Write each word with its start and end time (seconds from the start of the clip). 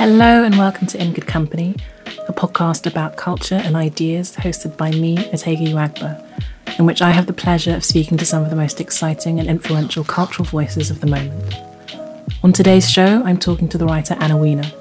Hello, 0.00 0.44
and 0.44 0.56
welcome 0.56 0.86
to 0.86 0.98
In 0.98 1.12
Good 1.12 1.26
Company, 1.26 1.76
a 2.26 2.32
podcast 2.32 2.86
about 2.86 3.18
culture 3.18 3.56
and 3.56 3.76
ideas 3.76 4.34
hosted 4.34 4.74
by 4.78 4.90
me, 4.92 5.18
Otegha 5.18 5.68
Uwagba, 5.68 6.78
in 6.78 6.86
which 6.86 7.02
I 7.02 7.10
have 7.10 7.26
the 7.26 7.34
pleasure 7.34 7.76
of 7.76 7.84
speaking 7.84 8.16
to 8.16 8.24
some 8.24 8.42
of 8.42 8.48
the 8.48 8.56
most 8.56 8.80
exciting 8.80 9.38
and 9.38 9.46
influential 9.46 10.02
cultural 10.02 10.46
voices 10.46 10.90
of 10.90 11.02
the 11.02 11.06
moment. 11.06 11.54
On 12.42 12.50
today's 12.50 12.90
show, 12.90 13.22
I'm 13.24 13.36
talking 13.36 13.68
to 13.68 13.76
the 13.76 13.84
writer 13.84 14.16
Anna 14.20 14.38
Wiener, 14.38 14.72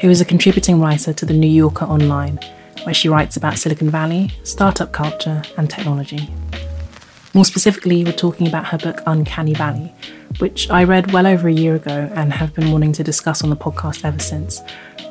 who 0.00 0.08
is 0.08 0.22
a 0.22 0.24
contributing 0.24 0.80
writer 0.80 1.12
to 1.12 1.26
The 1.26 1.34
New 1.34 1.50
Yorker 1.50 1.84
Online, 1.84 2.40
where 2.84 2.94
she 2.94 3.10
writes 3.10 3.36
about 3.36 3.58
Silicon 3.58 3.90
Valley, 3.90 4.30
startup 4.42 4.90
culture, 4.90 5.42
and 5.58 5.68
technology. 5.68 6.30
More 7.34 7.46
specifically, 7.46 8.04
we're 8.04 8.12
talking 8.12 8.46
about 8.46 8.66
her 8.66 8.78
book 8.78 9.00
Uncanny 9.06 9.54
Valley, 9.54 9.90
which 10.38 10.68
I 10.68 10.84
read 10.84 11.12
well 11.12 11.26
over 11.26 11.48
a 11.48 11.52
year 11.52 11.74
ago 11.74 12.10
and 12.14 12.30
have 12.30 12.52
been 12.52 12.70
wanting 12.70 12.92
to 12.92 13.02
discuss 13.02 13.42
on 13.42 13.48
the 13.48 13.56
podcast 13.56 14.04
ever 14.04 14.18
since. 14.18 14.60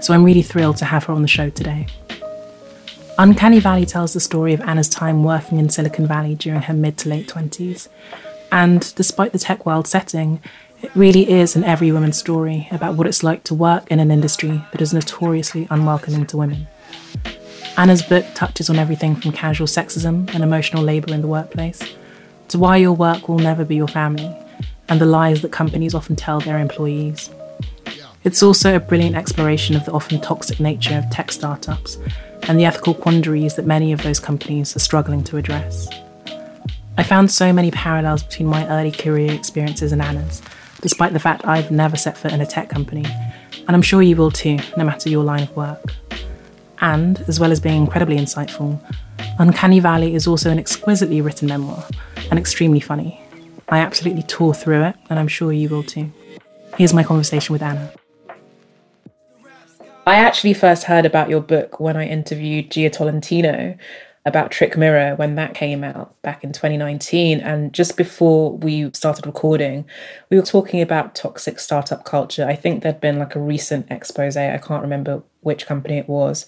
So 0.02 0.14
I'm 0.14 0.24
really 0.24 0.44
thrilled 0.44 0.78
to 0.78 0.86
have 0.86 1.06
her 1.06 1.14
on 1.14 1.24
the 1.24 1.28
show 1.28 1.50
today. 1.50 1.88
Uncanny 3.18 3.60
Valley 3.60 3.88
tells 3.88 4.14
the 4.14 4.20
story 4.20 4.54
of 4.54 4.62
Anna's 4.62 4.88
time 4.88 5.24
working 5.24 5.58
in 5.58 5.70
Silicon 5.70 6.06
Valley 6.06 6.36
during 6.36 6.62
her 6.62 6.76
mid 6.76 6.96
to 7.00 7.10
late 7.10 7.28
20s. 7.28 7.88
And 8.52 8.94
despite 8.94 9.32
the 9.32 9.40
tech 9.40 9.66
world 9.66 9.88
setting, 9.88 10.42
it 10.84 10.96
really 10.96 11.28
is 11.28 11.56
an 11.56 11.64
every 11.64 11.92
woman's 11.92 12.20
story 12.20 12.68
about 12.70 12.96
what 12.96 13.08
it's 13.08 13.24
like 13.24 13.44
to 13.46 13.56
work 13.56 13.90
in 13.90 14.00
an 14.00 14.12
industry 14.12 14.64
that 14.72 14.82
is 14.82 14.94
notoriously 14.94 15.68
unwelcoming 15.72 16.28
to 16.28 16.38
women. 16.38 16.68
Anna's 17.78 18.04
book 18.04 18.26
touches 18.36 18.70
on 18.70 18.76
everything 18.76 19.16
from 19.16 19.32
casual 19.32 19.66
sexism 19.66 20.32
and 20.36 20.44
emotional 20.44 20.84
labour 20.84 21.16
in 21.16 21.22
the 21.22 21.28
workplace 21.28 21.82
to 22.52 22.60
why 22.60 22.78
your 22.78 22.94
work 22.94 23.28
will 23.30 23.40
never 23.40 23.66
be 23.66 23.76
your 23.76 23.88
family 23.88 24.36
and 24.90 25.00
the 25.00 25.06
lies 25.06 25.42
that 25.42 25.52
companies 25.52 25.96
often 25.96 26.16
tell 26.16 26.40
their 26.40 26.60
employees. 26.60 27.30
It's 28.24 28.44
also 28.44 28.76
a 28.76 28.80
brilliant 28.80 29.16
exploration 29.16 29.76
of 29.76 29.86
the 29.86 29.94
often 29.94 30.22
toxic 30.22 30.60
nature 30.60 30.98
of 30.98 31.10
tech 31.10 31.32
startups 31.32 31.98
and 32.44 32.60
the 32.60 32.66
ethical 32.66 32.94
quandaries 32.94 33.56
that 33.56 33.66
many 33.66 33.92
of 33.94 34.04
those 34.04 34.20
companies 34.20 34.76
are 34.76 34.80
struggling 34.80 35.24
to 35.24 35.38
address. 35.38 35.90
I 36.98 37.04
found 37.04 37.32
so 37.32 37.54
many 37.54 37.72
parallels 37.72 38.24
between 38.24 38.50
my 38.50 38.68
early 38.68 38.92
career 38.92 39.32
experiences 39.32 39.92
and 39.92 40.02
Anna's, 40.02 40.42
despite 40.82 41.14
the 41.14 41.20
fact 41.20 41.46
I've 41.46 41.72
never 41.72 41.96
set 41.96 42.18
foot 42.18 42.34
in 42.34 42.42
a 42.42 42.46
tech 42.46 42.70
company, 42.70 43.06
and 43.56 43.70
I'm 43.70 43.82
sure 43.82 44.02
you 44.02 44.18
will 44.18 44.32
too, 44.32 44.60
no 44.76 44.84
matter 44.84 45.10
your 45.10 45.24
line 45.24 45.44
of 45.44 45.56
work. 45.56 45.94
And, 46.80 47.20
as 47.28 47.40
well 47.40 47.52
as 47.52 47.60
being 47.60 47.82
incredibly 47.82 48.18
insightful, 48.18 48.80
Uncanny 49.40 49.80
Valley 49.80 50.16
is 50.16 50.28
also 50.28 50.50
an 50.50 50.60
exquisitely 50.60 51.22
written 51.22 51.48
memoir 51.48 51.86
and 52.30 52.40
extremely 52.40 52.80
funny. 52.80 53.20
I 53.70 53.80
absolutely 53.80 54.24
tore 54.24 54.54
through 54.54 54.84
it, 54.84 54.96
and 55.10 55.18
I'm 55.18 55.28
sure 55.28 55.52
you 55.54 55.70
will 55.70 55.84
too. 55.84 56.12
Here's 56.78 56.94
my 56.94 57.04
conversation 57.04 57.54
with 57.54 57.62
Anna. 57.62 57.92
I 60.06 60.16
actually 60.16 60.54
first 60.54 60.86
heard 60.86 61.06
about 61.06 61.30
your 61.30 61.42
book 61.42 61.80
when 61.80 61.96
I 61.96 62.08
interviewed 62.08 62.72
Jia 62.72 62.92
Tolentino 62.92 63.78
about 64.26 64.52
Trick 64.52 64.78
Mirror 64.78 65.16
when 65.16 65.36
that 65.36 65.54
came 65.54 65.84
out 65.84 66.22
back 66.22 66.44
in 66.44 66.52
2019. 66.54 67.40
And 67.40 67.74
just 67.74 67.98
before 67.98 68.56
we 68.58 68.92
started 68.94 69.26
recording, 69.26 69.86
we 70.30 70.38
were 70.38 70.46
talking 70.46 70.82
about 70.82 71.16
toxic 71.16 71.60
startup 71.60 72.06
culture. 72.06 72.46
I 72.46 72.56
think 72.56 72.84
there'd 72.84 73.02
been 73.02 73.20
like 73.20 73.36
a 73.36 73.40
recent 73.40 73.90
expose, 73.90 74.38
I 74.38 74.58
can't 74.58 74.84
remember 74.84 75.24
which 75.42 75.66
company 75.66 75.98
it 75.98 76.08
was. 76.08 76.46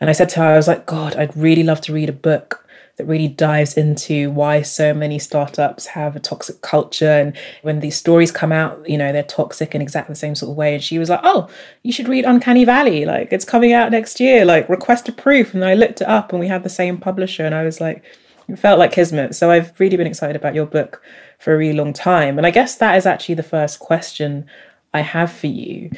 And 0.00 0.08
I 0.08 0.12
said 0.12 0.28
to 0.30 0.40
her, 0.40 0.46
I 0.46 0.56
was 0.56 0.68
like, 0.68 0.86
God, 0.86 1.16
I'd 1.16 1.36
really 1.36 1.64
love 1.64 1.80
to 1.82 1.92
read 1.92 2.08
a 2.08 2.12
book 2.12 2.65
that 2.96 3.06
really 3.06 3.28
dives 3.28 3.76
into 3.76 4.30
why 4.30 4.62
so 4.62 4.94
many 4.94 5.18
startups 5.18 5.86
have 5.86 6.16
a 6.16 6.20
toxic 6.20 6.62
culture. 6.62 7.10
And 7.10 7.36
when 7.62 7.80
these 7.80 7.96
stories 7.96 8.32
come 8.32 8.52
out, 8.52 8.88
you 8.88 8.96
know, 8.96 9.12
they're 9.12 9.22
toxic 9.22 9.74
in 9.74 9.82
exactly 9.82 10.12
the 10.12 10.18
same 10.18 10.34
sort 10.34 10.50
of 10.50 10.56
way. 10.56 10.74
And 10.74 10.82
she 10.82 10.98
was 10.98 11.10
like, 11.10 11.20
Oh, 11.22 11.48
you 11.82 11.92
should 11.92 12.08
read 12.08 12.24
Uncanny 12.24 12.64
Valley. 12.64 13.04
Like, 13.04 13.32
it's 13.32 13.44
coming 13.44 13.72
out 13.72 13.90
next 13.92 14.18
year. 14.18 14.44
Like, 14.44 14.68
request 14.68 15.08
a 15.08 15.12
proof. 15.12 15.52
And 15.52 15.64
I 15.64 15.74
looked 15.74 16.00
it 16.00 16.08
up 16.08 16.32
and 16.32 16.40
we 16.40 16.48
had 16.48 16.62
the 16.62 16.70
same 16.70 16.96
publisher. 16.96 17.44
And 17.44 17.54
I 17.54 17.64
was 17.64 17.80
like, 17.80 18.02
it 18.48 18.58
felt 18.58 18.78
like 18.78 18.92
Kismet. 18.92 19.34
So 19.34 19.50
I've 19.50 19.78
really 19.78 19.96
been 19.96 20.06
excited 20.06 20.36
about 20.36 20.54
your 20.54 20.66
book 20.66 21.02
for 21.38 21.54
a 21.54 21.58
really 21.58 21.76
long 21.76 21.92
time. 21.92 22.38
And 22.38 22.46
I 22.46 22.50
guess 22.50 22.76
that 22.76 22.96
is 22.96 23.04
actually 23.04 23.34
the 23.34 23.42
first 23.42 23.78
question 23.78 24.46
I 24.94 25.00
have 25.00 25.32
for 25.32 25.48
you 25.48 25.90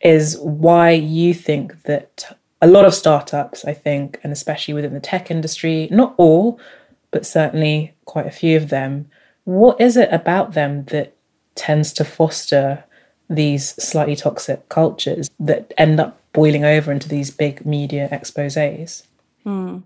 is 0.00 0.38
why 0.38 0.92
you 0.92 1.34
think 1.34 1.82
that 1.82 2.38
a 2.60 2.66
lot 2.66 2.84
of 2.84 2.94
startups, 2.94 3.64
I 3.64 3.72
think, 3.72 4.18
and 4.22 4.32
especially 4.32 4.74
within 4.74 4.94
the 4.94 5.00
tech 5.00 5.30
industry, 5.30 5.88
not 5.90 6.14
all, 6.16 6.58
but 7.10 7.26
certainly 7.26 7.94
quite 8.04 8.26
a 8.26 8.32
few 8.32 8.56
of 8.56 8.68
them, 8.68 9.10
what 9.44 9.80
is 9.80 9.96
it 9.96 10.12
about 10.12 10.52
them 10.52 10.84
that 10.86 11.14
tends 11.54 11.92
to 11.94 12.04
foster 12.04 12.84
these 13.30 13.70
slightly 13.82 14.16
toxic 14.16 14.68
cultures 14.68 15.30
that 15.38 15.72
end 15.78 16.00
up 16.00 16.20
boiling 16.32 16.64
over 16.64 16.90
into 16.90 17.08
these 17.08 17.30
big 17.30 17.64
media 17.64 18.08
exposes? 18.10 19.04
Hmm. 19.44 19.78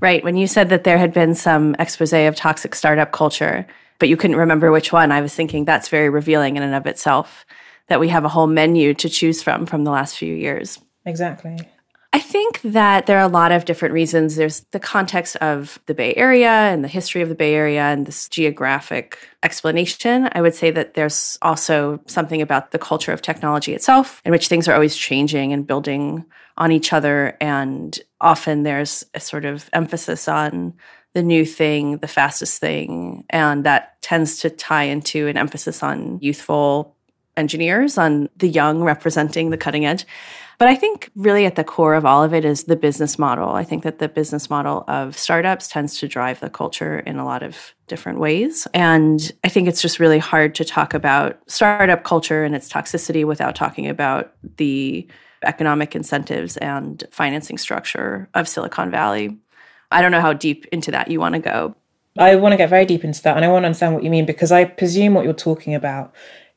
Right. 0.00 0.22
When 0.22 0.36
you 0.36 0.46
said 0.46 0.68
that 0.68 0.84
there 0.84 0.98
had 0.98 1.12
been 1.12 1.34
some 1.34 1.74
expose 1.78 2.12
of 2.12 2.36
toxic 2.36 2.74
startup 2.74 3.12
culture, 3.12 3.66
but 3.98 4.08
you 4.08 4.16
couldn't 4.16 4.36
remember 4.36 4.70
which 4.70 4.92
one, 4.92 5.10
I 5.10 5.20
was 5.20 5.34
thinking 5.34 5.64
that's 5.64 5.88
very 5.88 6.08
revealing 6.08 6.56
in 6.56 6.62
and 6.62 6.74
of 6.74 6.86
itself 6.86 7.44
that 7.88 8.00
we 8.00 8.08
have 8.08 8.24
a 8.24 8.28
whole 8.28 8.46
menu 8.46 8.94
to 8.94 9.08
choose 9.08 9.42
from 9.42 9.66
from 9.66 9.84
the 9.84 9.90
last 9.90 10.16
few 10.16 10.34
years. 10.34 10.78
Exactly. 11.04 11.58
I 12.14 12.20
think 12.20 12.62
that 12.62 13.04
there 13.04 13.18
are 13.18 13.26
a 13.26 13.28
lot 13.28 13.52
of 13.52 13.66
different 13.66 13.92
reasons. 13.92 14.36
There's 14.36 14.60
the 14.70 14.80
context 14.80 15.36
of 15.36 15.78
the 15.84 15.94
Bay 15.94 16.14
Area 16.14 16.48
and 16.48 16.82
the 16.82 16.88
history 16.88 17.20
of 17.20 17.28
the 17.28 17.34
Bay 17.34 17.54
Area 17.54 17.82
and 17.82 18.06
this 18.06 18.28
geographic 18.28 19.18
explanation. 19.42 20.28
I 20.32 20.40
would 20.40 20.54
say 20.54 20.70
that 20.70 20.94
there's 20.94 21.36
also 21.42 22.00
something 22.06 22.40
about 22.40 22.70
the 22.70 22.78
culture 22.78 23.12
of 23.12 23.20
technology 23.20 23.74
itself, 23.74 24.22
in 24.24 24.32
which 24.32 24.48
things 24.48 24.66
are 24.66 24.74
always 24.74 24.96
changing 24.96 25.52
and 25.52 25.66
building 25.66 26.24
on 26.56 26.72
each 26.72 26.94
other. 26.94 27.36
And 27.42 27.98
often 28.22 28.62
there's 28.62 29.04
a 29.12 29.20
sort 29.20 29.44
of 29.44 29.68
emphasis 29.74 30.28
on 30.28 30.72
the 31.12 31.22
new 31.22 31.44
thing, 31.44 31.98
the 31.98 32.08
fastest 32.08 32.58
thing. 32.58 33.24
And 33.28 33.64
that 33.64 34.00
tends 34.00 34.38
to 34.40 34.50
tie 34.50 34.84
into 34.84 35.28
an 35.28 35.36
emphasis 35.36 35.82
on 35.82 36.18
youthful 36.22 36.96
engineers, 37.36 37.98
on 37.98 38.30
the 38.36 38.48
young 38.48 38.82
representing 38.82 39.50
the 39.50 39.58
cutting 39.58 39.84
edge. 39.84 40.06
But 40.58 40.66
I 40.66 40.74
think 40.74 41.10
really 41.14 41.46
at 41.46 41.54
the 41.54 41.62
core 41.62 41.94
of 41.94 42.04
all 42.04 42.24
of 42.24 42.34
it 42.34 42.44
is 42.44 42.64
the 42.64 42.74
business 42.74 43.16
model. 43.16 43.50
I 43.50 43.62
think 43.62 43.84
that 43.84 44.00
the 44.00 44.08
business 44.08 44.50
model 44.50 44.84
of 44.88 45.16
startups 45.16 45.68
tends 45.68 45.98
to 46.00 46.08
drive 46.08 46.40
the 46.40 46.50
culture 46.50 46.98
in 46.98 47.16
a 47.16 47.24
lot 47.24 47.44
of 47.44 47.74
different 47.86 48.18
ways. 48.18 48.66
And 48.74 49.30
I 49.44 49.48
think 49.48 49.68
it's 49.68 49.80
just 49.80 50.00
really 50.00 50.18
hard 50.18 50.56
to 50.56 50.64
talk 50.64 50.94
about 50.94 51.38
startup 51.46 52.02
culture 52.02 52.42
and 52.42 52.56
its 52.56 52.68
toxicity 52.68 53.24
without 53.24 53.54
talking 53.54 53.88
about 53.88 54.32
the 54.56 55.06
economic 55.44 55.94
incentives 55.94 56.56
and 56.56 57.04
financing 57.12 57.56
structure 57.56 58.28
of 58.34 58.48
Silicon 58.48 58.90
Valley. 58.90 59.38
I 59.92 60.02
don't 60.02 60.10
know 60.10 60.20
how 60.20 60.32
deep 60.32 60.66
into 60.72 60.90
that 60.90 61.08
you 61.08 61.20
want 61.20 61.34
to 61.34 61.40
go. 61.40 61.76
I 62.18 62.34
want 62.34 62.52
to 62.52 62.56
get 62.56 62.68
very 62.68 62.84
deep 62.84 63.04
into 63.04 63.22
that 63.22 63.36
and 63.36 63.44
I 63.44 63.48
want 63.48 63.62
to 63.62 63.66
understand 63.66 63.94
what 63.94 64.02
you 64.02 64.10
mean 64.10 64.26
because 64.26 64.50
I 64.50 64.64
presume 64.64 65.14
what 65.14 65.24
you're 65.24 65.34
talking 65.34 65.76
about 65.76 66.12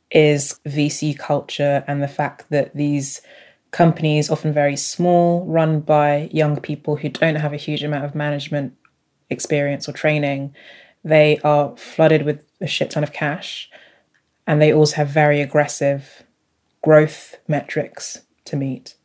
is 0.09 0.59
VC 0.65 1.17
culture 1.17 1.83
and 1.87 2.01
the 2.01 2.07
fact 2.07 2.49
that 2.49 2.75
these 2.75 3.21
companies, 3.71 4.29
often 4.29 4.53
very 4.53 4.75
small, 4.75 5.45
run 5.45 5.79
by 5.79 6.29
young 6.31 6.59
people 6.59 6.97
who 6.97 7.09
don't 7.09 7.35
have 7.35 7.53
a 7.53 7.57
huge 7.57 7.83
amount 7.83 8.05
of 8.05 8.15
management 8.15 8.73
experience 9.29 9.87
or 9.87 9.93
training, 9.93 10.53
they 11.03 11.39
are 11.43 11.75
flooded 11.77 12.23
with 12.23 12.43
a 12.59 12.67
shit 12.67 12.91
ton 12.91 13.03
of 13.03 13.13
cash. 13.13 13.69
And 14.45 14.61
they 14.61 14.73
also 14.73 14.97
have 14.97 15.07
very 15.07 15.41
aggressive 15.41 16.23
growth 16.83 17.37
metrics 17.47 18.21
to 18.45 18.55
meet. 18.55 18.95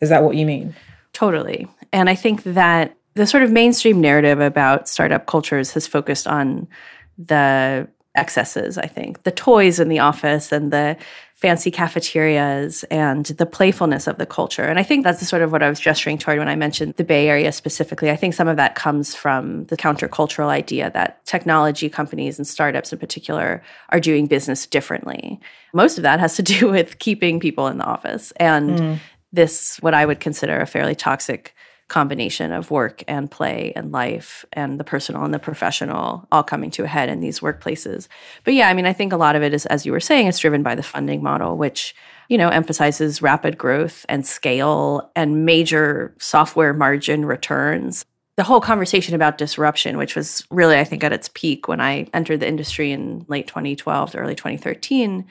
Is 0.00 0.08
that 0.08 0.24
what 0.24 0.36
you 0.36 0.44
mean? 0.44 0.74
Totally. 1.12 1.68
And 1.92 2.08
I 2.08 2.14
think 2.14 2.42
that 2.44 2.96
the 3.14 3.26
sort 3.26 3.42
of 3.42 3.50
mainstream 3.50 4.00
narrative 4.00 4.40
about 4.40 4.88
startup 4.88 5.26
cultures 5.26 5.72
has 5.72 5.86
focused 5.86 6.26
on 6.26 6.68
the 7.18 7.88
excesses, 8.14 8.76
I 8.76 8.86
think. 8.86 9.22
The 9.22 9.30
toys 9.30 9.78
in 9.78 9.88
the 9.88 10.00
office 10.00 10.52
and 10.52 10.72
the 10.72 10.96
fancy 11.40 11.70
cafeterias 11.70 12.84
and 12.90 13.24
the 13.24 13.46
playfulness 13.46 14.06
of 14.06 14.18
the 14.18 14.26
culture. 14.26 14.64
And 14.64 14.78
I 14.78 14.82
think 14.82 15.04
that's 15.04 15.26
sort 15.26 15.40
of 15.40 15.52
what 15.52 15.62
I 15.62 15.70
was 15.70 15.80
gesturing 15.80 16.18
toward 16.18 16.38
when 16.38 16.48
I 16.48 16.54
mentioned 16.54 16.94
the 16.96 17.04
Bay 17.04 17.28
Area 17.28 17.50
specifically. 17.50 18.10
I 18.10 18.16
think 18.16 18.34
some 18.34 18.46
of 18.46 18.58
that 18.58 18.74
comes 18.74 19.14
from 19.14 19.64
the 19.66 19.76
countercultural 19.76 20.48
idea 20.48 20.90
that 20.90 21.24
technology 21.24 21.88
companies 21.88 22.36
and 22.36 22.46
startups 22.46 22.92
in 22.92 22.98
particular 22.98 23.62
are 23.88 24.00
doing 24.00 24.26
business 24.26 24.66
differently. 24.66 25.40
Most 25.72 25.96
of 25.96 26.02
that 26.02 26.20
has 26.20 26.36
to 26.36 26.42
do 26.42 26.68
with 26.70 26.98
keeping 26.98 27.40
people 27.40 27.68
in 27.68 27.78
the 27.78 27.84
office 27.84 28.32
and 28.36 28.70
mm. 28.78 28.98
this, 29.32 29.78
what 29.78 29.94
I 29.94 30.04
would 30.04 30.20
consider 30.20 30.60
a 30.60 30.66
fairly 30.66 30.94
toxic 30.94 31.54
combination 31.90 32.52
of 32.52 32.70
work 32.70 33.04
and 33.06 33.30
play 33.30 33.72
and 33.76 33.92
life 33.92 34.46
and 34.54 34.80
the 34.80 34.84
personal 34.84 35.24
and 35.24 35.34
the 35.34 35.38
professional 35.38 36.26
all 36.32 36.42
coming 36.42 36.70
to 36.70 36.84
a 36.84 36.86
head 36.86 37.10
in 37.10 37.20
these 37.20 37.40
workplaces. 37.40 38.08
But 38.44 38.54
yeah, 38.54 38.68
I 38.68 38.74
mean, 38.74 38.86
I 38.86 38.94
think 38.94 39.12
a 39.12 39.18
lot 39.18 39.36
of 39.36 39.42
it 39.42 39.52
is, 39.52 39.66
as 39.66 39.84
you 39.84 39.92
were 39.92 40.00
saying, 40.00 40.26
it's 40.26 40.38
driven 40.38 40.62
by 40.62 40.74
the 40.74 40.82
funding 40.82 41.22
model, 41.22 41.58
which 41.58 41.94
you 42.28 42.38
know 42.38 42.48
emphasizes 42.48 43.20
rapid 43.20 43.58
growth 43.58 44.06
and 44.08 44.26
scale 44.26 45.10
and 45.14 45.44
major 45.44 46.14
software 46.18 46.72
margin 46.72 47.26
returns. 47.26 48.06
The 48.36 48.44
whole 48.44 48.60
conversation 48.60 49.14
about 49.14 49.36
disruption, 49.36 49.98
which 49.98 50.16
was 50.16 50.46
really, 50.50 50.78
I 50.78 50.84
think, 50.84 51.04
at 51.04 51.12
its 51.12 51.28
peak 51.34 51.68
when 51.68 51.80
I 51.80 52.06
entered 52.14 52.40
the 52.40 52.48
industry 52.48 52.92
in 52.92 53.26
late 53.28 53.48
2012 53.48 54.12
to 54.12 54.18
early 54.18 54.34
2013, 54.34 55.26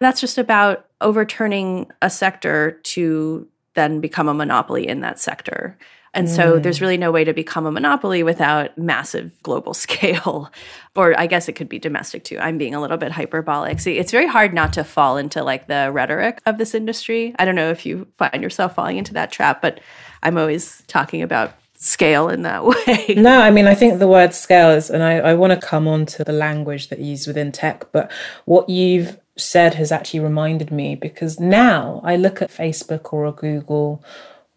that's 0.00 0.20
just 0.20 0.36
about 0.36 0.86
overturning 1.00 1.90
a 2.02 2.10
sector 2.10 2.72
to 2.82 3.48
then 3.74 4.00
become 4.00 4.28
a 4.28 4.34
monopoly 4.34 4.86
in 4.86 5.00
that 5.00 5.18
sector. 5.18 5.78
And 6.12 6.28
so 6.28 6.54
Mm. 6.58 6.62
there's 6.62 6.80
really 6.80 6.96
no 6.96 7.12
way 7.12 7.22
to 7.24 7.32
become 7.32 7.66
a 7.66 7.70
monopoly 7.70 8.22
without 8.22 8.76
massive 8.76 9.30
global 9.42 9.74
scale. 9.86 10.50
or 10.96 11.18
I 11.18 11.26
guess 11.26 11.48
it 11.48 11.52
could 11.52 11.68
be 11.68 11.78
domestic 11.78 12.24
too. 12.24 12.38
I'm 12.40 12.58
being 12.58 12.74
a 12.74 12.80
little 12.80 12.96
bit 12.96 13.12
hyperbolic. 13.12 13.78
See, 13.80 13.96
it's 13.98 14.10
very 14.10 14.26
hard 14.26 14.52
not 14.52 14.72
to 14.72 14.82
fall 14.84 15.16
into 15.16 15.42
like 15.44 15.68
the 15.68 15.90
rhetoric 15.92 16.40
of 16.46 16.58
this 16.58 16.74
industry. 16.74 17.34
I 17.38 17.44
don't 17.44 17.54
know 17.54 17.70
if 17.70 17.86
you 17.86 18.08
find 18.18 18.42
yourself 18.42 18.74
falling 18.74 18.96
into 18.98 19.12
that 19.14 19.30
trap, 19.30 19.62
but 19.62 19.80
I'm 20.22 20.36
always 20.36 20.82
talking 20.88 21.22
about 21.22 21.52
scale 21.74 22.28
in 22.28 22.42
that 22.42 22.64
way. 22.70 23.14
No, 23.16 23.40
I 23.40 23.50
mean, 23.50 23.66
I 23.68 23.74
think 23.74 24.00
the 24.00 24.08
word 24.08 24.34
scale 24.34 24.70
is, 24.70 24.90
and 24.90 25.02
I, 25.02 25.18
I 25.18 25.34
want 25.34 25.58
to 25.58 25.66
come 25.66 25.86
on 25.88 26.06
to 26.06 26.24
the 26.24 26.32
language 26.32 26.88
that 26.88 26.98
you 26.98 27.06
use 27.12 27.26
within 27.26 27.52
tech, 27.52 27.90
but 27.92 28.10
what 28.44 28.68
you've 28.68 29.18
said 29.36 29.74
has 29.74 29.90
actually 29.92 30.20
reminded 30.20 30.70
me 30.70 30.94
because 30.96 31.40
now 31.40 32.02
I 32.04 32.16
look 32.16 32.42
at 32.42 32.50
Facebook 32.50 33.12
or 33.12 33.24
a 33.26 33.32
Google 33.32 34.04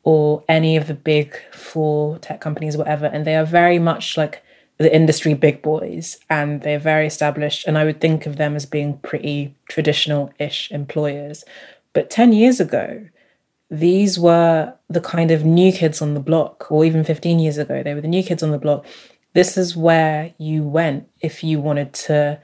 or 0.03 0.43
any 0.49 0.75
of 0.75 0.87
the 0.87 0.93
big 0.93 1.35
four 1.53 2.17
tech 2.19 2.41
companies, 2.41 2.77
whatever, 2.77 3.05
and 3.05 3.25
they 3.25 3.35
are 3.35 3.45
very 3.45 3.79
much 3.79 4.17
like 4.17 4.43
the 4.77 4.93
industry 4.93 5.33
big 5.33 5.61
boys 5.61 6.17
and 6.29 6.61
they're 6.61 6.79
very 6.79 7.07
established. 7.07 7.65
And 7.67 7.77
I 7.77 7.85
would 7.85 8.01
think 8.01 8.25
of 8.25 8.37
them 8.37 8.55
as 8.55 8.65
being 8.65 8.97
pretty 8.99 9.55
traditional 9.69 10.33
ish 10.39 10.71
employers. 10.71 11.43
But 11.93 12.09
10 12.09 12.33
years 12.33 12.59
ago, 12.59 13.07
these 13.69 14.19
were 14.19 14.73
the 14.89 15.01
kind 15.01 15.31
of 15.31 15.45
new 15.45 15.71
kids 15.71 16.01
on 16.01 16.13
the 16.13 16.19
block, 16.19 16.71
or 16.71 16.85
even 16.85 17.03
15 17.03 17.39
years 17.39 17.57
ago, 17.57 17.81
they 17.81 17.93
were 17.93 18.01
the 18.01 18.07
new 18.07 18.23
kids 18.23 18.43
on 18.43 18.51
the 18.51 18.59
block. 18.59 18.85
This 19.33 19.57
is 19.57 19.75
where 19.75 20.33
you 20.37 20.63
went 20.63 21.09
if 21.21 21.43
you 21.43 21.59
wanted 21.59 21.93
to 21.93 22.39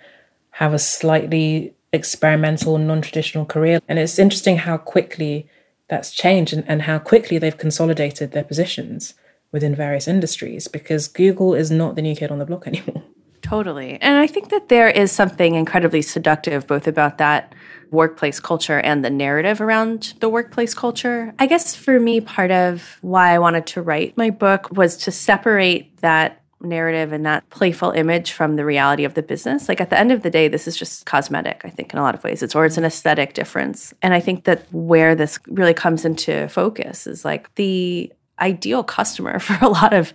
have 0.51 0.73
a 0.73 0.79
slightly 0.79 1.73
experimental, 1.93 2.77
non 2.77 3.01
traditional 3.01 3.45
career. 3.45 3.79
And 3.87 3.99
it's 3.99 4.17
interesting 4.17 4.57
how 4.57 4.77
quickly 4.77 5.47
that's 5.89 6.11
changed 6.11 6.53
and, 6.53 6.63
and 6.67 6.83
how 6.83 6.99
quickly 6.99 7.37
they've 7.37 7.57
consolidated 7.57 8.31
their 8.31 8.43
positions 8.43 9.15
within 9.51 9.75
various 9.75 10.07
industries 10.07 10.67
because 10.67 11.07
Google 11.07 11.55
is 11.55 11.71
not 11.71 11.95
the 11.95 12.01
new 12.01 12.15
kid 12.15 12.31
on 12.31 12.39
the 12.39 12.45
block 12.45 12.67
anymore. 12.67 13.03
Totally. 13.41 13.97
And 14.01 14.17
I 14.17 14.27
think 14.27 14.49
that 14.49 14.69
there 14.69 14.89
is 14.89 15.11
something 15.11 15.55
incredibly 15.55 16.01
seductive 16.01 16.67
both 16.67 16.87
about 16.87 17.17
that 17.17 17.55
workplace 17.89 18.39
culture 18.39 18.79
and 18.79 19.03
the 19.03 19.09
narrative 19.09 19.61
around 19.61 20.13
the 20.19 20.29
workplace 20.29 20.75
culture. 20.75 21.33
I 21.39 21.47
guess 21.47 21.73
for 21.73 21.99
me, 21.99 22.21
part 22.21 22.51
of 22.51 22.99
why 23.01 23.33
I 23.33 23.39
wanted 23.39 23.65
to 23.67 23.81
write 23.81 24.17
my 24.17 24.29
book 24.29 24.69
was 24.71 24.97
to 24.97 25.11
separate 25.11 25.97
that 26.01 26.43
narrative 26.61 27.13
and 27.13 27.25
that 27.25 27.49
playful 27.49 27.91
image 27.91 28.31
from 28.31 28.55
the 28.55 28.65
reality 28.65 29.03
of 29.03 29.13
the 29.13 29.21
business. 29.21 29.69
Like 29.69 29.81
at 29.81 29.89
the 29.89 29.99
end 29.99 30.11
of 30.11 30.23
the 30.23 30.29
day, 30.29 30.47
this 30.47 30.67
is 30.67 30.75
just 30.75 31.05
cosmetic, 31.05 31.61
I 31.63 31.69
think, 31.69 31.93
in 31.93 31.99
a 31.99 32.01
lot 32.01 32.15
of 32.15 32.23
ways. 32.23 32.43
It's 32.43 32.55
or 32.55 32.65
it's 32.65 32.77
an 32.77 32.85
aesthetic 32.85 33.33
difference. 33.33 33.93
And 34.01 34.13
I 34.13 34.19
think 34.19 34.43
that 34.43 34.65
where 34.71 35.15
this 35.15 35.39
really 35.47 35.73
comes 35.73 36.05
into 36.05 36.47
focus 36.49 37.07
is 37.07 37.23
like 37.23 37.53
the 37.55 38.11
ideal 38.39 38.83
customer 38.83 39.39
for 39.39 39.57
a 39.63 39.69
lot 39.69 39.93
of 39.93 40.13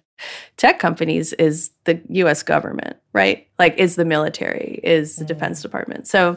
tech 0.56 0.78
companies 0.78 1.32
is 1.34 1.70
the 1.84 2.00
US 2.08 2.42
government, 2.42 2.96
right? 3.12 3.48
Like 3.58 3.76
is 3.78 3.96
the 3.96 4.04
military, 4.04 4.80
is 4.82 5.16
the 5.16 5.24
mm. 5.24 5.28
defense 5.28 5.62
department. 5.62 6.06
So 6.06 6.36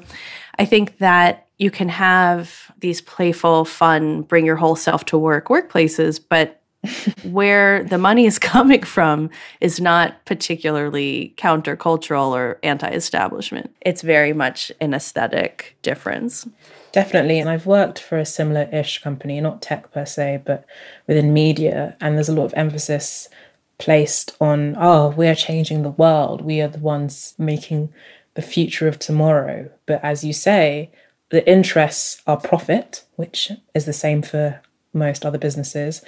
I 0.58 0.66
think 0.66 0.98
that 0.98 1.48
you 1.58 1.72
can 1.72 1.90
have 1.90 2.72
these 2.80 3.02
playful, 3.02 3.66
fun, 3.66 4.22
bring 4.24 4.46
your 4.46 4.56
whole 4.56 4.76
self 4.76 5.06
to 5.06 5.18
work 5.18 5.48
workplaces, 5.48 6.20
but 6.28 6.57
where 7.24 7.84
the 7.84 7.98
money 7.98 8.26
is 8.26 8.40
coming 8.54 8.84
from 8.84 9.30
is 9.62 9.80
not 9.80 10.26
particularly 10.26 11.34
countercultural 11.38 12.30
or 12.30 12.60
anti 12.64 12.90
establishment. 12.90 13.74
It's 13.82 14.02
very 14.02 14.34
much 14.34 14.72
an 14.82 14.94
aesthetic 14.94 15.78
difference. 15.82 16.48
Definitely. 16.92 17.40
And 17.40 17.50
I've 17.50 17.66
worked 17.66 18.00
for 18.00 18.18
a 18.18 18.26
similar 18.26 18.68
ish 18.72 19.02
company, 19.02 19.40
not 19.42 19.62
tech 19.62 19.92
per 19.92 20.06
se, 20.06 20.42
but 20.46 20.66
within 21.06 21.34
media. 21.34 21.96
And 22.02 22.16
there's 22.16 22.30
a 22.30 22.34
lot 22.34 22.46
of 22.46 22.54
emphasis 22.56 23.30
placed 23.78 24.36
on, 24.42 24.76
oh, 24.80 25.10
we're 25.10 25.36
changing 25.36 25.84
the 25.84 25.92
world. 25.92 26.42
We 26.42 26.62
are 26.62 26.68
the 26.68 26.80
ones 26.80 27.36
making 27.38 27.94
the 28.34 28.42
future 28.42 28.88
of 28.88 29.00
tomorrow. 29.00 29.70
But 29.86 30.04
as 30.04 30.24
you 30.24 30.34
say, 30.34 30.92
the 31.30 31.48
interests 31.48 32.22
are 32.26 32.38
profit, 32.38 33.04
which 33.16 33.52
is 33.76 33.86
the 33.86 33.94
same 33.94 34.22
for 34.22 34.62
most 34.94 35.26
other 35.26 35.38
businesses. 35.38 36.02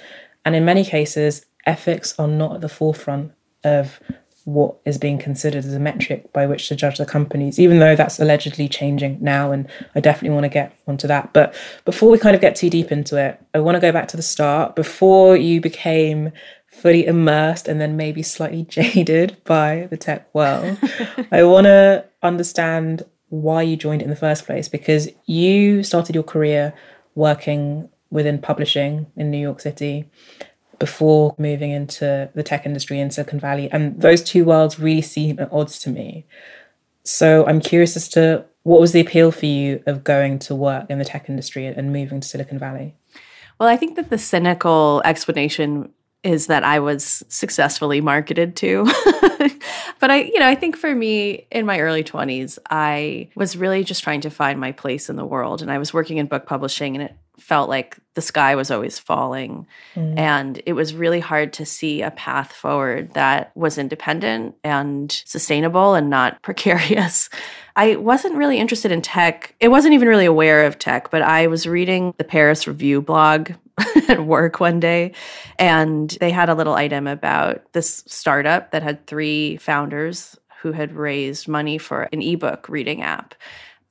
And 0.44 0.54
in 0.56 0.64
many 0.64 0.84
cases, 0.84 1.46
ethics 1.66 2.14
are 2.18 2.28
not 2.28 2.56
at 2.56 2.60
the 2.60 2.68
forefront 2.68 3.32
of 3.64 4.00
what 4.44 4.76
is 4.84 4.98
being 4.98 5.18
considered 5.18 5.64
as 5.64 5.74
a 5.74 5.78
metric 5.78 6.32
by 6.32 6.46
which 6.46 6.68
to 6.68 6.74
judge 6.76 6.98
the 6.98 7.06
companies, 7.06 7.58
even 7.58 7.78
though 7.78 7.94
that's 7.94 8.18
allegedly 8.18 8.68
changing 8.68 9.18
now. 9.20 9.52
And 9.52 9.68
I 9.94 10.00
definitely 10.00 10.34
want 10.34 10.44
to 10.44 10.48
get 10.48 10.76
onto 10.86 11.06
that. 11.08 11.32
But 11.32 11.54
before 11.84 12.10
we 12.10 12.18
kind 12.18 12.34
of 12.34 12.40
get 12.40 12.56
too 12.56 12.70
deep 12.70 12.90
into 12.90 13.16
it, 13.16 13.40
I 13.54 13.60
want 13.60 13.76
to 13.76 13.80
go 13.80 13.92
back 13.92 14.08
to 14.08 14.16
the 14.16 14.22
start. 14.22 14.74
Before 14.74 15.36
you 15.36 15.60
became 15.60 16.32
fully 16.70 17.04
immersed 17.06 17.68
and 17.68 17.80
then 17.80 17.96
maybe 17.96 18.22
slightly 18.22 18.62
jaded 18.68 19.36
by 19.44 19.88
the 19.90 19.96
tech 19.96 20.32
world, 20.34 20.78
I 21.32 21.44
want 21.44 21.66
to 21.66 22.06
understand 22.22 23.04
why 23.28 23.62
you 23.62 23.76
joined 23.76 24.02
in 24.02 24.10
the 24.10 24.16
first 24.16 24.44
place 24.44 24.68
because 24.68 25.08
you 25.26 25.84
started 25.84 26.14
your 26.14 26.24
career 26.24 26.74
working 27.14 27.88
within 28.10 28.38
publishing 28.38 29.06
in 29.16 29.30
New 29.30 29.38
York 29.38 29.60
City 29.60 30.08
before 30.78 31.34
moving 31.38 31.70
into 31.70 32.30
the 32.34 32.42
tech 32.42 32.64
industry 32.66 32.98
in 32.98 33.10
Silicon 33.10 33.38
Valley. 33.38 33.70
And 33.70 34.00
those 34.00 34.22
two 34.22 34.44
worlds 34.44 34.78
really 34.78 35.02
seem 35.02 35.38
at 35.38 35.52
odds 35.52 35.78
to 35.80 35.90
me. 35.90 36.26
So 37.04 37.46
I'm 37.46 37.60
curious 37.60 37.96
as 37.96 38.08
to 38.10 38.46
what 38.62 38.80
was 38.80 38.92
the 38.92 39.00
appeal 39.00 39.30
for 39.30 39.46
you 39.46 39.82
of 39.86 40.04
going 40.04 40.38
to 40.40 40.54
work 40.54 40.86
in 40.90 40.98
the 40.98 41.04
tech 41.04 41.28
industry 41.28 41.66
and 41.66 41.92
moving 41.92 42.20
to 42.20 42.28
Silicon 42.28 42.58
Valley? 42.58 42.94
Well, 43.58 43.68
I 43.68 43.76
think 43.76 43.96
that 43.96 44.10
the 44.10 44.18
cynical 44.18 45.02
explanation 45.04 45.92
is 46.22 46.48
that 46.48 46.64
I 46.64 46.80
was 46.80 47.22
successfully 47.28 48.00
marketed 48.00 48.56
to. 48.56 48.84
but 50.00 50.10
I, 50.10 50.22
you 50.22 50.38
know, 50.38 50.48
I 50.48 50.54
think 50.54 50.76
for 50.76 50.94
me 50.94 51.46
in 51.50 51.64
my 51.64 51.80
early 51.80 52.04
20s, 52.04 52.58
I 52.68 53.30
was 53.34 53.56
really 53.56 53.84
just 53.84 54.02
trying 54.02 54.20
to 54.22 54.30
find 54.30 54.60
my 54.60 54.72
place 54.72 55.08
in 55.08 55.16
the 55.16 55.24
world. 55.24 55.62
And 55.62 55.70
I 55.70 55.78
was 55.78 55.94
working 55.94 56.18
in 56.18 56.26
book 56.26 56.46
publishing 56.46 56.94
and 56.94 57.04
it 57.04 57.16
felt 57.38 57.70
like 57.70 57.98
the 58.14 58.20
sky 58.20 58.54
was 58.54 58.70
always 58.70 58.98
falling. 58.98 59.66
Mm. 59.94 60.18
And 60.18 60.62
it 60.66 60.74
was 60.74 60.94
really 60.94 61.20
hard 61.20 61.52
to 61.54 61.66
see 61.66 62.02
a 62.02 62.10
path 62.10 62.52
forward 62.52 63.14
that 63.14 63.50
was 63.56 63.78
independent 63.78 64.56
and 64.62 65.10
sustainable 65.24 65.94
and 65.94 66.10
not 66.10 66.42
precarious. 66.42 67.30
I 67.76 67.96
wasn't 67.96 68.36
really 68.36 68.58
interested 68.58 68.92
in 68.92 69.00
tech. 69.00 69.54
It 69.58 69.68
wasn't 69.68 69.94
even 69.94 70.08
really 70.08 70.26
aware 70.26 70.66
of 70.66 70.78
tech, 70.78 71.10
but 71.10 71.22
I 71.22 71.46
was 71.46 71.66
reading 71.66 72.14
the 72.18 72.24
Paris 72.24 72.66
Review 72.66 73.00
blog 73.00 73.52
at 74.08 74.24
work 74.24 74.60
one 74.60 74.80
day 74.80 75.12
and 75.58 76.16
they 76.20 76.30
had 76.30 76.48
a 76.48 76.54
little 76.54 76.74
item 76.74 77.06
about 77.06 77.72
this 77.72 78.04
startup 78.06 78.70
that 78.70 78.82
had 78.82 79.06
three 79.06 79.56
founders 79.56 80.36
who 80.62 80.72
had 80.72 80.92
raised 80.92 81.48
money 81.48 81.78
for 81.78 82.02
an 82.12 82.20
ebook 82.20 82.68
reading 82.68 83.02
app. 83.02 83.34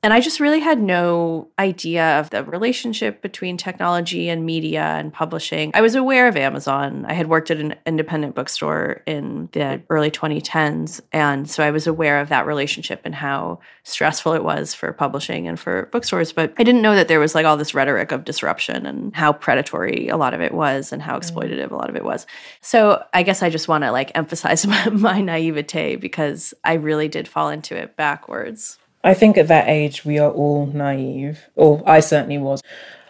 And 0.02 0.14
I 0.14 0.20
just 0.20 0.40
really 0.40 0.60
had 0.60 0.80
no 0.80 1.48
idea 1.58 2.18
of 2.18 2.30
the 2.30 2.42
relationship 2.42 3.20
between 3.20 3.58
technology 3.58 4.30
and 4.30 4.46
media 4.46 4.82
and 4.82 5.12
publishing. 5.12 5.72
I 5.74 5.82
was 5.82 5.94
aware 5.94 6.26
of 6.26 6.38
Amazon. 6.38 7.04
I 7.06 7.12
had 7.12 7.28
worked 7.28 7.50
at 7.50 7.58
an 7.58 7.74
independent 7.84 8.34
bookstore 8.34 9.02
in 9.06 9.50
the 9.52 9.82
early 9.90 10.10
2010s. 10.10 11.02
And 11.12 11.50
so 11.50 11.62
I 11.62 11.70
was 11.70 11.86
aware 11.86 12.18
of 12.18 12.30
that 12.30 12.46
relationship 12.46 13.02
and 13.04 13.14
how 13.14 13.60
stressful 13.82 14.32
it 14.32 14.42
was 14.42 14.72
for 14.72 14.90
publishing 14.94 15.46
and 15.46 15.60
for 15.60 15.90
bookstores. 15.92 16.32
But 16.32 16.54
I 16.56 16.64
didn't 16.64 16.80
know 16.80 16.94
that 16.94 17.08
there 17.08 17.20
was 17.20 17.34
like 17.34 17.44
all 17.44 17.58
this 17.58 17.74
rhetoric 17.74 18.10
of 18.10 18.24
disruption 18.24 18.86
and 18.86 19.14
how 19.14 19.34
predatory 19.34 20.08
a 20.08 20.16
lot 20.16 20.32
of 20.32 20.40
it 20.40 20.54
was 20.54 20.92
and 20.92 21.02
how 21.02 21.18
mm. 21.18 21.20
exploitative 21.20 21.72
a 21.72 21.76
lot 21.76 21.90
of 21.90 21.96
it 21.96 22.04
was. 22.04 22.26
So 22.62 23.04
I 23.12 23.22
guess 23.22 23.42
I 23.42 23.50
just 23.50 23.68
want 23.68 23.84
to 23.84 23.92
like 23.92 24.12
emphasize 24.14 24.66
my, 24.66 24.88
my 24.88 25.20
naivete 25.20 25.96
because 25.96 26.54
I 26.64 26.74
really 26.74 27.08
did 27.08 27.28
fall 27.28 27.50
into 27.50 27.76
it 27.76 27.96
backwards. 27.96 28.78
I 29.02 29.14
think 29.14 29.38
at 29.38 29.48
that 29.48 29.68
age, 29.68 30.04
we 30.04 30.18
are 30.18 30.30
all 30.30 30.66
naive, 30.66 31.48
or 31.56 31.82
I 31.86 32.00
certainly 32.00 32.38
was. 32.38 32.62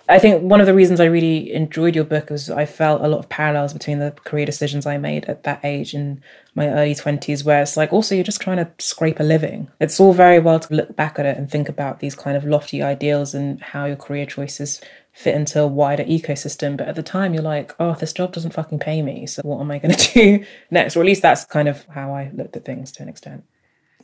I 0.08 0.18
think 0.18 0.42
one 0.42 0.60
of 0.60 0.66
the 0.66 0.74
reasons 0.74 0.98
I 0.98 1.04
really 1.04 1.52
enjoyed 1.52 1.94
your 1.94 2.04
book 2.04 2.32
is 2.32 2.50
I 2.50 2.66
felt 2.66 3.00
a 3.00 3.06
lot 3.06 3.18
of 3.18 3.28
parallels 3.28 3.72
between 3.72 4.00
the 4.00 4.10
career 4.10 4.44
decisions 4.44 4.84
I 4.84 4.98
made 4.98 5.24
at 5.26 5.44
that 5.44 5.64
age 5.64 5.94
in 5.94 6.20
my 6.56 6.68
early 6.68 6.96
20s, 6.96 7.44
where 7.44 7.62
it's 7.62 7.76
like 7.76 7.92
also 7.92 8.16
you're 8.16 8.24
just 8.24 8.40
trying 8.40 8.56
to 8.56 8.70
scrape 8.78 9.20
a 9.20 9.22
living. 9.22 9.68
It's 9.78 10.00
all 10.00 10.12
very 10.12 10.40
well 10.40 10.58
to 10.58 10.74
look 10.74 10.96
back 10.96 11.20
at 11.20 11.26
it 11.26 11.36
and 11.36 11.48
think 11.48 11.68
about 11.68 12.00
these 12.00 12.16
kind 12.16 12.36
of 12.36 12.44
lofty 12.44 12.82
ideals 12.82 13.34
and 13.34 13.60
how 13.60 13.84
your 13.84 13.94
career 13.94 14.26
choices 14.26 14.80
fit 15.12 15.36
into 15.36 15.60
a 15.60 15.66
wider 15.68 16.04
ecosystem. 16.04 16.76
But 16.76 16.88
at 16.88 16.96
the 16.96 17.04
time, 17.04 17.32
you're 17.32 17.42
like, 17.44 17.72
oh, 17.78 17.94
this 17.94 18.12
job 18.12 18.32
doesn't 18.32 18.54
fucking 18.54 18.80
pay 18.80 19.02
me. 19.02 19.28
So 19.28 19.42
what 19.44 19.60
am 19.60 19.70
I 19.70 19.78
going 19.78 19.94
to 19.96 20.12
do 20.12 20.44
next? 20.72 20.96
Or 20.96 21.00
at 21.00 21.06
least 21.06 21.22
that's 21.22 21.44
kind 21.44 21.68
of 21.68 21.84
how 21.86 22.12
I 22.12 22.32
looked 22.34 22.56
at 22.56 22.64
things 22.64 22.90
to 22.92 23.02
an 23.02 23.08
extent 23.08 23.44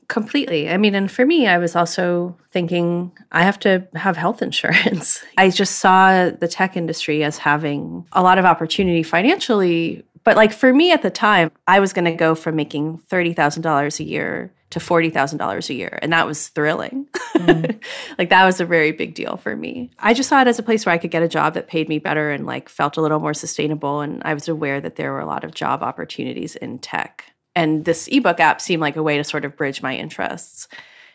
completely. 0.08 0.70
I 0.70 0.76
mean, 0.76 0.94
and 0.94 1.10
for 1.10 1.26
me, 1.26 1.46
I 1.46 1.58
was 1.58 1.76
also 1.76 2.36
thinking 2.50 3.12
I 3.32 3.42
have 3.42 3.58
to 3.60 3.86
have 3.94 4.16
health 4.16 4.42
insurance. 4.48 5.24
I 5.36 5.50
just 5.50 5.78
saw 5.78 6.30
the 6.30 6.48
tech 6.48 6.76
industry 6.76 7.24
as 7.24 7.38
having 7.38 8.06
a 8.12 8.22
lot 8.22 8.38
of 8.38 8.44
opportunity 8.44 9.02
financially, 9.02 10.04
But 10.24 10.36
like 10.36 10.52
for 10.52 10.72
me 10.72 10.92
at 10.92 11.02
the 11.02 11.10
time, 11.10 11.50
I 11.66 11.80
was 11.80 11.92
going 11.92 12.04
to 12.06 12.14
go 12.14 12.34
from 12.34 12.56
making 12.56 12.98
$30,000 13.10 14.00
a 14.00 14.04
year 14.04 14.52
to 14.70 14.80
$40,000 14.80 15.70
a 15.70 15.74
year. 15.74 15.98
And 16.02 16.12
that 16.12 16.26
was 16.26 16.48
thrilling. 16.48 17.06
Mm. 17.36 17.80
like 18.18 18.30
that 18.30 18.44
was 18.44 18.60
a 18.60 18.66
very 18.66 18.90
big 18.92 19.14
deal 19.14 19.36
for 19.36 19.54
me. 19.56 19.90
I 19.98 20.12
just 20.12 20.28
saw 20.28 20.40
it 20.40 20.48
as 20.48 20.58
a 20.58 20.62
place 20.62 20.84
where 20.84 20.94
I 20.94 20.98
could 20.98 21.12
get 21.12 21.22
a 21.22 21.28
job 21.28 21.54
that 21.54 21.68
paid 21.68 21.88
me 21.88 21.98
better 21.98 22.30
and 22.30 22.46
like 22.46 22.68
felt 22.68 22.96
a 22.96 23.00
little 23.00 23.20
more 23.20 23.34
sustainable. 23.34 24.00
And 24.00 24.22
I 24.24 24.34
was 24.34 24.48
aware 24.48 24.80
that 24.80 24.96
there 24.96 25.12
were 25.12 25.20
a 25.20 25.26
lot 25.26 25.44
of 25.44 25.54
job 25.54 25.82
opportunities 25.82 26.56
in 26.56 26.78
tech. 26.80 27.32
And 27.56 27.86
this 27.86 28.06
ebook 28.12 28.38
app 28.38 28.60
seemed 28.60 28.82
like 28.82 28.96
a 28.96 29.02
way 29.02 29.16
to 29.16 29.24
sort 29.24 29.44
of 29.44 29.56
bridge 29.56 29.82
my 29.82 29.96
interests. 29.96 30.68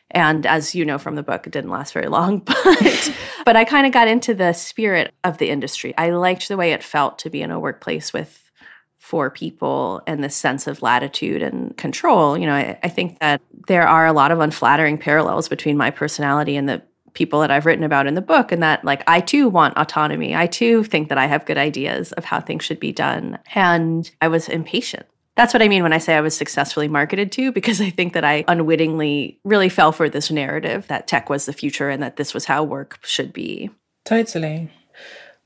And 0.10 0.46
as 0.46 0.76
you 0.76 0.84
know 0.84 0.98
from 0.98 1.16
the 1.16 1.24
book, 1.24 1.48
it 1.48 1.54
didn't 1.54 1.70
last 1.70 1.94
very 1.94 2.08
long, 2.08 2.40
but 2.46 3.14
but 3.46 3.56
I 3.56 3.64
kind 3.64 3.88
of 3.88 3.94
got 3.94 4.10
into 4.10 4.34
the 4.34 4.52
spirit 4.52 5.14
of 5.24 5.38
the 5.38 5.50
industry. 5.50 5.94
I 5.98 6.10
liked 6.10 6.50
the 6.50 6.58
way 6.58 6.74
it 6.74 6.84
felt 6.84 7.20
to 7.20 7.30
be 7.30 7.42
in 7.42 7.52
a 7.52 7.60
workplace 7.60 8.12
with 8.12 8.52
four 8.98 9.30
people 9.30 10.02
and 10.08 10.24
this 10.24 10.36
sense 10.36 10.68
of 10.68 10.82
latitude 10.82 11.42
and 11.42 11.76
control. 11.78 12.38
You 12.38 12.48
know, 12.48 12.56
I, 12.56 12.78
I 12.84 12.90
think 12.90 13.20
that 13.20 13.42
there 13.68 13.88
are 13.88 14.06
a 14.06 14.14
lot 14.14 14.32
of 14.32 14.40
unflattering 14.40 14.98
parallels 14.98 15.48
between 15.48 15.78
my 15.78 15.92
personality 15.92 16.56
and 16.56 16.68
the 16.68 16.82
people 17.14 17.42
that 17.42 17.52
I've 17.52 17.66
written 17.66 17.84
about 17.84 18.08
in 18.08 18.16
the 18.16 18.22
book, 18.22 18.52
and 18.52 18.64
that 18.64 18.84
like 18.84 19.04
I 19.08 19.22
too 19.22 19.48
want 19.48 19.78
autonomy. 19.78 20.36
I 20.36 20.48
too 20.48 20.84
think 20.84 21.10
that 21.10 21.18
I 21.18 21.28
have 21.28 21.46
good 21.46 21.58
ideas 21.58 22.12
of 22.14 22.26
how 22.26 22.40
things 22.42 22.64
should 22.64 22.80
be 22.80 22.92
done. 22.92 23.38
And 23.54 24.10
I 24.22 24.28
was 24.28 24.50
impatient. 24.50 25.06
That's 25.36 25.54
what 25.54 25.62
I 25.62 25.68
mean 25.70 25.84
when 25.84 25.94
I 25.94 25.98
say 25.98 26.16
I 26.16 26.22
was 26.22 26.36
successfully 26.36 26.88
marketed 26.88 27.32
to, 27.34 27.52
because 27.52 27.80
I 27.80 27.90
think 27.90 28.14
that 28.14 28.26
I 28.26 28.44
unwittingly 28.48 29.40
really 29.44 29.70
fell 29.70 29.92
for 29.92 30.10
this 30.10 30.30
narrative 30.30 30.88
that 30.88 31.08
tech 31.08 31.30
was 31.30 31.46
the 31.46 31.54
future 31.54 31.90
and 31.90 32.04
that 32.04 32.18
this 32.18 32.34
was 32.34 32.46
how 32.46 32.64
work 32.64 33.00
should 33.04 33.32
be. 33.32 33.70
Totally. 34.04 34.70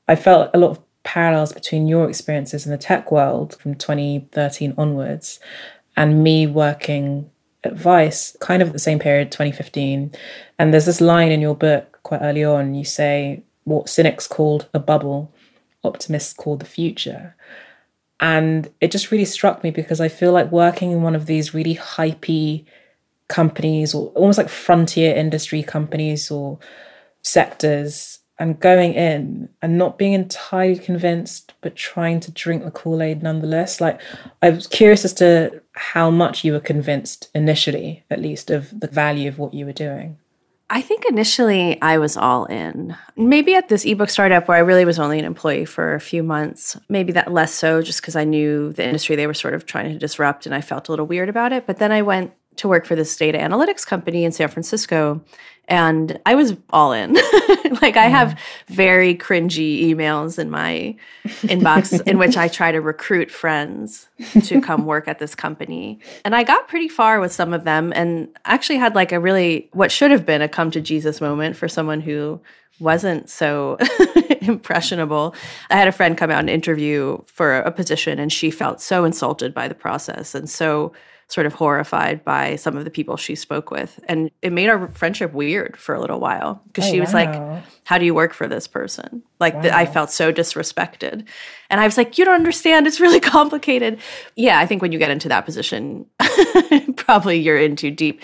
I 0.08 0.15
felt 0.15 0.51
a 0.54 0.58
lot 0.58 0.72
of 0.72 0.80
parallels 1.04 1.54
between 1.54 1.88
your 1.88 2.10
experiences 2.10 2.65
in 2.65 2.72
the 2.72 2.77
tech 2.77 3.12
world 3.12 3.58
from 3.60 3.75
2013 3.75 4.74
onwards 4.77 5.39
and 5.96 6.24
me 6.24 6.48
working 6.48 7.30
at 7.63 7.74
Vice, 7.74 8.36
kind 8.39 8.62
of 8.62 8.70
at 8.70 8.74
the 8.74 8.80
same 8.80 9.00
period, 9.00 9.32
2015. 9.32 10.12
And 10.58 10.74
there's 10.74 10.86
this 10.86 11.01
line 11.01 11.32
in 11.32 11.42
your 11.42 11.56
book 11.56 12.00
quite 12.04 12.22
early 12.22 12.44
on. 12.44 12.75
You 12.75 12.86
say 12.86 13.44
what 13.63 13.89
cynics 13.89 14.27
called 14.27 14.68
a 14.74 14.80
bubble, 14.80 15.32
optimists 15.84 16.34
called 16.34 16.60
the 16.60 16.65
future. 16.65 17.36
And 18.19 18.69
it 18.79 18.91
just 18.91 19.12
really 19.12 19.25
struck 19.25 19.63
me 19.63 19.72
because 19.72 20.00
I 20.00 20.07
feel 20.07 20.31
like 20.31 20.51
working 20.51 20.91
in 20.91 21.01
one 21.01 21.15
of 21.15 21.25
these 21.25 21.53
really 21.53 21.75
hypey 21.75 22.65
companies 23.27 23.93
or 23.93 24.07
almost 24.10 24.38
like 24.38 24.50
frontier 24.50 25.15
industry 25.15 25.63
companies 25.63 26.31
or 26.31 26.60
sectors 27.22 28.19
and 28.38 28.60
going 28.60 28.93
in 28.93 29.50
and 29.62 29.77
not 29.77 29.98
being 29.98 30.13
entirely 30.13 30.77
convinced, 30.77 31.53
but 31.62 31.75
trying 31.75 32.19
to 32.19 32.31
drink 32.31 32.63
the 32.63 32.72
Kool 32.72 33.01
Aid 33.01 33.24
nonetheless. 33.24 33.79
Like, 33.79 34.01
I 34.41 34.50
was 34.50 34.67
curious 34.67 35.05
as 35.05 35.13
to 35.15 35.62
how 35.74 36.10
much 36.12 36.43
you 36.43 36.51
were 36.51 36.60
convinced 36.60 37.29
initially, 37.34 38.03
at 38.10 38.22
least, 38.22 38.50
of 38.50 38.77
the 38.77 38.88
value 38.88 39.29
of 39.29 39.39
what 39.39 39.53
you 39.53 39.65
were 39.65 39.74
doing. 39.74 40.17
I 40.69 40.81
think 40.81 41.05
initially 41.05 41.79
I 41.81 42.00
was 42.00 42.17
all 42.17 42.45
in. 42.45 42.98
Maybe 43.15 43.53
at 43.53 43.69
this 43.69 43.86
ebook 43.86 44.10
startup 44.10 44.48
where 44.48 44.57
I 44.57 44.62
really 44.62 44.86
was 44.86 44.98
only 44.98 45.19
an 45.19 45.25
employee 45.25 45.65
for 45.65 45.93
a 45.93 46.00
few 46.00 46.24
months, 46.24 46.75
maybe 46.89 47.12
that 47.13 47.31
less 47.31 47.53
so 47.53 47.84
just 47.84 48.01
because 48.01 48.15
I 48.15 48.24
knew 48.24 48.74
the 48.74 48.84
industry 48.86 49.15
they 49.15 49.27
were 49.27 49.36
sort 49.36 49.53
of 49.53 49.65
trying 49.67 49.93
to 49.93 50.00
disrupt 50.00 50.45
and 50.48 50.55
I 50.55 50.62
felt 50.62 50.88
a 50.88 50.91
little 50.91 51.05
weird 51.05 51.29
about 51.29 51.53
it. 51.53 51.67
But 51.67 51.77
then 51.77 51.91
I 51.91 52.01
went 52.01 52.34
to 52.58 52.68
work 52.68 52.86
for 52.86 52.96
this 52.96 53.16
data 53.16 53.38
analytics 53.38 53.86
company 53.86 54.24
in 54.24 54.32
San 54.32 54.48
Francisco 54.50 55.22
and 55.68 56.20
I 56.26 56.36
was 56.36 56.56
all 56.70 56.94
in. 56.94 57.14
like 57.82 57.98
I 57.98 58.08
have 58.08 58.30
mm-hmm. 58.30 58.74
very 58.74 59.16
cringy 59.16 59.84
emails 59.90 60.38
in 60.38 60.50
my 60.50 60.96
inbox 61.44 62.02
in 62.08 62.18
which 62.18 62.38
I 62.38 62.48
try 62.48 62.72
to 62.72 62.82
recruit 62.82 63.32
friends 63.32 64.08
to 64.44 64.62
come 64.62 64.86
work 64.86 65.08
at 65.08 65.20
this 65.20 65.36
company. 65.36 66.00
And 66.24 66.36
I 66.36 66.44
got 66.44 66.68
pretty 66.68 66.88
far 66.88 67.20
with 67.20 67.32
some 67.32 67.54
of 67.54 67.64
them 67.64 67.92
and 67.96 68.30
actually 68.46 68.78
had 68.78 68.96
like 68.96 69.12
a 69.12 69.20
really 69.20 69.70
what 69.74 69.92
should 69.92 70.12
have 70.12 70.26
been 70.26 70.42
a 70.42 70.50
come 70.50 70.72
to 70.72 70.82
Jesus 70.82 71.20
moment 71.20 71.56
for 71.56 71.68
someone 71.68 72.02
who 72.02 72.40
wasn't 72.80 73.30
so 73.30 73.78
impressionable. 74.42 75.34
I 75.70 75.78
had 75.78 75.88
a 75.88 75.94
friend 75.94 76.18
come 76.18 76.30
out 76.30 76.40
and 76.40 76.50
interview 76.50 77.22
for 77.26 77.58
a 77.58 77.72
position 77.72 78.20
and 78.20 78.32
she 78.32 78.52
felt 78.52 78.82
so 78.82 79.06
insulted 79.06 79.54
by 79.54 79.68
the 79.68 79.76
process 79.76 80.36
and 80.36 80.50
so 80.50 80.92
sort 81.27 81.48
of 81.48 81.53
horrified 81.53 82.24
by 82.24 82.55
some 82.55 82.77
of 82.77 82.84
the 82.84 82.91
people 82.91 83.17
she 83.17 83.36
spoke 83.36 83.72
with. 83.72 84.00
And 84.08 84.29
it 84.41 84.53
made 84.53 84.70
our 84.70 84.88
friendship 84.89 85.34
weird 85.34 85.75
for 85.77 85.96
a 85.96 86.00
little 86.00 86.20
while 86.20 86.62
because 86.67 86.86
oh, 86.88 86.91
she 86.91 87.00
was 87.00 87.13
wow. 87.13 87.25
like, 87.25 87.63
How 87.86 87.98
do 87.98 88.05
you 88.05 88.13
work 88.13 88.34
for 88.34 88.48
this 88.48 88.67
person? 88.67 89.24
Like, 89.39 89.55
wow. 89.55 89.62
the, 89.62 89.75
I 89.75 89.86
felt 89.86 90.12
so 90.12 90.32
disrespected. 90.32 91.25
And 91.70 91.82
I 91.82 91.86
was 91.86 91.98
like, 91.98 92.17
You 92.17 92.25
don't 92.25 92.36
understand. 92.36 92.86
It's 92.86 93.00
really 93.00 93.20
complicated. 93.38 94.00
Yeah, 94.36 94.60
I 94.60 94.65
think 94.65 94.82
when 94.82 94.91
you 94.91 95.00
get 95.00 95.12
into 95.12 95.29
that 95.29 95.46
position, 95.46 96.05
probably 96.96 97.39
you're 97.39 97.58
in 97.58 97.75
too 97.75 97.91
deep. 97.91 98.22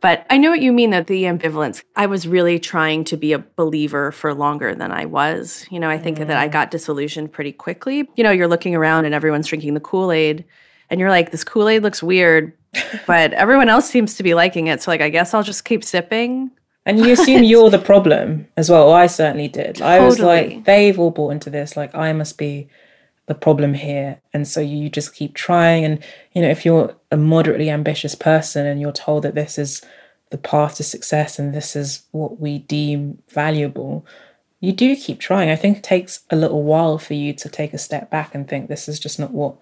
But 0.00 0.26
I 0.30 0.38
know 0.38 0.50
what 0.50 0.62
you 0.62 0.72
mean 0.72 0.90
that 0.90 1.06
the 1.06 1.24
ambivalence. 1.24 1.82
I 1.94 2.06
was 2.06 2.26
really 2.26 2.58
trying 2.58 3.04
to 3.04 3.18
be 3.18 3.34
a 3.34 3.38
believer 3.38 4.12
for 4.12 4.32
longer 4.32 4.74
than 4.74 4.90
I 4.90 5.04
was. 5.04 5.66
You 5.70 5.78
know, 5.78 5.90
I 5.90 5.98
think 5.98 6.18
mm. 6.18 6.26
that 6.26 6.38
I 6.38 6.48
mm. 6.48 6.52
got 6.52 6.70
disillusioned 6.70 7.32
pretty 7.32 7.52
quickly. 7.52 8.08
You 8.16 8.24
know, 8.24 8.30
you're 8.30 8.48
looking 8.48 8.74
around 8.74 9.04
and 9.04 9.14
everyone's 9.14 9.46
drinking 9.46 9.74
the 9.74 9.80
Kool 9.80 10.10
Aid 10.10 10.46
and 10.90 11.00
you're 11.00 11.10
like, 11.10 11.30
this 11.30 11.44
Kool 11.44 11.68
Aid 11.68 11.82
looks 11.82 12.02
weird, 12.02 12.52
but 13.06 13.32
everyone 13.32 13.68
else 13.68 13.88
seems 13.88 14.14
to 14.16 14.22
be 14.22 14.34
liking 14.34 14.66
it. 14.66 14.82
So, 14.82 14.90
like, 14.90 15.00
I 15.00 15.08
guess 15.08 15.32
I'll 15.32 15.42
just 15.42 15.64
keep 15.64 15.84
sipping. 15.84 16.50
And 16.86 16.98
you 16.98 17.12
assume 17.12 17.44
you're 17.44 17.70
the 17.70 17.78
problem 17.78 18.48
as 18.56 18.70
well. 18.70 18.92
I 18.92 19.06
certainly 19.06 19.48
did. 19.48 19.76
Totally. 19.76 19.90
I 19.90 20.00
was 20.00 20.18
like, 20.18 20.64
they've 20.64 20.98
all 20.98 21.10
bought 21.10 21.30
into 21.30 21.50
this. 21.50 21.76
Like, 21.76 21.94
I 21.94 22.12
must 22.12 22.38
be 22.38 22.68
the 23.26 23.34
problem 23.34 23.74
here. 23.74 24.20
And 24.32 24.48
so 24.48 24.60
you 24.60 24.88
just 24.88 25.14
keep 25.14 25.34
trying. 25.34 25.84
And, 25.84 26.02
you 26.32 26.42
know, 26.42 26.48
if 26.48 26.64
you're 26.64 26.96
a 27.10 27.16
moderately 27.16 27.70
ambitious 27.70 28.14
person 28.14 28.66
and 28.66 28.80
you're 28.80 28.92
told 28.92 29.22
that 29.22 29.34
this 29.34 29.58
is 29.58 29.82
the 30.30 30.38
path 30.38 30.76
to 30.76 30.82
success 30.82 31.38
and 31.38 31.54
this 31.54 31.76
is 31.76 32.02
what 32.12 32.40
we 32.40 32.58
deem 32.58 33.22
valuable, 33.28 34.06
you 34.58 34.72
do 34.72 34.96
keep 34.96 35.20
trying. 35.20 35.50
I 35.50 35.56
think 35.56 35.78
it 35.78 35.84
takes 35.84 36.20
a 36.30 36.36
little 36.36 36.62
while 36.62 36.98
for 36.98 37.14
you 37.14 37.32
to 37.34 37.48
take 37.48 37.72
a 37.72 37.78
step 37.78 38.10
back 38.10 38.34
and 38.34 38.48
think 38.48 38.68
this 38.68 38.88
is 38.88 38.98
just 38.98 39.18
not 39.18 39.32
what 39.32 39.56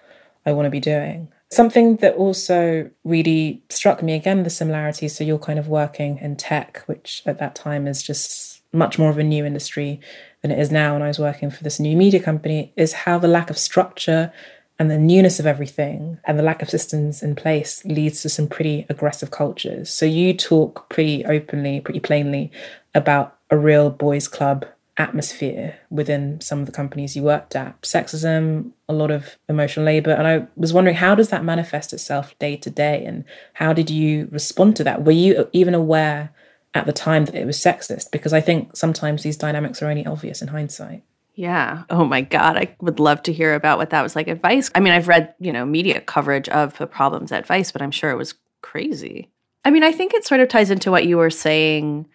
I 0.46 0.52
want 0.52 0.66
to 0.66 0.70
be 0.70 0.80
doing. 0.80 1.28
Something 1.50 1.96
that 1.96 2.14
also 2.14 2.90
really 3.04 3.62
struck 3.70 4.02
me 4.02 4.14
again, 4.14 4.42
the 4.42 4.50
similarities. 4.50 5.16
So 5.16 5.24
you're 5.24 5.38
kind 5.38 5.58
of 5.58 5.68
working 5.68 6.18
in 6.18 6.36
tech, 6.36 6.82
which 6.86 7.22
at 7.24 7.38
that 7.38 7.54
time 7.54 7.86
is 7.86 8.02
just 8.02 8.62
much 8.72 8.98
more 8.98 9.08
of 9.08 9.18
a 9.18 9.24
new 9.24 9.46
industry 9.46 10.00
than 10.42 10.50
it 10.50 10.58
is 10.58 10.70
now. 10.70 10.94
And 10.94 11.02
I 11.02 11.08
was 11.08 11.18
working 11.18 11.50
for 11.50 11.64
this 11.64 11.80
new 11.80 11.96
media 11.96 12.20
company, 12.20 12.72
is 12.76 12.92
how 12.92 13.18
the 13.18 13.28
lack 13.28 13.48
of 13.48 13.56
structure 13.56 14.30
and 14.78 14.90
the 14.90 14.98
newness 14.98 15.40
of 15.40 15.46
everything 15.46 16.18
and 16.24 16.38
the 16.38 16.42
lack 16.42 16.62
of 16.62 16.70
systems 16.70 17.22
in 17.22 17.34
place 17.34 17.84
leads 17.84 18.22
to 18.22 18.28
some 18.28 18.46
pretty 18.46 18.86
aggressive 18.88 19.30
cultures. 19.30 19.90
So 19.90 20.06
you 20.06 20.34
talk 20.34 20.88
pretty 20.88 21.24
openly, 21.24 21.80
pretty 21.80 22.00
plainly 22.00 22.52
about 22.94 23.36
a 23.50 23.56
real 23.56 23.90
boys' 23.90 24.28
club 24.28 24.66
atmosphere 24.98 25.78
within 25.90 26.40
some 26.40 26.58
of 26.58 26.66
the 26.66 26.72
companies 26.72 27.14
you 27.14 27.22
worked 27.22 27.54
at 27.54 27.80
sexism 27.82 28.72
a 28.88 28.92
lot 28.92 29.10
of 29.12 29.38
emotional 29.48 29.86
labor 29.86 30.10
and 30.10 30.26
i 30.26 30.46
was 30.56 30.72
wondering 30.72 30.96
how 30.96 31.14
does 31.14 31.28
that 31.28 31.44
manifest 31.44 31.92
itself 31.92 32.36
day 32.40 32.56
to 32.56 32.68
day 32.68 33.04
and 33.04 33.24
how 33.54 33.72
did 33.72 33.88
you 33.88 34.28
respond 34.32 34.74
to 34.74 34.82
that 34.82 35.04
were 35.04 35.12
you 35.12 35.48
even 35.52 35.72
aware 35.72 36.30
at 36.74 36.84
the 36.84 36.92
time 36.92 37.24
that 37.26 37.36
it 37.36 37.46
was 37.46 37.56
sexist 37.56 38.10
because 38.10 38.32
i 38.32 38.40
think 38.40 38.76
sometimes 38.76 39.22
these 39.22 39.36
dynamics 39.36 39.80
are 39.80 39.88
only 39.88 40.04
obvious 40.04 40.42
in 40.42 40.48
hindsight 40.48 41.02
yeah. 41.34 41.84
Oh 41.88 42.04
my 42.04 42.22
God. 42.22 42.56
I 42.56 42.74
would 42.80 42.98
love 42.98 43.22
to 43.22 43.32
hear 43.32 43.54
about 43.54 43.78
what 43.78 43.90
that 43.90 44.02
was 44.02 44.16
like 44.16 44.26
at 44.26 44.40
Vice. 44.40 44.72
I 44.74 44.80
mean, 44.80 44.92
I've 44.92 45.06
read, 45.06 45.32
you 45.38 45.52
know, 45.52 45.64
media 45.64 46.00
coverage 46.00 46.48
of 46.48 46.76
the 46.78 46.86
problems 46.88 47.30
at 47.30 47.46
Vice, 47.46 47.70
but 47.70 47.80
I'm 47.80 47.92
sure 47.92 48.10
it 48.10 48.16
was 48.16 48.34
crazy. 48.60 49.30
I 49.64 49.70
mean, 49.70 49.84
I 49.84 49.92
think 49.92 50.14
it 50.14 50.26
sort 50.26 50.40
of 50.40 50.48
ties 50.48 50.72
into 50.72 50.90
what 50.90 51.06
you 51.06 51.16
were 51.16 51.30
saying 51.30 52.08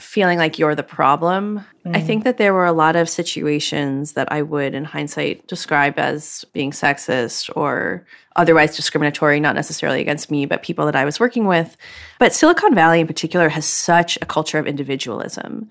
feeling 0.00 0.38
like 0.38 0.58
you're 0.58 0.74
the 0.74 0.82
problem. 0.82 1.64
Mm. 1.86 1.96
I 1.96 2.00
think 2.00 2.24
that 2.24 2.36
there 2.36 2.52
were 2.52 2.64
a 2.64 2.72
lot 2.72 2.96
of 2.96 3.08
situations 3.08 4.12
that 4.12 4.30
I 4.32 4.42
would, 4.42 4.74
in 4.74 4.84
hindsight, 4.84 5.46
describe 5.46 5.98
as 5.98 6.44
being 6.52 6.72
sexist 6.72 7.50
or 7.54 8.04
otherwise 8.34 8.74
discriminatory, 8.74 9.38
not 9.38 9.54
necessarily 9.54 10.00
against 10.00 10.30
me, 10.30 10.46
but 10.46 10.62
people 10.62 10.86
that 10.86 10.96
I 10.96 11.04
was 11.04 11.20
working 11.20 11.46
with. 11.46 11.76
But 12.18 12.32
Silicon 12.32 12.74
Valley 12.74 13.00
in 13.00 13.06
particular 13.06 13.48
has 13.48 13.66
such 13.66 14.18
a 14.20 14.26
culture 14.26 14.58
of 14.58 14.66
individualism. 14.66 15.68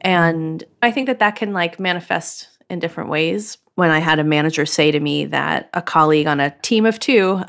And 0.00 0.62
I 0.82 0.92
think 0.92 1.08
that 1.08 1.18
that 1.18 1.34
can 1.34 1.52
like 1.52 1.80
manifest 1.80 2.50
in 2.70 2.78
different 2.78 3.10
ways. 3.10 3.58
When 3.74 3.90
I 3.90 3.98
had 3.98 4.20
a 4.20 4.24
manager 4.24 4.66
say 4.66 4.92
to 4.92 5.00
me 5.00 5.24
that 5.26 5.68
a 5.74 5.82
colleague 5.82 6.28
on 6.28 6.38
a 6.38 6.54
team 6.62 6.86
of 6.86 7.00
two 7.00 7.42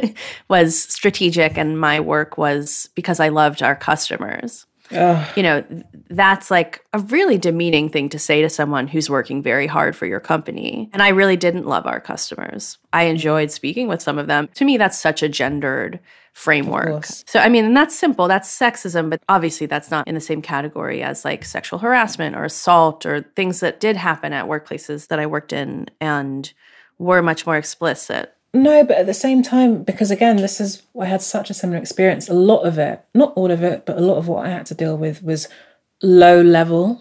was 0.48 0.80
strategic 0.80 1.58
and 1.58 1.80
my 1.80 1.98
work 1.98 2.38
was 2.38 2.88
because 2.94 3.18
I 3.18 3.30
loved 3.30 3.64
our 3.64 3.74
customers 3.74 4.66
Ugh. 4.92 5.36
You 5.36 5.42
know, 5.42 5.64
that's 6.10 6.50
like 6.50 6.84
a 6.92 6.98
really 6.98 7.38
demeaning 7.38 7.88
thing 7.88 8.08
to 8.10 8.18
say 8.18 8.42
to 8.42 8.48
someone 8.48 8.86
who's 8.86 9.08
working 9.08 9.42
very 9.42 9.66
hard 9.66 9.96
for 9.96 10.06
your 10.06 10.20
company. 10.20 10.90
And 10.92 11.02
I 11.02 11.08
really 11.08 11.36
didn't 11.36 11.66
love 11.66 11.86
our 11.86 12.00
customers. 12.00 12.78
I 12.92 13.04
enjoyed 13.04 13.50
speaking 13.50 13.88
with 13.88 14.02
some 14.02 14.18
of 14.18 14.26
them. 14.26 14.48
To 14.54 14.64
me, 14.64 14.76
that's 14.76 14.98
such 14.98 15.22
a 15.22 15.28
gendered 15.28 16.00
framework. 16.32 17.04
So, 17.04 17.38
I 17.40 17.48
mean, 17.48 17.64
and 17.64 17.76
that's 17.76 17.94
simple, 17.94 18.26
that's 18.26 18.58
sexism, 18.58 19.10
but 19.10 19.22
obviously 19.28 19.66
that's 19.66 19.90
not 19.90 20.08
in 20.08 20.14
the 20.14 20.20
same 20.20 20.40
category 20.40 21.02
as 21.02 21.24
like 21.24 21.44
sexual 21.44 21.78
harassment 21.78 22.36
or 22.36 22.44
assault 22.44 23.04
or 23.04 23.22
things 23.36 23.60
that 23.60 23.80
did 23.80 23.96
happen 23.96 24.32
at 24.32 24.46
workplaces 24.46 25.08
that 25.08 25.18
I 25.18 25.26
worked 25.26 25.52
in 25.52 25.88
and 26.00 26.52
were 26.98 27.22
much 27.22 27.46
more 27.46 27.56
explicit. 27.56 28.34
No, 28.54 28.84
but 28.84 28.98
at 28.98 29.06
the 29.06 29.14
same 29.14 29.42
time, 29.42 29.82
because 29.82 30.10
again, 30.10 30.36
this 30.36 30.60
is 30.60 30.82
I 31.00 31.06
had 31.06 31.22
such 31.22 31.48
a 31.48 31.54
similar 31.54 31.78
experience. 31.78 32.28
A 32.28 32.34
lot 32.34 32.62
of 32.62 32.78
it, 32.78 33.02
not 33.14 33.32
all 33.34 33.50
of 33.50 33.62
it, 33.62 33.86
but 33.86 33.96
a 33.96 34.02
lot 34.02 34.18
of 34.18 34.28
what 34.28 34.44
I 34.46 34.50
had 34.50 34.66
to 34.66 34.74
deal 34.74 34.96
with 34.96 35.22
was 35.22 35.48
low 36.02 36.42
level. 36.42 37.00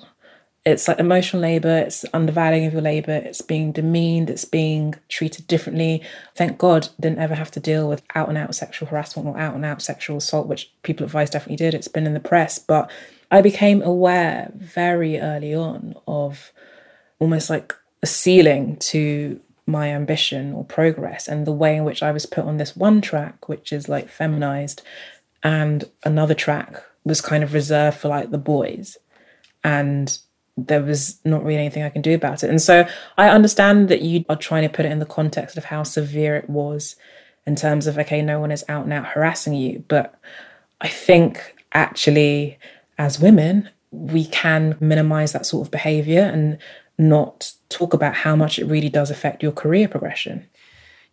It's 0.63 0.87
like 0.87 0.99
emotional 0.99 1.41
labor, 1.41 1.79
it's 1.79 2.05
undervaluing 2.13 2.67
of 2.67 2.73
your 2.73 2.83
labor, 2.83 3.13
it's 3.13 3.41
being 3.41 3.71
demeaned, 3.71 4.29
it's 4.29 4.45
being 4.45 4.93
treated 5.09 5.47
differently. 5.47 6.03
Thank 6.35 6.59
God 6.59 6.89
didn't 6.99 7.17
ever 7.17 7.33
have 7.33 7.49
to 7.51 7.59
deal 7.59 7.89
with 7.89 8.03
out 8.13 8.29
and 8.29 8.37
out 8.37 8.53
sexual 8.53 8.87
harassment 8.87 9.27
or 9.27 9.39
out 9.39 9.55
and 9.55 9.65
out 9.65 9.81
sexual 9.81 10.17
assault, 10.17 10.47
which 10.47 10.71
people 10.83 11.03
at 11.03 11.09
Vice 11.09 11.31
definitely 11.31 11.55
did. 11.55 11.73
It's 11.73 11.87
been 11.87 12.05
in 12.05 12.13
the 12.13 12.19
press. 12.19 12.59
But 12.59 12.91
I 13.31 13.41
became 13.41 13.81
aware 13.81 14.51
very 14.55 15.19
early 15.19 15.55
on 15.55 15.95
of 16.07 16.53
almost 17.17 17.49
like 17.49 17.73
a 18.03 18.07
ceiling 18.07 18.77
to 18.77 19.41
my 19.71 19.89
ambition 19.89 20.53
or 20.53 20.63
progress 20.65 21.27
and 21.27 21.47
the 21.47 21.51
way 21.51 21.75
in 21.75 21.83
which 21.83 22.03
I 22.03 22.11
was 22.11 22.25
put 22.25 22.45
on 22.45 22.57
this 22.57 22.75
one 22.75 23.01
track, 23.01 23.47
which 23.49 23.71
is 23.71 23.89
like 23.89 24.09
feminized, 24.09 24.81
and 25.41 25.89
another 26.03 26.35
track 26.35 26.83
was 27.03 27.21
kind 27.21 27.43
of 27.43 27.53
reserved 27.53 27.97
for 27.97 28.09
like 28.09 28.29
the 28.31 28.37
boys. 28.37 28.97
And 29.63 30.17
there 30.57 30.83
was 30.83 31.19
not 31.23 31.43
really 31.43 31.59
anything 31.59 31.83
I 31.83 31.89
can 31.89 32.01
do 32.01 32.13
about 32.13 32.43
it. 32.43 32.49
And 32.49 32.61
so 32.61 32.87
I 33.17 33.29
understand 33.29 33.89
that 33.89 34.01
you 34.01 34.25
are 34.29 34.35
trying 34.35 34.63
to 34.63 34.75
put 34.75 34.85
it 34.85 34.91
in 34.91 34.99
the 34.99 35.05
context 35.05 35.57
of 35.57 35.65
how 35.65 35.83
severe 35.83 36.35
it 36.35 36.49
was 36.49 36.95
in 37.47 37.55
terms 37.55 37.87
of, 37.87 37.97
okay, 37.97 38.21
no 38.21 38.39
one 38.39 38.51
is 38.51 38.65
out 38.67 38.83
and 38.83 38.93
out 38.93 39.07
harassing 39.07 39.53
you. 39.53 39.83
But 39.87 40.13
I 40.79 40.87
think 40.87 41.55
actually, 41.73 42.59
as 42.97 43.19
women, 43.19 43.69
we 43.91 44.25
can 44.25 44.77
minimize 44.79 45.31
that 45.33 45.45
sort 45.45 45.65
of 45.67 45.71
behavior 45.71 46.21
and 46.21 46.57
not 47.01 47.53
talk 47.69 47.93
about 47.93 48.15
how 48.15 48.35
much 48.35 48.59
it 48.59 48.65
really 48.65 48.89
does 48.89 49.09
affect 49.09 49.43
your 49.43 49.51
career 49.51 49.87
progression. 49.87 50.47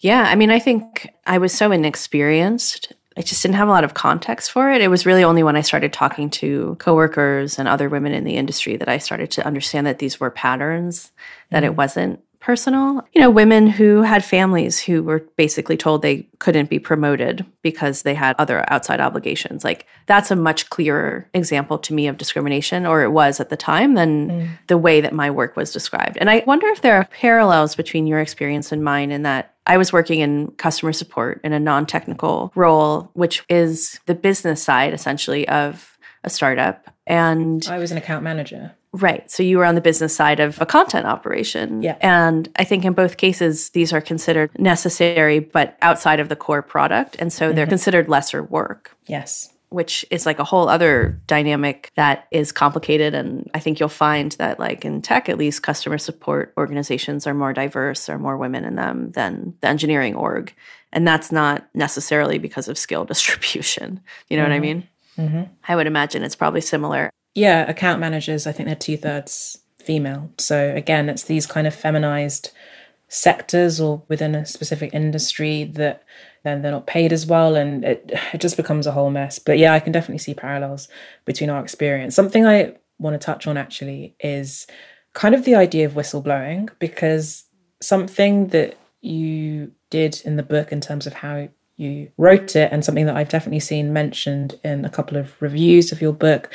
Yeah, 0.01 0.25
I 0.29 0.37
mean, 0.37 0.51
I 0.51 0.59
think 0.59 1.09
I 1.27 1.39
was 1.39 1.53
so 1.53 1.73
inexperienced. 1.73 2.93
I 3.17 3.23
just 3.23 3.43
didn't 3.43 3.57
have 3.57 3.67
a 3.67 3.73
lot 3.73 3.83
of 3.83 3.95
context 3.95 4.53
for 4.53 4.71
it. 4.71 4.81
It 4.81 4.89
was 4.89 5.05
really 5.05 5.25
only 5.25 5.43
when 5.43 5.57
I 5.57 5.61
started 5.61 5.93
talking 5.93 6.31
to 6.31 6.77
coworkers 6.79 7.59
and 7.59 7.67
other 7.67 7.89
women 7.89 8.13
in 8.13 8.23
the 8.23 8.37
industry 8.37 8.77
that 8.77 8.89
I 8.89 8.99
started 8.99 9.33
to 9.33 9.47
understand 9.47 9.89
that 9.89 9.99
these 9.99 10.21
were 10.21 10.31
patterns, 10.31 11.11
that 11.51 11.65
mm-hmm. 11.65 11.73
it 11.73 11.77
wasn't 11.77 12.21
personal. 12.41 13.07
You 13.13 13.21
know, 13.21 13.31
women 13.31 13.67
who 13.67 14.03
had 14.03 14.25
families 14.25 14.79
who 14.79 15.03
were 15.03 15.25
basically 15.37 15.77
told 15.77 16.03
they 16.03 16.29
couldn't 16.39 16.71
be 16.71 16.79
promoted 16.79 17.45
because 17.63 18.03
they 18.03 18.15
had 18.15 18.37
other 18.39 18.65
outside 18.73 19.01
obligations. 19.01 19.65
Like 19.65 19.87
that's 20.07 20.31
a 20.31 20.37
much 20.37 20.71
clearer 20.71 21.29
example 21.35 21.79
to 21.79 21.95
me 21.95 22.07
of 22.07 22.17
discrimination, 22.17 22.87
or 22.87 23.03
it 23.03 23.11
was 23.11 23.41
at 23.41 23.51
the 23.51 23.57
time, 23.57 23.95
than 23.95 24.31
mm. 24.31 24.49
the 24.69 24.79
way 24.79 25.01
that 25.01 25.13
my 25.13 25.31
work 25.31 25.57
was 25.57 25.73
described. 25.73 26.17
And 26.19 26.31
I 26.31 26.45
wonder 26.47 26.67
if 26.69 26.81
there 26.81 26.97
are 26.97 27.05
parallels 27.07 27.75
between 27.75 28.07
your 28.07 28.21
experience 28.21 28.73
and 28.73 28.85
mine 28.85 29.11
in 29.11 29.23
that 29.23 29.55
I 29.67 29.77
was 29.77 29.93
working 29.93 30.21
in 30.21 30.53
customer 30.53 30.93
support 30.93 31.41
in 31.45 31.53
a 31.53 31.61
non 31.61 31.87
technical 31.87 32.53
role, 32.55 33.11
which 33.15 33.45
is 33.49 34.01
the 34.07 34.15
business 34.15 34.63
side 34.63 34.95
essentially 34.95 35.47
of 35.49 35.99
a 36.25 36.31
startup. 36.31 36.91
And 37.07 37.67
I 37.71 37.79
was 37.79 37.91
an 37.91 37.99
account 37.99 38.23
manager. 38.23 38.75
Right. 38.93 39.31
So 39.31 39.43
you 39.43 39.59
were 39.59 39.65
on 39.65 39.75
the 39.75 39.81
business 39.81 40.17
side 40.17 40.41
of 40.41 40.61
a 40.61 40.67
content 40.67 41.07
operation. 41.07 41.83
Yeah. 41.83 41.99
And 42.01 42.49
I 42.57 42.65
think 42.65 42.85
in 42.85 42.95
both 42.95 43.19
cases, 43.19 43.71
these 43.71 43.93
are 43.93 44.01
considered 44.01 44.51
necessary, 44.59 45.41
but 45.41 45.77
outside 45.83 46.21
of 46.21 46.29
the 46.29 46.37
core 46.37 46.63
product. 46.63 47.17
And 47.19 47.33
so 47.33 47.47
mm-hmm. 47.47 47.57
they're 47.57 47.67
considered 47.67 48.09
lesser 48.09 48.43
work. 48.43 48.97
Yes. 49.07 49.53
Which 49.69 50.07
is 50.11 50.25
like 50.25 50.39
a 50.39 50.45
whole 50.45 50.71
other 50.71 51.21
dynamic 51.27 51.93
that 51.97 52.27
is 52.31 52.51
complicated. 52.51 53.15
And 53.15 53.51
I 53.53 53.61
think 53.61 53.79
you'll 53.79 53.91
find 53.91 54.33
that, 54.33 54.59
like 54.59 54.87
in 54.87 55.03
tech, 55.03 55.29
at 55.29 55.37
least, 55.37 55.63
customer 55.63 55.99
support 55.99 56.55
organizations 56.57 57.27
are 57.27 57.35
more 57.35 57.53
diverse, 57.53 58.09
are 58.09 58.19
more 58.19 58.39
women 58.39 58.65
in 58.65 58.77
them 58.77 59.11
than 59.11 59.53
the 59.61 59.69
engineering 59.69 60.15
org. 60.15 60.55
And 60.91 61.07
that's 61.07 61.31
not 61.31 61.69
necessarily 61.75 62.39
because 62.39 62.69
of 62.69 62.79
skill 62.79 63.05
distribution. 63.05 64.01
You 64.31 64.39
know 64.39 64.45
mm-hmm. 64.45 64.51
what 64.51 64.57
I 64.57 64.61
mm-hmm. 64.61 64.63
mean? 64.63 64.89
Mm-hmm. 65.19 65.53
I 65.69 65.77
would 65.77 65.87
imagine 65.87 66.23
it's 66.23 66.37
probably 66.37 66.63
similar 66.63 67.11
yeah, 67.39 67.69
account 67.71 68.01
managers, 68.01 68.47
I 68.47 68.53
think 68.53 68.67
they're 68.67 68.77
two 68.77 68.97
thirds 68.97 69.59
female. 69.79 70.31
So 70.39 70.75
again, 70.75 71.09
it's 71.09 71.23
these 71.23 71.47
kind 71.47 71.67
of 71.67 71.75
feminized 71.75 72.51
sectors 73.09 73.81
or 73.81 74.03
within 74.09 74.35
a 74.35 74.45
specific 74.45 74.93
industry 74.93 75.65
that 75.65 76.03
then 76.43 76.61
they're 76.61 76.73
not 76.73 76.87
paid 76.87 77.13
as 77.13 77.27
well 77.27 77.55
and 77.55 77.85
it, 77.85 78.11
it 78.35 78.41
just 78.41 78.57
becomes 78.57 78.87
a 78.87 78.93
whole 78.93 79.11
mess. 79.11 79.39
But 79.39 79.57
yeah, 79.57 79.73
I 79.73 79.81
can 79.81 79.93
definitely 79.93 80.19
see 80.19 80.35
parallels 80.35 80.89
between 81.25 81.49
our 81.49 81.63
experience. 81.63 82.15
Something 82.15 82.45
I 82.45 82.75
want 82.99 83.15
to 83.15 83.25
touch 83.25 83.47
on 83.47 83.57
actually 83.57 84.15
is 84.21 84.67
kind 85.15 85.35
of 85.35 85.45
the 85.45 85.55
idea 85.55 85.87
of 85.87 85.93
whistleblowing 85.93 86.71
because 86.81 87.45
something 87.81 88.49
that 88.49 88.77
you 89.01 89.73
did 89.91 90.21
in 90.25 90.37
the 90.37 90.43
book 90.43 90.73
in 90.73 90.81
terms 90.81 91.07
of 91.07 91.15
how 91.15 91.49
you 91.77 92.11
wrote 92.19 92.57
it 92.57 92.71
and 92.73 92.85
something 92.85 93.07
that 93.07 93.17
I've 93.17 93.29
definitely 93.29 93.61
seen 93.61 93.93
mentioned 93.93 94.59
in 94.65 94.85
a 94.85 94.91
couple 94.91 95.17
of 95.17 95.41
reviews 95.41 95.93
of 95.93 96.03
your 96.03 96.13
book 96.13 96.51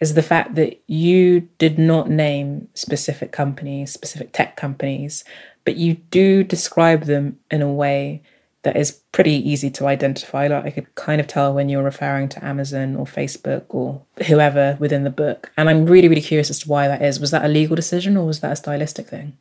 is 0.00 0.14
the 0.14 0.22
fact 0.22 0.54
that 0.54 0.80
you 0.86 1.40
did 1.58 1.78
not 1.78 2.08
name 2.08 2.68
specific 2.74 3.32
companies, 3.32 3.92
specific 3.92 4.32
tech 4.32 4.56
companies, 4.56 5.24
but 5.64 5.76
you 5.76 5.94
do 6.10 6.42
describe 6.42 7.04
them 7.04 7.38
in 7.50 7.60
a 7.60 7.72
way 7.72 8.22
that 8.62 8.76
is 8.76 9.00
pretty 9.12 9.32
easy 9.32 9.70
to 9.70 9.86
identify. 9.86 10.46
Like 10.46 10.66
I 10.66 10.70
could 10.70 10.94
kind 10.94 11.20
of 11.20 11.26
tell 11.26 11.52
when 11.52 11.68
you're 11.68 11.82
referring 11.82 12.28
to 12.30 12.44
Amazon 12.44 12.96
or 12.96 13.04
Facebook 13.04 13.64
or 13.68 14.02
whoever 14.26 14.76
within 14.78 15.04
the 15.04 15.10
book. 15.10 15.50
And 15.56 15.68
I'm 15.68 15.86
really, 15.86 16.08
really 16.08 16.20
curious 16.20 16.50
as 16.50 16.60
to 16.60 16.68
why 16.68 16.88
that 16.88 17.02
is. 17.02 17.20
Was 17.20 17.30
that 17.30 17.44
a 17.44 17.48
legal 17.48 17.76
decision 17.76 18.16
or 18.16 18.26
was 18.26 18.40
that 18.40 18.52
a 18.52 18.56
stylistic 18.56 19.08
thing? 19.08 19.36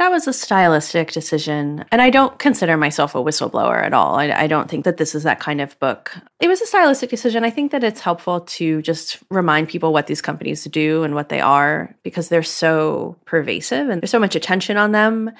That 0.00 0.10
was 0.10 0.26
a 0.26 0.32
stylistic 0.32 1.12
decision. 1.12 1.84
And 1.92 2.00
I 2.00 2.08
don't 2.08 2.38
consider 2.38 2.78
myself 2.78 3.14
a 3.14 3.18
whistleblower 3.18 3.84
at 3.84 3.92
all. 3.92 4.14
I, 4.14 4.30
I, 4.30 4.46
don't 4.46 4.66
think 4.70 4.86
that 4.86 4.96
this 4.96 5.14
is 5.14 5.24
that 5.24 5.40
kind 5.40 5.60
of 5.60 5.78
book. 5.78 6.16
It 6.40 6.48
was 6.48 6.62
a 6.62 6.66
stylistic 6.66 7.10
decision. 7.10 7.44
I 7.44 7.50
think 7.50 7.70
that 7.72 7.84
it's 7.84 8.00
helpful 8.00 8.40
to 8.40 8.80
just 8.80 9.18
remind 9.28 9.68
people 9.68 9.92
what 9.92 10.06
these 10.06 10.22
companies 10.22 10.64
do 10.64 11.02
and 11.02 11.14
what 11.14 11.28
they 11.28 11.42
are 11.42 11.94
because 12.02 12.30
they're 12.30 12.42
so 12.42 13.14
pervasive 13.26 13.90
and 13.90 14.00
there's 14.00 14.10
so 14.10 14.18
much 14.18 14.34
attention 14.34 14.78
on 14.78 14.92
them. 14.92 15.30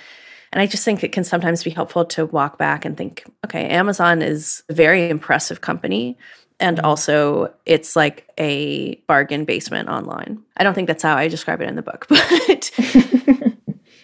And 0.53 0.61
I 0.61 0.67
just 0.67 0.85
think 0.85 1.03
it 1.03 1.13
can 1.13 1.25
sometimes 1.25 1.65
be 1.65 1.71
helpful 1.71 2.05
to 2.05 2.27
walk 2.27 2.59
back 2.59 2.85
and 2.85 2.99
think, 2.99 3.25
okay, 3.47 3.67
Amazon 3.67 4.21
is 4.21 4.63
a 4.69 4.75
very 4.75 5.09
impressive 5.09 5.63
company. 5.63 6.19
And 6.59 6.77
mm-hmm. 6.77 6.87
also, 6.87 7.55
it's 7.65 7.97
like 7.97 8.29
a 8.37 8.97
bargain 9.07 9.47
basement 9.47 9.89
online. 9.89 10.43
I 10.59 10.65
don't 10.65 10.75
think 10.75 10.87
that's 10.87 11.03
how 11.03 11.17
I 11.17 11.29
describe 11.29 11.63
it 11.63 11.69
in 11.71 11.77
the 11.77 11.83
book, 11.83 12.07
but 12.11 12.71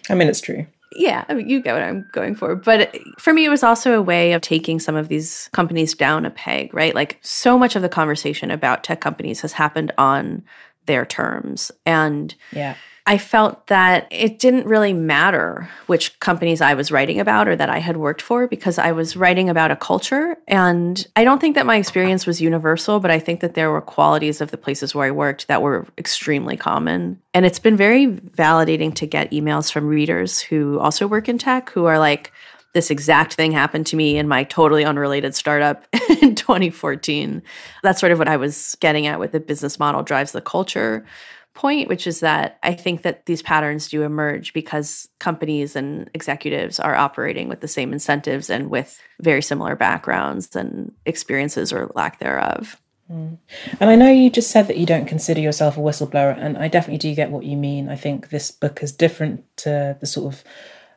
I 0.08 0.14
mean, 0.14 0.28
it's 0.28 0.40
true. 0.40 0.66
Yeah, 0.92 1.24
I 1.28 1.34
mean, 1.34 1.48
you 1.48 1.60
get 1.60 1.74
what 1.74 1.82
I'm 1.82 2.08
going 2.12 2.34
for. 2.34 2.54
But 2.56 2.96
for 3.18 3.32
me, 3.34 3.44
it 3.44 3.48
was 3.50 3.62
also 3.62 3.98
a 3.98 4.02
way 4.02 4.32
of 4.32 4.40
taking 4.40 4.78
some 4.78 4.96
of 4.96 5.08
these 5.08 5.50
companies 5.52 5.94
down 5.94 6.24
a 6.24 6.30
peg, 6.30 6.72
right? 6.72 6.94
Like, 6.94 7.18
so 7.22 7.58
much 7.58 7.76
of 7.76 7.82
the 7.82 7.88
conversation 7.88 8.50
about 8.50 8.84
tech 8.84 9.00
companies 9.00 9.40
has 9.40 9.52
happened 9.52 9.92
on 9.98 10.42
their 10.86 11.04
terms. 11.04 11.72
And 11.84 12.34
yeah 12.52 12.76
I 13.08 13.18
felt 13.18 13.68
that 13.68 14.08
it 14.10 14.40
didn't 14.40 14.66
really 14.66 14.92
matter 14.92 15.68
which 15.86 16.18
companies 16.18 16.60
I 16.60 16.74
was 16.74 16.90
writing 16.90 17.20
about 17.20 17.46
or 17.46 17.54
that 17.54 17.70
I 17.70 17.78
had 17.78 17.96
worked 17.96 18.20
for 18.20 18.48
because 18.48 18.78
I 18.78 18.90
was 18.90 19.16
writing 19.16 19.48
about 19.48 19.70
a 19.70 19.76
culture. 19.76 20.36
And 20.48 21.06
I 21.14 21.22
don't 21.22 21.40
think 21.40 21.54
that 21.54 21.66
my 21.66 21.76
experience 21.76 22.26
was 22.26 22.40
universal, 22.40 22.98
but 22.98 23.12
I 23.12 23.20
think 23.20 23.40
that 23.40 23.54
there 23.54 23.70
were 23.70 23.80
qualities 23.80 24.40
of 24.40 24.50
the 24.50 24.58
places 24.58 24.92
where 24.92 25.06
I 25.06 25.12
worked 25.12 25.46
that 25.46 25.62
were 25.62 25.86
extremely 25.96 26.56
common. 26.56 27.20
And 27.32 27.46
it's 27.46 27.60
been 27.60 27.76
very 27.76 28.08
validating 28.08 28.92
to 28.96 29.06
get 29.06 29.30
emails 29.30 29.70
from 29.70 29.86
readers 29.86 30.40
who 30.40 30.80
also 30.80 31.06
work 31.06 31.28
in 31.28 31.38
tech 31.38 31.70
who 31.70 31.84
are 31.84 32.00
like, 32.00 32.32
this 32.72 32.90
exact 32.90 33.32
thing 33.32 33.52
happened 33.52 33.86
to 33.86 33.96
me 33.96 34.18
in 34.18 34.28
my 34.28 34.44
totally 34.44 34.84
unrelated 34.84 35.34
startup 35.34 35.86
in 36.20 36.34
2014. 36.34 37.42
That's 37.82 38.00
sort 38.00 38.12
of 38.12 38.18
what 38.18 38.28
I 38.28 38.36
was 38.36 38.76
getting 38.80 39.06
at 39.06 39.18
with 39.18 39.32
the 39.32 39.40
business 39.40 39.78
model 39.78 40.02
drives 40.02 40.32
the 40.32 40.42
culture 40.42 41.06
point, 41.56 41.88
which 41.88 42.06
is 42.06 42.20
that 42.20 42.58
I 42.62 42.74
think 42.74 43.02
that 43.02 43.26
these 43.26 43.42
patterns 43.42 43.88
do 43.88 44.02
emerge 44.02 44.52
because 44.52 45.08
companies 45.18 45.74
and 45.74 46.08
executives 46.14 46.78
are 46.78 46.94
operating 46.94 47.48
with 47.48 47.60
the 47.60 47.68
same 47.68 47.92
incentives 47.92 48.48
and 48.48 48.70
with 48.70 49.00
very 49.20 49.42
similar 49.42 49.74
backgrounds 49.74 50.54
and 50.54 50.92
experiences 51.04 51.72
or 51.72 51.90
lack 51.94 52.20
thereof. 52.20 52.80
Mm. 53.10 53.38
And 53.80 53.90
I 53.90 53.96
know 53.96 54.10
you 54.10 54.30
just 54.30 54.50
said 54.50 54.68
that 54.68 54.76
you 54.76 54.86
don't 54.86 55.06
consider 55.06 55.40
yourself 55.40 55.76
a 55.76 55.80
whistleblower, 55.80 56.36
and 56.38 56.58
I 56.58 56.68
definitely 56.68 56.98
do 56.98 57.14
get 57.14 57.30
what 57.30 57.44
you 57.44 57.56
mean. 57.56 57.88
I 57.88 57.96
think 57.96 58.28
this 58.28 58.50
book 58.50 58.82
is 58.82 58.92
different 58.92 59.44
to 59.58 59.96
the 60.00 60.06
sort 60.06 60.32
of, 60.34 60.44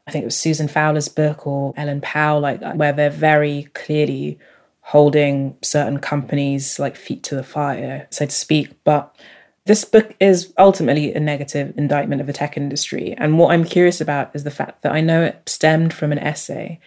I 0.07 0.11
think 0.11 0.23
it 0.23 0.25
was 0.25 0.37
Susan 0.37 0.67
Fowler's 0.67 1.07
book 1.07 1.47
or 1.47 1.73
Ellen 1.77 2.01
Pao, 2.01 2.39
like 2.39 2.61
where 2.75 2.93
they're 2.93 3.09
very 3.09 3.69
clearly 3.73 4.39
holding 4.81 5.55
certain 5.61 5.99
companies 5.99 6.79
like 6.79 6.95
feet 6.95 7.21
to 7.21 7.35
the 7.35 7.43
fire, 7.43 8.07
so 8.09 8.25
to 8.25 8.31
speak. 8.31 8.83
But 8.83 9.15
this 9.69 9.85
book 9.85 10.15
is 10.19 10.51
ultimately 10.57 11.13
a 11.13 11.19
negative 11.19 11.77
indictment 11.77 12.19
of 12.19 12.25
the 12.25 12.33
tech 12.33 12.57
industry. 12.57 13.13
And 13.19 13.37
what 13.37 13.51
I'm 13.51 13.63
curious 13.63 14.01
about 14.01 14.35
is 14.35 14.43
the 14.43 14.49
fact 14.49 14.81
that 14.81 14.93
I 14.93 14.99
know 14.99 15.21
it 15.21 15.47
stemmed 15.47 15.93
from 15.93 16.11
an 16.11 16.17
essay 16.17 16.79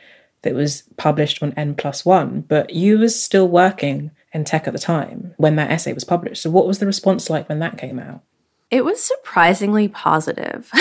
that 0.42 0.56
was 0.56 0.82
published 0.96 1.40
on 1.44 1.54
N 1.56 1.76
plus 1.76 2.04
one, 2.04 2.40
but 2.40 2.70
you 2.70 2.98
was 2.98 3.22
still 3.22 3.46
working 3.46 4.10
in 4.32 4.42
tech 4.42 4.66
at 4.66 4.72
the 4.72 4.80
time 4.80 5.32
when 5.36 5.54
that 5.54 5.70
essay 5.70 5.92
was 5.92 6.02
published. 6.02 6.42
So 6.42 6.50
what 6.50 6.66
was 6.66 6.80
the 6.80 6.86
response 6.86 7.30
like 7.30 7.48
when 7.48 7.60
that 7.60 7.78
came 7.78 8.00
out? 8.00 8.22
It 8.68 8.84
was 8.84 9.00
surprisingly 9.00 9.86
positive. 9.86 10.68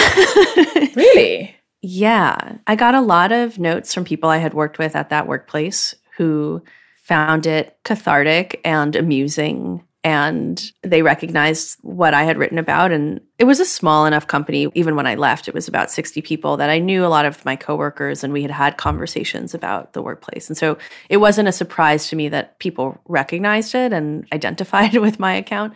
really? 0.95 1.55
Yeah. 1.83 2.55
I 2.65 2.75
got 2.75 2.95
a 2.95 3.01
lot 3.01 3.31
of 3.31 3.59
notes 3.59 3.93
from 3.93 4.05
people 4.05 4.27
I 4.27 4.37
had 4.37 4.55
worked 4.55 4.79
with 4.79 4.95
at 4.95 5.09
that 5.11 5.27
workplace 5.27 5.93
who 6.17 6.63
found 7.03 7.45
it 7.45 7.77
cathartic 7.83 8.59
and 8.65 8.95
amusing 8.95 9.83
and 10.03 10.71
they 10.81 11.03
recognized 11.03 11.77
what 11.81 12.15
I 12.15 12.23
had 12.23 12.37
written 12.37 12.57
about. 12.57 12.91
And 12.91 13.21
it 13.37 13.43
was 13.43 13.59
a 13.59 13.65
small 13.65 14.07
enough 14.07 14.25
company. 14.25 14.67
Even 14.73 14.95
when 14.95 15.05
I 15.05 15.13
left, 15.13 15.47
it 15.47 15.53
was 15.53 15.67
about 15.67 15.91
60 15.91 16.21
people 16.23 16.57
that 16.57 16.71
I 16.71 16.79
knew 16.79 17.05
a 17.05 17.07
lot 17.07 17.25
of 17.25 17.45
my 17.45 17.55
coworkers 17.55 18.23
and 18.23 18.33
we 18.33 18.41
had 18.41 18.49
had 18.49 18.77
conversations 18.77 19.53
about 19.53 19.93
the 19.93 20.01
workplace. 20.01 20.49
And 20.49 20.57
so 20.57 20.79
it 21.09 21.17
wasn't 21.17 21.49
a 21.49 21.51
surprise 21.51 22.07
to 22.07 22.15
me 22.15 22.29
that 22.29 22.57
people 22.57 22.99
recognized 23.07 23.75
it 23.75 23.93
and 23.93 24.25
identified 24.33 24.95
with 24.95 25.19
my 25.19 25.33
account. 25.33 25.73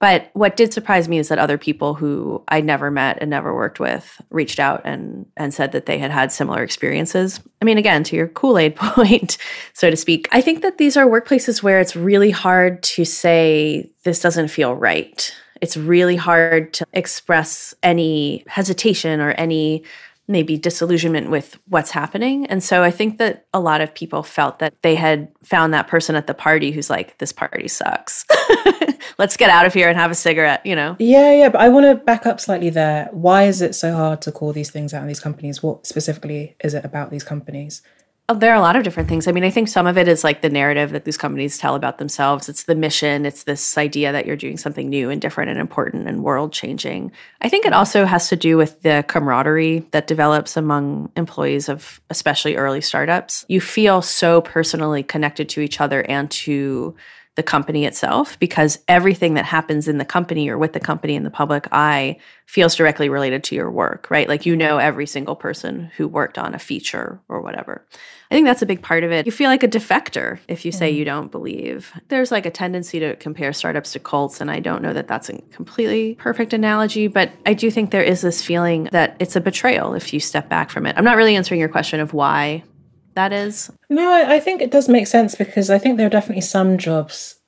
But 0.00 0.30
what 0.32 0.56
did 0.56 0.72
surprise 0.72 1.08
me 1.08 1.18
is 1.18 1.28
that 1.28 1.38
other 1.38 1.58
people 1.58 1.94
who 1.94 2.42
I 2.48 2.60
never 2.60 2.90
met 2.90 3.18
and 3.20 3.28
never 3.30 3.52
worked 3.52 3.80
with 3.80 4.20
reached 4.30 4.60
out 4.60 4.82
and 4.84 5.26
and 5.36 5.52
said 5.52 5.72
that 5.72 5.86
they 5.86 5.98
had 5.98 6.10
had 6.10 6.30
similar 6.30 6.62
experiences. 6.62 7.40
I 7.60 7.64
mean, 7.64 7.78
again, 7.78 8.04
to 8.04 8.16
your 8.16 8.28
Kool 8.28 8.58
Aid 8.58 8.76
point, 8.76 9.38
so 9.72 9.90
to 9.90 9.96
speak, 9.96 10.28
I 10.30 10.40
think 10.40 10.62
that 10.62 10.78
these 10.78 10.96
are 10.96 11.06
workplaces 11.06 11.62
where 11.62 11.80
it's 11.80 11.96
really 11.96 12.30
hard 12.30 12.82
to 12.84 13.04
say 13.04 13.90
this 14.04 14.20
doesn't 14.20 14.48
feel 14.48 14.74
right. 14.74 15.34
It's 15.60 15.76
really 15.76 16.14
hard 16.14 16.72
to 16.74 16.86
express 16.92 17.74
any 17.82 18.44
hesitation 18.46 19.20
or 19.20 19.32
any 19.32 19.82
maybe 20.28 20.58
disillusionment 20.58 21.30
with 21.30 21.58
what's 21.68 21.90
happening. 21.90 22.46
And 22.46 22.62
so 22.62 22.82
I 22.82 22.90
think 22.90 23.16
that 23.18 23.46
a 23.54 23.60
lot 23.60 23.80
of 23.80 23.94
people 23.94 24.22
felt 24.22 24.58
that 24.58 24.74
they 24.82 24.94
had 24.94 25.28
found 25.42 25.72
that 25.72 25.88
person 25.88 26.14
at 26.14 26.26
the 26.26 26.34
party 26.34 26.70
who's 26.70 26.90
like, 26.90 27.16
this 27.18 27.32
party 27.32 27.66
sucks. 27.66 28.26
Let's 29.18 29.38
get 29.38 29.48
out 29.48 29.64
of 29.64 29.72
here 29.72 29.88
and 29.88 29.98
have 29.98 30.10
a 30.10 30.14
cigarette, 30.14 30.64
you 30.66 30.76
know? 30.76 30.96
Yeah, 30.98 31.32
yeah. 31.32 31.48
But 31.48 31.62
I 31.62 31.70
want 31.70 31.86
to 31.86 31.94
back 31.94 32.26
up 32.26 32.40
slightly 32.40 32.68
there. 32.68 33.08
Why 33.10 33.44
is 33.44 33.62
it 33.62 33.74
so 33.74 33.94
hard 33.94 34.20
to 34.22 34.32
call 34.32 34.52
these 34.52 34.70
things 34.70 34.92
out 34.92 35.00
in 35.00 35.08
these 35.08 35.20
companies? 35.20 35.62
What 35.62 35.86
specifically 35.86 36.56
is 36.62 36.74
it 36.74 36.84
about 36.84 37.10
these 37.10 37.24
companies? 37.24 37.82
Oh, 38.30 38.34
there 38.34 38.52
are 38.52 38.56
a 38.56 38.60
lot 38.60 38.76
of 38.76 38.82
different 38.82 39.08
things. 39.08 39.26
I 39.26 39.32
mean, 39.32 39.42
I 39.42 39.48
think 39.48 39.68
some 39.68 39.86
of 39.86 39.96
it 39.96 40.06
is 40.06 40.22
like 40.22 40.42
the 40.42 40.50
narrative 40.50 40.90
that 40.90 41.06
these 41.06 41.16
companies 41.16 41.56
tell 41.56 41.74
about 41.74 41.96
themselves. 41.96 42.50
It's 42.50 42.64
the 42.64 42.74
mission, 42.74 43.24
it's 43.24 43.44
this 43.44 43.78
idea 43.78 44.12
that 44.12 44.26
you're 44.26 44.36
doing 44.36 44.58
something 44.58 44.90
new 44.90 45.08
and 45.08 45.18
different 45.18 45.50
and 45.50 45.58
important 45.58 46.06
and 46.06 46.22
world 46.22 46.52
changing. 46.52 47.10
I 47.40 47.48
think 47.48 47.64
it 47.64 47.72
also 47.72 48.04
has 48.04 48.28
to 48.28 48.36
do 48.36 48.58
with 48.58 48.82
the 48.82 49.02
camaraderie 49.08 49.86
that 49.92 50.06
develops 50.06 50.58
among 50.58 51.10
employees 51.16 51.70
of 51.70 52.02
especially 52.10 52.56
early 52.56 52.82
startups. 52.82 53.46
You 53.48 53.62
feel 53.62 54.02
so 54.02 54.42
personally 54.42 55.02
connected 55.02 55.48
to 55.48 55.62
each 55.62 55.80
other 55.80 56.02
and 56.02 56.30
to 56.32 56.94
the 57.38 57.42
company 57.44 57.84
itself 57.86 58.36
because 58.40 58.80
everything 58.88 59.34
that 59.34 59.44
happens 59.44 59.86
in 59.86 59.98
the 59.98 60.04
company 60.04 60.48
or 60.48 60.58
with 60.58 60.72
the 60.72 60.80
company 60.80 61.14
in 61.14 61.22
the 61.22 61.30
public 61.30 61.68
eye 61.70 62.18
feels 62.46 62.74
directly 62.74 63.08
related 63.08 63.44
to 63.44 63.54
your 63.54 63.70
work, 63.70 64.08
right? 64.10 64.28
Like 64.28 64.44
you 64.44 64.56
know 64.56 64.78
every 64.78 65.06
single 65.06 65.36
person 65.36 65.92
who 65.96 66.08
worked 66.08 66.36
on 66.36 66.52
a 66.52 66.58
feature 66.58 67.20
or 67.28 67.40
whatever. 67.40 67.86
I 68.30 68.34
think 68.34 68.46
that's 68.46 68.62
a 68.62 68.66
big 68.66 68.82
part 68.82 69.04
of 69.04 69.12
it. 69.12 69.24
You 69.24 69.32
feel 69.32 69.48
like 69.48 69.62
a 69.62 69.68
defector 69.68 70.38
if 70.48 70.64
you 70.64 70.72
say 70.72 70.92
mm. 70.92 70.96
you 70.96 71.04
don't 71.04 71.30
believe. 71.30 71.92
There's 72.08 72.30
like 72.30 72.44
a 72.44 72.50
tendency 72.50 73.00
to 73.00 73.16
compare 73.16 73.52
startups 73.52 73.92
to 73.92 73.98
cults, 73.98 74.40
and 74.40 74.50
I 74.50 74.60
don't 74.60 74.82
know 74.82 74.92
that 74.92 75.08
that's 75.08 75.28
a 75.28 75.40
completely 75.50 76.14
perfect 76.16 76.52
analogy, 76.52 77.06
but 77.06 77.32
I 77.46 77.54
do 77.54 77.70
think 77.70 77.90
there 77.90 78.02
is 78.02 78.20
this 78.20 78.42
feeling 78.42 78.88
that 78.92 79.16
it's 79.18 79.36
a 79.36 79.40
betrayal 79.40 79.94
if 79.94 80.12
you 80.12 80.20
step 80.20 80.48
back 80.48 80.70
from 80.70 80.86
it. 80.86 80.96
I'm 80.98 81.04
not 81.04 81.16
really 81.16 81.36
answering 81.36 81.60
your 81.60 81.68
question 81.68 82.00
of 82.00 82.12
why 82.12 82.64
that 83.18 83.32
is? 83.32 83.70
No, 83.90 84.12
I, 84.12 84.36
I 84.36 84.40
think 84.40 84.62
it 84.62 84.70
does 84.70 84.88
make 84.88 85.08
sense 85.08 85.34
because 85.34 85.70
I 85.70 85.78
think 85.78 85.96
there 85.96 86.06
are 86.06 86.10
definitely 86.10 86.42
some 86.42 86.78
jobs 86.78 87.40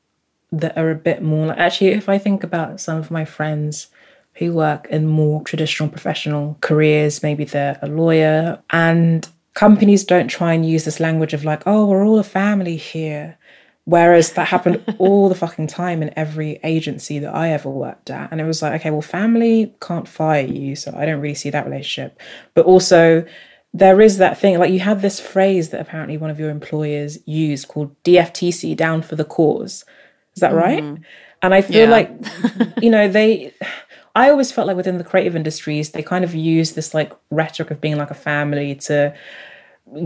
that 0.51 0.77
are 0.77 0.91
a 0.91 0.97
bit 0.97 1.23
more 1.23 1.47
like 1.47 1.59
actually 1.59 1.91
if 1.91 2.09
I 2.09 2.19
think 2.19 2.43
about 2.43 2.81
some 2.81 2.99
of 2.99 3.09
my 3.09 3.25
friends 3.25 3.87
who 4.35 4.53
work 4.53 4.89
in 4.91 5.07
more 5.07 5.45
traditional 5.45 5.89
professional 5.89 6.59
careers, 6.61 7.23
maybe 7.23 7.45
they're 7.45 7.79
a 7.83 7.87
lawyer 7.87 8.61
and 8.71 9.29
companies 9.55 10.05
don't 10.05 10.29
try 10.29 10.53
and 10.53 10.69
use 10.69 10.85
this 10.85 11.01
language 11.01 11.35
of 11.35 11.45
like, 11.45 11.63
oh, 11.67 11.87
we're 11.87 12.05
all 12.05 12.19
a 12.19 12.25
family 12.25 12.77
here. 12.77 13.39
Whereas 13.85 14.35
that 14.35 14.49
happened 14.49 14.83
all 14.99 15.29
the 15.29 15.35
fucking 15.35 15.67
time 15.67 16.03
in 16.03 16.13
every 16.17 16.61
agency 16.63 17.19
that 17.19 17.35
I 17.35 17.51
ever 17.51 17.69
worked 17.69 18.11
at. 18.11 18.31
And 18.31 18.41
it 18.41 18.45
was 18.45 18.63
like, 18.63 18.81
okay, 18.81 18.91
well, 18.91 19.03
family 19.03 19.75
can't 19.81 20.07
fire 20.07 20.47
you. 20.47 20.77
So 20.77 20.95
I 20.97 21.07
don't 21.07 21.21
really 21.21 21.35
see 21.35 21.51
that 21.51 21.67
relationship. 21.67 22.21
But 22.55 22.67
also, 22.67 23.25
there 23.73 24.01
is 24.01 24.19
that 24.19 24.39
thing 24.39 24.59
like 24.59 24.73
you 24.73 24.81
had 24.81 25.01
this 25.01 25.21
phrase 25.21 25.71
that 25.71 25.81
apparently 25.81 26.17
one 26.17 26.31
of 26.31 26.41
your 26.41 26.51
employers 26.51 27.19
used 27.27 27.69
called 27.69 27.95
DFTC 28.03 28.77
down 28.77 29.03
for 29.03 29.17
the 29.17 29.25
cause. 29.25 29.85
Is 30.35 30.41
that 30.41 30.55
right? 30.55 30.83
Mm-hmm. 30.83 31.03
And 31.43 31.55
I 31.55 31.63
feel 31.63 31.89
yeah. 31.89 31.91
like 31.91 32.11
you 32.83 32.91
know 32.91 33.09
they 33.09 33.55
I 34.15 34.31
always 34.31 34.51
felt 34.53 34.67
like 34.67 34.77
within 34.77 34.99
the 34.99 35.05
creative 35.05 35.37
industries 35.37 35.91
they 35.91 36.03
kind 36.03 36.25
of 36.25 36.35
use 36.35 36.73
this 36.73 36.95
like 36.95 37.13
rhetoric 37.31 37.71
of 37.71 37.81
being 37.81 37.97
like 37.97 38.11
a 38.11 38.15
family 38.15 38.75
to 38.75 39.15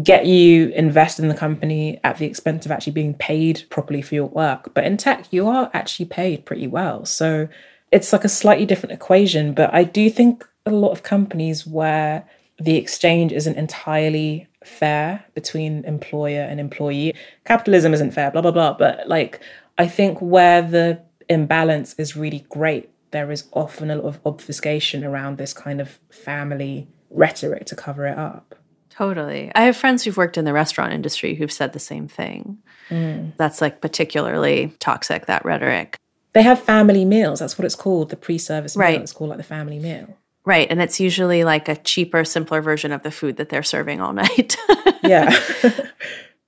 get 0.02 0.26
you 0.26 0.68
invested 0.70 1.22
in 1.22 1.28
the 1.28 1.34
company 1.34 2.00
at 2.04 2.16
the 2.18 2.26
expense 2.26 2.64
of 2.64 2.72
actually 2.72 2.92
being 2.92 3.14
paid 3.14 3.64
properly 3.68 4.00
for 4.00 4.14
your 4.14 4.28
work. 4.28 4.72
But 4.74 4.84
in 4.84 4.96
tech 4.96 5.32
you 5.32 5.48
are 5.48 5.70
actually 5.72 6.06
paid 6.06 6.44
pretty 6.44 6.66
well. 6.66 7.04
So 7.04 7.48
it's 7.90 8.12
like 8.12 8.24
a 8.24 8.28
slightly 8.28 8.66
different 8.66 8.92
equation, 8.92 9.54
but 9.54 9.72
I 9.72 9.84
do 9.84 10.10
think 10.10 10.46
a 10.66 10.70
lot 10.70 10.92
of 10.92 11.02
companies 11.02 11.66
where 11.66 12.24
the 12.58 12.76
exchange 12.76 13.32
isn't 13.32 13.56
entirely 13.56 14.48
fair 14.64 15.24
between 15.34 15.84
employer 15.84 16.42
and 16.42 16.58
employee. 16.58 17.14
Capitalism 17.44 17.92
isn't 17.94 18.12
fair, 18.12 18.30
blah, 18.30 18.40
blah, 18.40 18.50
blah. 18.50 18.72
But 18.72 19.08
like, 19.08 19.40
I 19.76 19.86
think 19.86 20.18
where 20.20 20.62
the 20.62 21.02
imbalance 21.28 21.94
is 21.94 22.16
really 22.16 22.46
great, 22.48 22.90
there 23.14 23.30
is 23.30 23.44
often 23.52 23.90
a 23.90 23.94
lot 23.96 24.04
of 24.04 24.20
obfuscation 24.26 25.04
around 25.04 25.38
this 25.38 25.54
kind 25.54 25.80
of 25.80 26.00
family 26.10 26.88
rhetoric 27.10 27.64
to 27.66 27.76
cover 27.76 28.06
it 28.06 28.18
up. 28.18 28.56
Totally. 28.90 29.52
I 29.54 29.62
have 29.62 29.76
friends 29.76 30.02
who've 30.02 30.16
worked 30.16 30.36
in 30.36 30.44
the 30.44 30.52
restaurant 30.52 30.92
industry 30.92 31.36
who've 31.36 31.52
said 31.52 31.72
the 31.72 31.78
same 31.78 32.08
thing. 32.08 32.58
Mm. 32.90 33.32
That's 33.36 33.60
like 33.60 33.80
particularly 33.80 34.74
toxic, 34.80 35.26
that 35.26 35.44
rhetoric. 35.44 35.96
They 36.32 36.42
have 36.42 36.60
family 36.60 37.04
meals. 37.04 37.38
That's 37.38 37.56
what 37.56 37.64
it's 37.64 37.76
called. 37.76 38.10
The 38.10 38.16
pre 38.16 38.36
service 38.36 38.76
right. 38.76 38.94
meal. 38.94 39.02
It's 39.02 39.12
called 39.12 39.30
like 39.30 39.38
the 39.38 39.44
family 39.44 39.78
meal. 39.78 40.18
Right. 40.44 40.68
And 40.68 40.82
it's 40.82 40.98
usually 40.98 41.44
like 41.44 41.68
a 41.68 41.76
cheaper, 41.76 42.24
simpler 42.24 42.60
version 42.60 42.90
of 42.90 43.04
the 43.04 43.12
food 43.12 43.36
that 43.36 43.48
they're 43.48 43.62
serving 43.62 44.00
all 44.00 44.12
night. 44.24 44.56
yeah. 45.04 45.40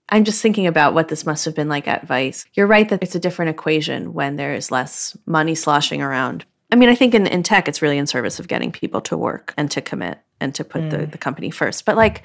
I'm 0.09 0.24
just 0.24 0.40
thinking 0.40 0.66
about 0.66 0.94
what 0.94 1.09
this 1.09 1.26
must 1.26 1.44
have 1.46 1.55
been 1.55 1.68
like 1.68 1.88
at 1.88 2.07
Vice. 2.07 2.44
You're 2.55 2.66
right 2.66 2.88
that 2.88 3.02
it's 3.02 3.14
a 3.14 3.20
different 3.20 3.50
equation 3.50 4.12
when 4.12 4.37
there 4.37 4.55
is 4.55 4.70
less 4.70 5.16
money 5.26 5.55
sloshing 5.55 6.00
around. 6.00 6.44
I 6.72 6.76
mean, 6.76 6.88
I 6.88 6.94
think 6.94 7.14
in, 7.14 7.26
in 7.26 7.42
tech, 7.42 7.68
it's 7.68 7.81
really 7.81 7.98
in 7.98 8.07
service 8.07 8.40
of 8.40 8.48
getting 8.48 8.72
people 8.72 9.00
to 9.02 9.16
work 9.16 9.55
and 9.57 9.70
to 9.70 9.81
commit 9.81 10.18
and 10.40 10.55
to 10.55 10.64
put 10.64 10.83
mm. 10.83 10.90
the, 10.90 11.07
the 11.07 11.18
company 11.18 11.50
first. 11.50 11.85
But 11.85 11.96
like, 11.96 12.22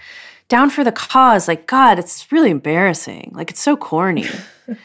down 0.49 0.69
for 0.69 0.83
the 0.83 0.91
cause, 0.91 1.47
like, 1.47 1.67
God, 1.67 1.99
it's 1.99 2.31
really 2.31 2.49
embarrassing. 2.49 3.31
Like, 3.33 3.51
it's 3.51 3.61
so 3.61 3.77
corny. 3.77 4.25
but 4.67 4.77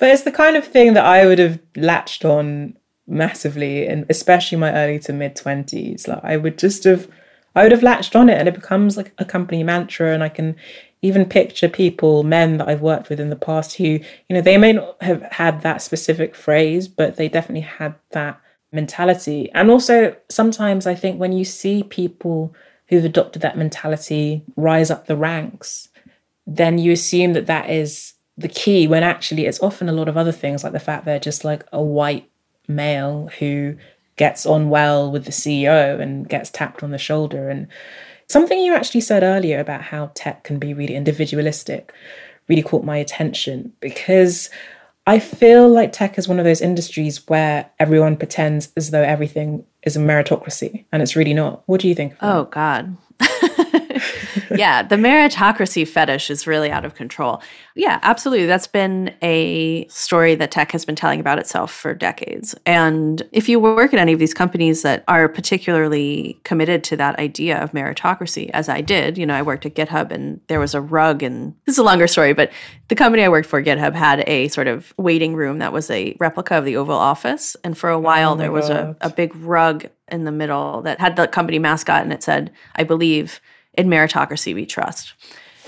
it's 0.00 0.22
the 0.22 0.32
kind 0.32 0.56
of 0.56 0.66
thing 0.66 0.94
that 0.94 1.04
I 1.04 1.24
would 1.24 1.38
have 1.38 1.60
latched 1.76 2.24
on 2.24 2.76
massively 3.06 3.86
and 3.86 4.06
especially 4.08 4.56
my 4.56 4.72
early 4.72 4.98
to 4.98 5.12
mid 5.12 5.36
20s 5.36 6.08
like 6.08 6.20
i 6.24 6.36
would 6.36 6.56
just 6.56 6.84
have 6.84 7.06
i 7.54 7.62
would 7.62 7.72
have 7.72 7.82
latched 7.82 8.16
on 8.16 8.30
it 8.30 8.38
and 8.38 8.48
it 8.48 8.54
becomes 8.54 8.96
like 8.96 9.12
a 9.18 9.24
company 9.24 9.62
mantra 9.62 10.14
and 10.14 10.22
i 10.22 10.28
can 10.28 10.56
even 11.02 11.26
picture 11.26 11.68
people 11.68 12.22
men 12.22 12.56
that 12.56 12.66
i've 12.66 12.80
worked 12.80 13.10
with 13.10 13.20
in 13.20 13.28
the 13.28 13.36
past 13.36 13.76
who 13.76 13.84
you 13.84 14.00
know 14.30 14.40
they 14.40 14.56
may 14.56 14.72
not 14.72 14.96
have 15.02 15.22
had 15.32 15.60
that 15.60 15.82
specific 15.82 16.34
phrase 16.34 16.88
but 16.88 17.16
they 17.16 17.28
definitely 17.28 17.60
had 17.60 17.94
that 18.12 18.40
mentality 18.74 19.50
and 19.52 19.70
also 19.70 20.14
sometimes 20.28 20.86
i 20.86 20.94
think 20.94 21.18
when 21.18 21.32
you 21.32 21.44
see 21.44 21.82
people 21.84 22.54
who've 22.88 23.04
adopted 23.04 23.40
that 23.40 23.56
mentality 23.56 24.42
rise 24.56 24.90
up 24.90 25.06
the 25.06 25.16
ranks 25.16 25.88
then 26.46 26.78
you 26.78 26.92
assume 26.92 27.32
that 27.32 27.46
that 27.46 27.70
is 27.70 28.14
the 28.36 28.48
key 28.48 28.86
when 28.86 29.02
actually 29.02 29.46
it's 29.46 29.62
often 29.62 29.88
a 29.88 29.92
lot 29.92 30.08
of 30.08 30.16
other 30.16 30.32
things 30.32 30.64
like 30.64 30.72
the 30.72 30.80
fact 30.80 31.04
they're 31.04 31.18
just 31.18 31.44
like 31.44 31.64
a 31.72 31.80
white 31.80 32.28
male 32.68 33.30
who 33.38 33.76
gets 34.16 34.46
on 34.46 34.70
well 34.70 35.10
with 35.10 35.24
the 35.24 35.32
CEO 35.32 36.00
and 36.00 36.28
gets 36.28 36.50
tapped 36.50 36.82
on 36.82 36.90
the 36.90 36.98
shoulder. 36.98 37.48
And 37.48 37.66
something 38.28 38.58
you 38.60 38.74
actually 38.74 39.00
said 39.00 39.22
earlier 39.22 39.58
about 39.58 39.82
how 39.82 40.12
tech 40.14 40.44
can 40.44 40.58
be 40.58 40.74
really 40.74 40.94
individualistic 40.94 41.92
really 42.48 42.62
caught 42.62 42.84
my 42.84 42.96
attention 42.96 43.72
because 43.80 44.50
I 45.06 45.18
feel 45.18 45.68
like 45.68 45.92
tech 45.92 46.16
is 46.16 46.26
one 46.28 46.38
of 46.38 46.44
those 46.44 46.62
industries 46.62 47.28
where 47.28 47.70
everyone 47.78 48.16
pretends 48.16 48.72
as 48.76 48.90
though 48.90 49.02
everything 49.02 49.64
is 49.82 49.96
a 49.96 50.00
meritocracy 50.00 50.86
and 50.90 51.02
it's 51.02 51.14
really 51.14 51.34
not. 51.34 51.62
What 51.66 51.82
do 51.82 51.88
you 51.88 51.94
think? 51.94 52.14
Oh, 52.22 52.44
God. 52.44 52.96
yeah, 54.50 54.82
the 54.82 54.96
meritocracy 54.96 55.86
fetish 55.86 56.30
is 56.30 56.46
really 56.46 56.70
out 56.70 56.84
of 56.84 56.94
control. 56.94 57.42
Yeah, 57.76 57.98
absolutely. 58.02 58.46
That's 58.46 58.68
been 58.68 59.14
a 59.20 59.86
story 59.88 60.36
that 60.36 60.50
tech 60.50 60.70
has 60.72 60.84
been 60.84 60.94
telling 60.94 61.18
about 61.18 61.38
itself 61.38 61.72
for 61.72 61.92
decades. 61.92 62.54
And 62.64 63.22
if 63.32 63.48
you 63.48 63.58
work 63.58 63.92
at 63.92 63.98
any 63.98 64.12
of 64.12 64.20
these 64.20 64.34
companies 64.34 64.82
that 64.82 65.02
are 65.08 65.28
particularly 65.28 66.38
committed 66.44 66.84
to 66.84 66.96
that 66.98 67.18
idea 67.18 67.58
of 67.58 67.72
meritocracy, 67.72 68.50
as 68.50 68.68
I 68.68 68.80
did, 68.80 69.18
you 69.18 69.26
know, 69.26 69.34
I 69.34 69.42
worked 69.42 69.66
at 69.66 69.74
GitHub 69.74 70.12
and 70.12 70.40
there 70.46 70.60
was 70.60 70.74
a 70.74 70.80
rug, 70.80 71.22
and 71.22 71.54
this 71.64 71.74
is 71.74 71.78
a 71.78 71.82
longer 71.82 72.06
story, 72.06 72.32
but 72.32 72.52
the 72.88 72.94
company 72.94 73.24
I 73.24 73.28
worked 73.28 73.48
for, 73.48 73.62
GitHub, 73.62 73.94
had 73.94 74.22
a 74.28 74.48
sort 74.48 74.68
of 74.68 74.94
waiting 74.96 75.34
room 75.34 75.58
that 75.58 75.72
was 75.72 75.90
a 75.90 76.16
replica 76.20 76.56
of 76.56 76.64
the 76.64 76.76
Oval 76.76 76.96
Office. 76.96 77.56
And 77.64 77.76
for 77.76 77.90
a 77.90 77.98
while, 77.98 78.32
oh 78.32 78.36
there 78.36 78.52
was 78.52 78.70
a, 78.70 78.96
a 79.00 79.10
big 79.10 79.34
rug 79.36 79.86
in 80.08 80.24
the 80.24 80.32
middle 80.32 80.82
that 80.82 81.00
had 81.00 81.16
the 81.16 81.26
company 81.26 81.58
mascot 81.58 82.02
and 82.02 82.12
it 82.12 82.22
said, 82.22 82.52
I 82.76 82.84
believe 82.84 83.40
in 83.76 83.88
meritocracy 83.88 84.54
we 84.54 84.66
trust. 84.66 85.14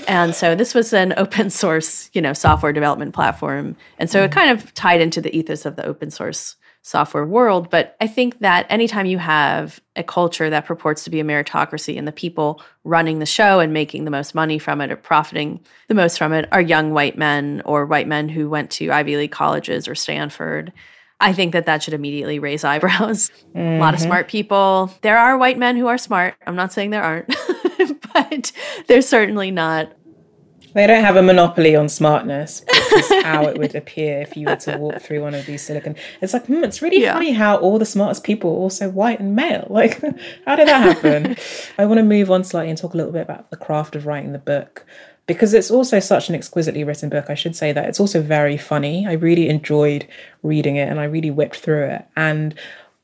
And 0.07 0.35
so 0.35 0.55
this 0.55 0.75
was 0.75 0.93
an 0.93 1.15
open 1.17 1.51
source, 1.51 2.11
you 2.13 2.21
know, 2.21 2.33
software 2.33 2.73
development 2.73 3.15
platform. 3.15 3.77
And 3.99 4.11
so 4.11 4.23
it 4.23 4.33
kind 4.33 4.51
of 4.51 4.73
tied 4.75 5.01
into 5.01 5.21
the 5.21 5.35
ethos 5.37 5.65
of 5.67 5.77
the 5.77 5.85
open 5.85 6.11
source 6.11 6.57
software 6.87 7.27
world. 7.27 7.69
But 7.69 7.97
I 8.01 8.07
think 8.07 8.39
that 8.39 8.65
anytime 8.71 9.07
you 9.07 9.19
have 9.19 9.81
a 9.97 10.05
culture 10.05 10.49
that 10.49 10.67
purports 10.67 11.03
to 11.03 11.11
be 11.11 11.19
a 11.19 11.25
meritocracy 11.25 11.99
and 11.99 12.07
the 12.07 12.13
people 12.13 12.63
running 12.85 13.19
the 13.19 13.27
show 13.27 13.59
and 13.59 13.73
making 13.73 14.05
the 14.05 14.11
most 14.13 14.37
money 14.37 14.57
from 14.61 14.81
it 14.81 14.93
or 14.93 14.97
profiting 14.97 15.59
the 15.89 15.95
most 15.95 16.17
from 16.17 16.33
it 16.33 16.49
are 16.53 16.61
young 16.61 16.93
white 16.93 17.19
men 17.19 17.61
or 17.65 17.87
white 17.87 18.07
men 18.07 18.29
who 18.29 18.49
went 18.49 18.71
to 18.71 18.93
Ivy 18.93 19.17
League 19.17 19.33
colleges 19.33 19.89
or 19.89 19.97
Stanford. 19.97 20.73
I 21.19 21.33
think 21.33 21.55
that 21.55 21.67
that 21.67 21.83
should 21.83 21.95
immediately 21.95 22.39
raise 22.39 22.63
eyebrows. 22.73 23.33
Mm-hmm. 23.49 23.59
A 23.59 23.79
lot 23.79 23.95
of 23.95 23.99
mm-hmm. 23.99 24.09
smart 24.09 24.29
people. 24.29 24.95
There 25.03 25.19
are 25.19 25.37
white 25.37 25.59
men 25.59 25.75
who 25.75 25.89
are 25.89 25.99
smart. 25.99 26.37
I'm 26.47 26.55
not 26.55 26.73
saying 26.73 26.91
there 26.91 27.03
aren't, 27.03 27.35
but 28.17 28.53
they're 28.87 29.03
certainly 29.03 29.51
not 29.51 29.93
they 30.77 30.87
don't 30.87 31.05
have 31.05 31.17
a 31.17 31.23
monopoly 31.23 31.75
on 31.75 31.89
smartness, 31.89 32.63
which 32.69 32.93
is 32.93 33.25
how 33.25 33.47
it 33.47 33.57
would 33.57 33.75
appear 33.75 34.21
if 34.21 34.37
you 34.37 34.47
were 34.47 34.57
to 34.57 34.77
walk 34.77 35.01
through 35.01 35.23
one 35.23 35.35
of 35.35 35.47
these 35.47 35.63
silicon. 35.63 35.97
It's 36.21 36.35
like, 36.35 36.45
hmm, 36.45 36.63
it's 36.65 36.83
really 36.83 37.01
yeah. 37.01 37.15
funny 37.15 37.33
how 37.33 37.57
all 37.57 37.79
the 37.79 37.87
smartest 37.87 38.25
people 38.25 38.51
are 38.51 38.59
also 38.59 38.91
white 38.91 39.19
and 39.19 39.35
male. 39.35 39.67
Like, 39.77 40.03
how 40.45 40.55
did 40.57 40.69
that 40.69 40.83
happen? 40.83 41.37
I 41.79 41.87
want 41.87 41.97
to 41.97 42.05
move 42.05 42.31
on 42.31 42.45
slightly 42.45 42.69
and 42.69 42.79
talk 42.79 42.93
a 42.93 42.97
little 42.99 43.13
bit 43.13 43.23
about 43.23 43.49
the 43.49 43.57
craft 43.57 43.97
of 43.97 44.05
writing 44.05 44.33
the 44.33 44.39
book 44.39 44.85
because 45.27 45.55
it's 45.55 45.71
also 45.71 45.99
such 45.99 46.29
an 46.29 46.35
exquisitely 46.35 46.85
written 46.85 47.09
book. 47.09 47.31
I 47.31 47.35
should 47.35 47.57
say 47.57 47.73
that 47.73 47.89
it's 47.89 47.99
also 47.99 48.21
very 48.21 48.59
funny. 48.59 49.07
I 49.07 49.13
really 49.13 49.49
enjoyed 49.49 50.07
reading 50.43 50.77
it 50.77 50.91
and 50.91 51.01
I 51.01 51.05
really 51.05 51.31
whipped 51.31 51.57
through 51.57 51.87
it. 51.87 52.07
And 52.17 52.55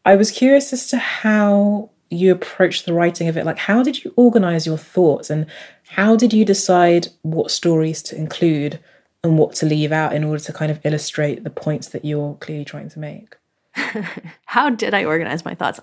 I 0.05 0.17
was 0.17 0.31
curious 0.31 0.75
as 0.75 0.89
to 0.89 0.99
how 0.99 1.91
you 2.13 2.33
approached 2.33 2.85
the 2.85 2.93
writing 2.93 3.29
of 3.29 3.37
it. 3.37 3.47
Like, 3.47 3.59
how 3.59 3.83
did 3.83 4.05
you 4.05 4.13
organize 4.17 4.67
your 4.67 4.79
thoughts 4.79 5.31
and 5.31 5.47
how 5.91 6.17
did 6.17 6.33
you 6.33 6.45
decide 6.45 7.09
what 7.23 7.51
stories 7.51 8.03
to 8.05 8.17
include 8.17 8.81
and 9.25 9.39
what 9.39 9.55
to 9.57 9.67
leave 9.67 9.93
out 9.93 10.15
in 10.15 10.25
order 10.25 10.43
to 10.43 10.53
kind 10.53 10.71
of 10.71 10.81
illustrate 10.85 11.45
the 11.45 11.51
points 11.51 11.89
that 11.89 12.05
you're 12.05 12.35
clearly 12.35 12.65
trying 12.65 12.89
to 12.91 12.99
make? 12.99 13.37
How 14.45 14.69
did 14.69 14.93
I 14.93 15.05
organize 15.05 15.45
my 15.45 15.55
thoughts? 15.55 15.81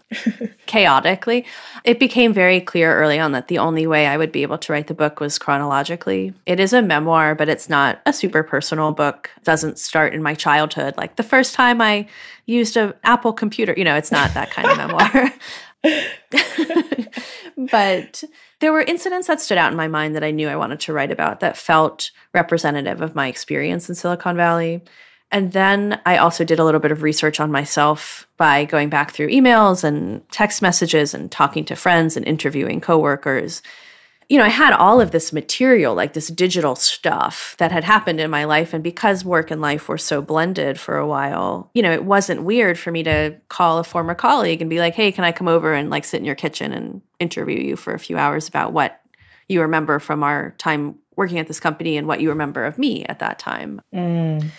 Chaotically. 0.68 1.46
It 1.84 2.00
became 2.00 2.34
very 2.34 2.62
clear 2.62 2.96
early 2.96 3.18
on 3.18 3.32
that 3.32 3.48
the 3.48 3.58
only 3.58 3.88
way 3.88 4.06
I 4.06 4.18
would 4.18 4.32
be 4.32 4.44
able 4.44 4.60
to 4.60 4.72
write 4.72 4.88
the 4.88 4.94
book 4.94 5.20
was 5.20 5.40
chronologically. 5.40 6.34
It 6.46 6.60
is 6.60 6.72
a 6.72 6.82
memoir, 6.82 7.34
but 7.34 7.50
it's 7.50 7.68
not 7.68 8.00
a 8.06 8.14
super 8.14 8.44
personal 8.44 8.92
book. 8.92 9.32
It 9.38 9.44
doesn't 9.44 9.80
start 9.80 10.14
in 10.14 10.22
my 10.22 10.36
childhood. 10.36 10.96
Like 10.98 11.16
the 11.16 11.24
first 11.24 11.56
time 11.56 11.82
I 11.82 12.08
used 12.46 12.78
an 12.78 12.94
Apple 13.04 13.34
computer, 13.34 13.74
you 13.76 13.84
know, 13.84 13.96
it's 13.96 14.12
not 14.12 14.34
that 14.36 14.52
kind 14.52 14.68
of 14.68 14.78
memoir. 14.78 15.34
but 17.72 18.24
there 18.60 18.74
were 18.74 18.82
incidents 18.82 19.28
that 19.28 19.40
stood 19.42 19.58
out 19.58 19.72
in 19.72 19.78
my 19.78 19.88
mind 19.88 20.16
that 20.16 20.24
I 20.24 20.32
knew 20.32 20.48
I 20.48 20.56
wanted 20.56 20.80
to 20.82 20.94
write 20.94 21.12
about 21.12 21.40
that 21.40 21.58
felt 21.58 22.12
representative 22.34 23.02
of 23.02 23.16
my 23.16 23.28
experience 23.28 23.90
in 23.90 23.96
Silicon 23.96 24.36
Valley. 24.36 24.82
And 25.32 25.52
then 25.52 26.02
I 26.06 26.18
also 26.18 26.44
did 26.44 26.60
a 26.60 26.66
little 26.66 26.80
bit 26.80 26.92
of 26.92 27.04
research 27.04 27.40
on 27.40 27.52
myself 27.52 28.28
by 28.38 28.66
going 28.66 28.90
back 28.90 29.12
through 29.12 29.30
emails 29.30 29.84
and 29.84 30.28
text 30.32 30.62
messages 30.62 31.14
and 31.14 31.32
talking 31.32 31.66
to 31.66 31.76
friends 31.76 32.18
and 32.18 32.26
interviewing 32.26 32.82
coworkers 32.82 33.62
you 34.30 34.38
know, 34.38 34.46
I 34.46 34.50
had 34.50 34.74
all 34.74 35.02
of 35.02 35.10
this 35.10 35.34
material, 35.34 35.96
like 35.96 36.14
this 36.14 36.28
digital 36.28 36.76
stuff 36.76 37.56
that 37.58 37.72
had 37.72 37.84
happened 37.84 38.20
in 38.20 38.30
my 38.30 38.44
life. 38.46 38.76
And 38.76 38.84
because 38.84 39.26
work 39.26 39.50
and 39.50 39.60
life 39.60 39.90
were 39.90 39.98
so 39.98 40.22
blended 40.22 40.80
for 40.80 40.98
a 40.98 41.08
while, 41.08 41.72
you 41.74 41.82
know, 41.82 41.92
it 41.92 42.06
wasn't 42.06 42.44
weird 42.44 42.78
for 42.78 42.92
me 42.92 43.02
to 43.04 43.36
call 43.50 43.80
a 43.80 43.84
former 43.84 44.14
colleague 44.14 44.62
and 44.62 44.70
be 44.70 44.78
like, 44.78 44.94
hey, 44.94 45.12
can 45.12 45.24
I 45.24 45.32
come 45.32 45.48
over 45.48 45.74
and 45.74 45.90
like 45.90 46.06
sit 46.06 46.20
in 46.20 46.26
your 46.26 46.36
kitchen 46.36 46.72
and 46.72 47.02
interview 47.20 47.60
you 47.60 47.76
for 47.76 47.94
a 47.94 48.00
few 48.00 48.20
hours 48.20 48.48
about 48.48 48.72
what 48.72 49.02
you 49.48 49.62
remember 49.62 49.98
from 49.98 50.24
our 50.24 50.52
time 50.60 50.96
working 51.16 51.40
at 51.40 51.48
this 51.48 51.60
company 51.60 51.98
and 51.98 52.08
what 52.08 52.22
you 52.22 52.30
remember 52.30 52.66
of 52.66 52.78
me 52.78 53.06
at 53.06 53.20
that 53.20 53.40
time? 53.40 53.82
Mm. 53.94 54.52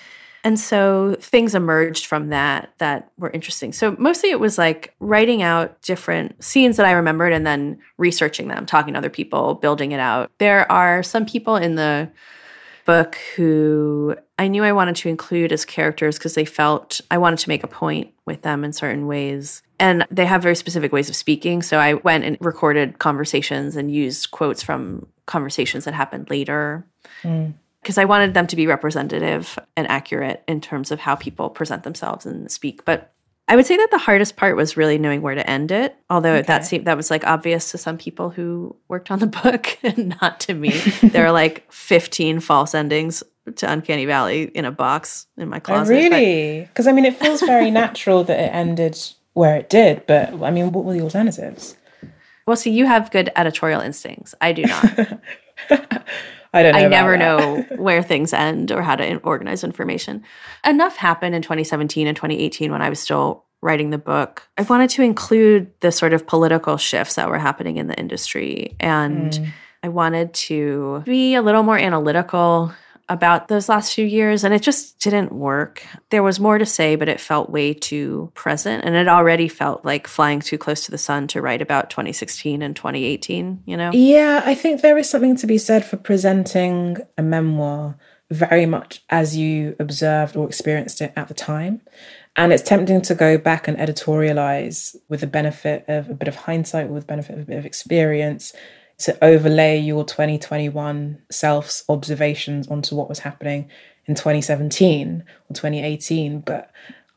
And 0.42 0.58
so 0.58 1.16
things 1.20 1.54
emerged 1.54 2.06
from 2.06 2.28
that 2.28 2.72
that 2.78 3.10
were 3.18 3.30
interesting. 3.30 3.72
So 3.72 3.94
mostly 3.98 4.30
it 4.30 4.40
was 4.40 4.56
like 4.56 4.94
writing 5.00 5.42
out 5.42 5.80
different 5.82 6.42
scenes 6.42 6.76
that 6.78 6.86
I 6.86 6.92
remembered 6.92 7.32
and 7.32 7.46
then 7.46 7.78
researching 7.98 8.48
them, 8.48 8.64
talking 8.64 8.94
to 8.94 8.98
other 8.98 9.10
people, 9.10 9.54
building 9.54 9.92
it 9.92 10.00
out. 10.00 10.30
There 10.38 10.70
are 10.72 11.02
some 11.02 11.26
people 11.26 11.56
in 11.56 11.74
the 11.74 12.10
book 12.86 13.16
who 13.36 14.16
I 14.38 14.48
knew 14.48 14.64
I 14.64 14.72
wanted 14.72 14.96
to 14.96 15.10
include 15.10 15.52
as 15.52 15.66
characters 15.66 16.16
because 16.16 16.34
they 16.34 16.46
felt 16.46 17.02
I 17.10 17.18
wanted 17.18 17.38
to 17.40 17.48
make 17.50 17.62
a 17.62 17.68
point 17.68 18.12
with 18.24 18.40
them 18.40 18.64
in 18.64 18.72
certain 18.72 19.06
ways. 19.06 19.62
And 19.78 20.06
they 20.10 20.24
have 20.24 20.42
very 20.42 20.56
specific 20.56 20.90
ways 20.90 21.10
of 21.10 21.16
speaking. 21.16 21.60
So 21.60 21.78
I 21.78 21.94
went 21.94 22.24
and 22.24 22.38
recorded 22.40 22.98
conversations 22.98 23.76
and 23.76 23.92
used 23.92 24.30
quotes 24.30 24.62
from 24.62 25.06
conversations 25.26 25.84
that 25.84 25.94
happened 25.94 26.30
later. 26.30 26.86
Mm 27.22 27.54
because 27.82 27.98
I 27.98 28.04
wanted 28.04 28.34
them 28.34 28.46
to 28.48 28.56
be 28.56 28.66
representative 28.66 29.58
and 29.76 29.86
accurate 29.88 30.42
in 30.46 30.60
terms 30.60 30.90
of 30.90 31.00
how 31.00 31.14
people 31.14 31.50
present 31.50 31.82
themselves 31.82 32.26
and 32.26 32.50
speak. 32.50 32.84
But 32.84 33.12
I 33.48 33.56
would 33.56 33.66
say 33.66 33.76
that 33.76 33.90
the 33.90 33.98
hardest 33.98 34.36
part 34.36 34.54
was 34.54 34.76
really 34.76 34.96
knowing 34.96 35.22
where 35.22 35.34
to 35.34 35.50
end 35.50 35.72
it. 35.72 35.96
Although 36.08 36.34
okay. 36.34 36.46
that 36.46 36.64
seemed 36.64 36.86
that 36.86 36.96
was 36.96 37.10
like 37.10 37.26
obvious 37.26 37.72
to 37.72 37.78
some 37.78 37.98
people 37.98 38.30
who 38.30 38.76
worked 38.86 39.10
on 39.10 39.18
the 39.18 39.26
book 39.42 39.76
and 39.82 40.16
not 40.20 40.38
to 40.40 40.54
me. 40.54 40.70
there 41.02 41.26
are 41.26 41.32
like 41.32 41.70
15 41.72 42.40
false 42.40 42.74
endings 42.74 43.24
to 43.56 43.70
Uncanny 43.70 44.04
Valley 44.04 44.44
in 44.44 44.64
a 44.64 44.70
box 44.70 45.26
in 45.36 45.48
my 45.48 45.56
oh, 45.56 45.60
closet. 45.60 45.92
Oh, 45.92 45.96
really? 45.96 46.60
Because 46.60 46.86
I 46.86 46.92
mean, 46.92 47.04
it 47.04 47.16
feels 47.16 47.40
very 47.40 47.70
natural 47.72 48.22
that 48.24 48.38
it 48.38 48.54
ended 48.54 48.96
where 49.32 49.56
it 49.56 49.68
did. 49.68 50.06
But 50.06 50.40
I 50.42 50.50
mean, 50.52 50.70
what 50.70 50.84
were 50.84 50.92
the 50.92 51.00
alternatives? 51.00 51.76
Well, 52.46 52.56
see, 52.56 52.70
you 52.70 52.86
have 52.86 53.10
good 53.10 53.30
editorial 53.34 53.80
instincts. 53.80 54.34
I 54.40 54.52
do 54.52 54.62
not. 54.62 55.20
I 56.52 56.62
don't 56.62 56.72
know. 56.72 56.78
I 56.78 56.88
never 56.88 57.16
know 57.16 57.62
where 57.76 58.02
things 58.02 58.32
end 58.32 58.72
or 58.72 58.82
how 58.82 58.96
to 58.96 59.16
organize 59.18 59.62
information. 59.64 60.24
Enough 60.64 60.96
happened 60.96 61.34
in 61.34 61.42
2017 61.42 62.06
and 62.06 62.16
2018 62.16 62.72
when 62.72 62.82
I 62.82 62.90
was 62.90 62.98
still 62.98 63.44
writing 63.62 63.90
the 63.90 63.98
book. 63.98 64.48
I 64.58 64.62
wanted 64.62 64.90
to 64.90 65.02
include 65.02 65.70
the 65.80 65.92
sort 65.92 66.12
of 66.12 66.26
political 66.26 66.76
shifts 66.76 67.14
that 67.14 67.28
were 67.28 67.38
happening 67.38 67.76
in 67.76 67.88
the 67.88 67.98
industry. 67.98 68.74
And 68.80 69.32
mm. 69.32 69.48
I 69.82 69.88
wanted 69.88 70.34
to 70.34 71.02
be 71.04 71.34
a 71.34 71.42
little 71.42 71.62
more 71.62 71.78
analytical 71.78 72.72
about 73.10 73.48
those 73.48 73.68
last 73.68 73.92
few 73.92 74.06
years 74.06 74.44
and 74.44 74.54
it 74.54 74.62
just 74.62 75.00
didn't 75.00 75.32
work. 75.32 75.84
There 76.10 76.22
was 76.22 76.38
more 76.38 76.58
to 76.58 76.64
say, 76.64 76.94
but 76.94 77.08
it 77.08 77.20
felt 77.20 77.50
way 77.50 77.74
too 77.74 78.30
present. 78.34 78.84
And 78.84 78.94
it 78.94 79.08
already 79.08 79.48
felt 79.48 79.84
like 79.84 80.06
flying 80.06 80.38
too 80.38 80.56
close 80.56 80.84
to 80.84 80.92
the 80.92 80.96
sun 80.96 81.26
to 81.28 81.42
write 81.42 81.60
about 81.60 81.90
2016 81.90 82.62
and 82.62 82.74
2018, 82.74 83.64
you 83.66 83.76
know? 83.76 83.90
Yeah, 83.92 84.42
I 84.46 84.54
think 84.54 84.80
there 84.80 84.96
is 84.96 85.10
something 85.10 85.36
to 85.36 85.46
be 85.48 85.58
said 85.58 85.84
for 85.84 85.96
presenting 85.96 86.98
a 87.18 87.22
memoir 87.22 87.98
very 88.30 88.64
much 88.64 89.02
as 89.10 89.36
you 89.36 89.74
observed 89.80 90.36
or 90.36 90.46
experienced 90.46 91.00
it 91.00 91.12
at 91.16 91.26
the 91.26 91.34
time. 91.34 91.80
And 92.36 92.52
it's 92.52 92.62
tempting 92.62 93.02
to 93.02 93.16
go 93.16 93.38
back 93.38 93.66
and 93.66 93.76
editorialize 93.76 94.94
with 95.08 95.20
the 95.20 95.26
benefit 95.26 95.84
of 95.88 96.08
a 96.08 96.14
bit 96.14 96.28
of 96.28 96.36
hindsight, 96.36 96.88
with 96.88 97.02
the 97.02 97.06
benefit 97.08 97.34
of 97.34 97.42
a 97.42 97.44
bit 97.44 97.58
of 97.58 97.66
experience 97.66 98.54
to 99.00 99.24
overlay 99.24 99.78
your 99.78 100.04
2021 100.04 101.22
self's 101.30 101.84
observations 101.88 102.68
onto 102.68 102.94
what 102.94 103.08
was 103.08 103.20
happening 103.20 103.68
in 104.06 104.14
2017 104.14 105.24
or 105.48 105.54
2018. 105.54 106.40
But 106.40 106.70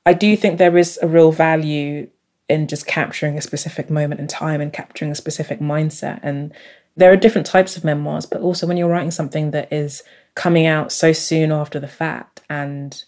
I 0.05 0.13
do 0.13 0.35
think 0.35 0.57
there 0.57 0.77
is 0.77 0.99
a 1.01 1.07
real 1.07 1.31
value 1.31 2.09
in 2.49 2.67
just 2.67 2.85
capturing 2.85 3.37
a 3.37 3.41
specific 3.41 3.89
moment 3.89 4.19
in 4.19 4.27
time 4.27 4.61
and 4.61 4.73
capturing 4.73 5.11
a 5.11 5.15
specific 5.15 5.59
mindset. 5.59 6.19
And 6.23 6.53
there 6.95 7.11
are 7.11 7.17
different 7.17 7.47
types 7.47 7.77
of 7.77 7.83
memoirs, 7.83 8.25
but 8.25 8.41
also 8.41 8.67
when 8.67 8.77
you're 8.77 8.89
writing 8.89 9.11
something 9.11 9.51
that 9.51 9.71
is 9.71 10.03
coming 10.35 10.65
out 10.65 10.91
so 10.91 11.13
soon 11.13 11.51
after 11.51 11.79
the 11.79 11.87
fact 11.87 12.41
and 12.49 13.03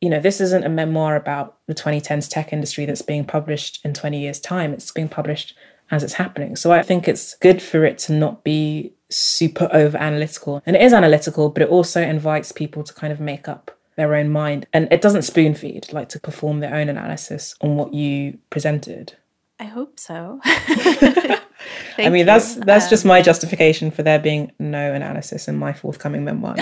you 0.00 0.08
know, 0.08 0.20
this 0.20 0.40
isn't 0.40 0.64
a 0.64 0.68
memoir 0.68 1.16
about 1.16 1.56
the 1.66 1.74
2010s 1.74 2.30
tech 2.30 2.52
industry 2.52 2.86
that's 2.86 3.02
being 3.02 3.24
published 3.24 3.84
in 3.84 3.92
20 3.92 4.20
years' 4.20 4.38
time. 4.38 4.72
It's 4.72 4.92
being 4.92 5.08
published 5.08 5.54
as 5.90 6.02
it's 6.02 6.14
happening. 6.14 6.56
So 6.56 6.72
I 6.72 6.82
think 6.82 7.08
it's 7.08 7.34
good 7.36 7.62
for 7.62 7.84
it 7.84 7.98
to 7.98 8.12
not 8.12 8.44
be 8.44 8.92
super 9.10 9.68
over 9.72 9.96
analytical. 9.96 10.62
And 10.66 10.76
it 10.76 10.82
is 10.82 10.92
analytical, 10.92 11.48
but 11.48 11.62
it 11.62 11.68
also 11.68 12.02
invites 12.02 12.52
people 12.52 12.82
to 12.84 12.92
kind 12.92 13.12
of 13.12 13.20
make 13.20 13.48
up 13.48 13.70
their 13.96 14.14
own 14.14 14.30
mind. 14.30 14.66
And 14.72 14.86
it 14.92 15.02
doesn't 15.02 15.22
spoon 15.22 15.54
feed, 15.54 15.92
like 15.92 16.08
to 16.10 16.20
perform 16.20 16.60
their 16.60 16.74
own 16.74 16.88
analysis 16.88 17.54
on 17.60 17.76
what 17.76 17.94
you 17.94 18.38
presented. 18.50 19.14
I 19.58 19.64
hope 19.64 19.98
so. 19.98 20.40
I 21.98 22.08
mean, 22.08 22.26
that's 22.26 22.54
that's 22.54 22.84
um, 22.84 22.90
just 22.90 23.04
my 23.04 23.20
justification 23.20 23.90
for 23.90 24.02
there 24.02 24.18
being 24.18 24.52
no 24.58 24.92
analysis 24.92 25.48
in 25.48 25.56
my 25.56 25.72
forthcoming 25.72 26.24
memoir. 26.24 26.56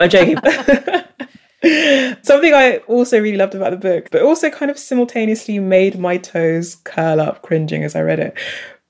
I'm 0.00 0.10
joking. 0.10 0.36
Something 2.22 2.54
I 2.54 2.78
also 2.88 3.20
really 3.20 3.36
loved 3.36 3.54
about 3.54 3.70
the 3.70 3.76
book, 3.76 4.08
but 4.10 4.22
also 4.22 4.50
kind 4.50 4.70
of 4.70 4.78
simultaneously 4.78 5.60
made 5.60 5.98
my 5.98 6.16
toes 6.16 6.74
curl 6.84 7.20
up 7.20 7.42
cringing 7.42 7.84
as 7.84 7.94
I 7.94 8.00
read 8.00 8.18
it, 8.18 8.36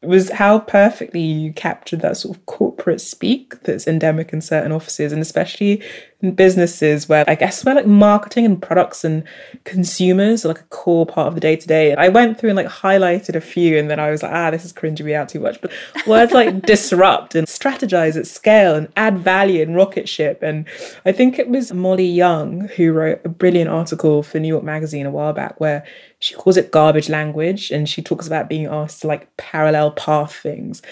was 0.02 0.30
how 0.30 0.58
perfectly 0.58 1.20
you 1.20 1.52
captured 1.52 2.00
that 2.00 2.16
sort 2.16 2.36
of 2.36 2.46
corporate 2.46 3.00
speak 3.00 3.60
that's 3.62 3.86
endemic 3.86 4.32
in 4.32 4.40
certain 4.40 4.72
offices, 4.72 5.12
and 5.12 5.22
especially 5.22 5.82
businesses 6.30 7.08
where 7.08 7.24
I 7.26 7.34
guess 7.34 7.64
where 7.64 7.74
like 7.74 7.86
marketing 7.86 8.44
and 8.44 8.62
products 8.62 9.02
and 9.02 9.24
consumers 9.64 10.44
are 10.44 10.48
like 10.48 10.60
a 10.60 10.64
core 10.64 11.04
part 11.04 11.28
of 11.28 11.34
the 11.34 11.40
day 11.40 11.56
to 11.56 11.66
day. 11.66 11.94
I 11.94 12.08
went 12.08 12.38
through 12.38 12.50
and 12.50 12.56
like 12.56 12.68
highlighted 12.68 13.34
a 13.34 13.40
few 13.40 13.76
and 13.76 13.90
then 13.90 13.98
I 13.98 14.10
was 14.10 14.22
like, 14.22 14.32
ah, 14.32 14.50
this 14.50 14.64
is 14.64 14.72
cringing 14.72 15.04
me 15.04 15.14
out 15.14 15.28
too 15.28 15.40
much. 15.40 15.60
But 15.60 15.72
words 16.06 16.32
like 16.32 16.62
disrupt 16.66 17.34
and 17.34 17.46
strategize 17.48 18.16
at 18.16 18.26
scale 18.26 18.74
and 18.76 18.88
add 18.96 19.18
value 19.18 19.62
and 19.62 19.74
rocket 19.74 20.08
ship. 20.08 20.42
And 20.42 20.66
I 21.04 21.10
think 21.10 21.38
it 21.38 21.48
was 21.48 21.72
Molly 21.72 22.06
Young 22.06 22.68
who 22.76 22.92
wrote 22.92 23.20
a 23.24 23.28
brilliant 23.28 23.70
article 23.70 24.22
for 24.22 24.38
New 24.38 24.48
York 24.48 24.64
Magazine 24.64 25.06
a 25.06 25.10
while 25.10 25.32
back 25.32 25.58
where 25.60 25.84
she 26.20 26.34
calls 26.34 26.56
it 26.56 26.70
garbage 26.70 27.08
language 27.08 27.72
and 27.72 27.88
she 27.88 28.00
talks 28.00 28.28
about 28.28 28.48
being 28.48 28.66
asked 28.66 29.00
to 29.00 29.08
like 29.08 29.36
parallel 29.36 29.90
path 29.90 30.34
things. 30.36 30.82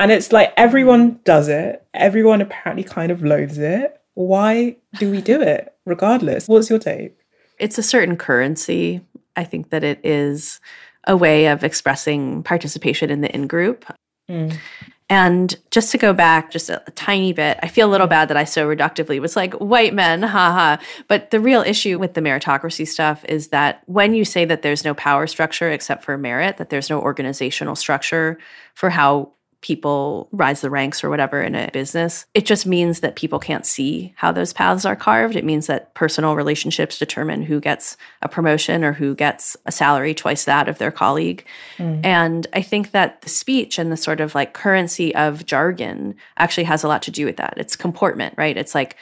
And 0.00 0.10
it's 0.10 0.32
like 0.32 0.54
everyone 0.56 1.20
does 1.24 1.48
it. 1.48 1.84
Everyone 1.92 2.40
apparently 2.40 2.84
kind 2.84 3.12
of 3.12 3.22
loathes 3.22 3.58
it 3.58 3.97
why 4.18 4.76
do 4.98 5.12
we 5.12 5.20
do 5.20 5.40
it 5.40 5.72
regardless? 5.86 6.48
What's 6.48 6.68
your 6.68 6.80
take? 6.80 7.16
It's 7.60 7.78
a 7.78 7.84
certain 7.84 8.16
currency. 8.16 9.00
I 9.36 9.44
think 9.44 9.70
that 9.70 9.84
it 9.84 10.00
is 10.02 10.60
a 11.06 11.16
way 11.16 11.46
of 11.46 11.62
expressing 11.62 12.42
participation 12.42 13.10
in 13.10 13.20
the 13.20 13.32
in 13.32 13.46
group. 13.46 13.84
Mm. 14.28 14.58
And 15.08 15.56
just 15.70 15.92
to 15.92 15.98
go 15.98 16.12
back 16.12 16.50
just 16.50 16.68
a, 16.68 16.82
a, 16.86 16.90
tiny 16.90 17.32
bit, 17.32 17.60
I 17.62 17.68
feel 17.68 17.88
a 17.88 17.92
little 17.92 18.08
bad 18.08 18.28
that 18.28 18.36
I 18.36 18.42
so 18.42 18.68
reductively 18.68 19.20
was 19.20 19.36
like, 19.36 19.54
white 19.54 19.94
men, 19.94 20.22
haha. 20.22 20.82
But 21.06 21.30
the 21.30 21.38
real 21.38 21.62
issue 21.62 21.98
with 21.98 22.14
the 22.14 22.20
meritocracy 22.20 22.88
stuff 22.88 23.24
is 23.26 23.48
that 23.48 23.82
when 23.86 24.14
you 24.14 24.24
say 24.24 24.44
that 24.44 24.62
there's 24.62 24.84
no 24.84 24.94
power 24.94 25.28
structure 25.28 25.70
except 25.70 26.02
for 26.04 26.18
merit, 26.18 26.56
that 26.56 26.70
there's 26.70 26.90
no 26.90 27.00
organizational 27.00 27.76
structure 27.76 28.36
for 28.74 28.90
how 28.90 29.32
people 29.60 30.28
rise 30.30 30.60
the 30.60 30.70
ranks 30.70 31.02
or 31.02 31.10
whatever 31.10 31.42
in 31.42 31.54
a 31.54 31.70
business. 31.72 32.26
It 32.32 32.46
just 32.46 32.64
means 32.64 33.00
that 33.00 33.16
people 33.16 33.40
can't 33.40 33.66
see 33.66 34.12
how 34.16 34.30
those 34.30 34.52
paths 34.52 34.84
are 34.84 34.94
carved. 34.94 35.34
It 35.34 35.44
means 35.44 35.66
that 35.66 35.94
personal 35.94 36.36
relationships 36.36 36.98
determine 36.98 37.42
who 37.42 37.60
gets 37.60 37.96
a 38.22 38.28
promotion 38.28 38.84
or 38.84 38.92
who 38.92 39.14
gets 39.14 39.56
a 39.66 39.72
salary 39.72 40.14
twice 40.14 40.44
that 40.44 40.68
of 40.68 40.78
their 40.78 40.92
colleague. 40.92 41.44
Mm. 41.78 42.04
And 42.04 42.46
I 42.52 42.62
think 42.62 42.92
that 42.92 43.22
the 43.22 43.28
speech 43.28 43.78
and 43.78 43.90
the 43.90 43.96
sort 43.96 44.20
of 44.20 44.34
like 44.34 44.54
currency 44.54 45.14
of 45.14 45.44
jargon 45.44 46.14
actually 46.36 46.64
has 46.64 46.84
a 46.84 46.88
lot 46.88 47.02
to 47.02 47.10
do 47.10 47.26
with 47.26 47.36
that. 47.38 47.54
It's 47.56 47.74
comportment, 47.74 48.34
right? 48.38 48.56
It's 48.56 48.74
like 48.74 48.96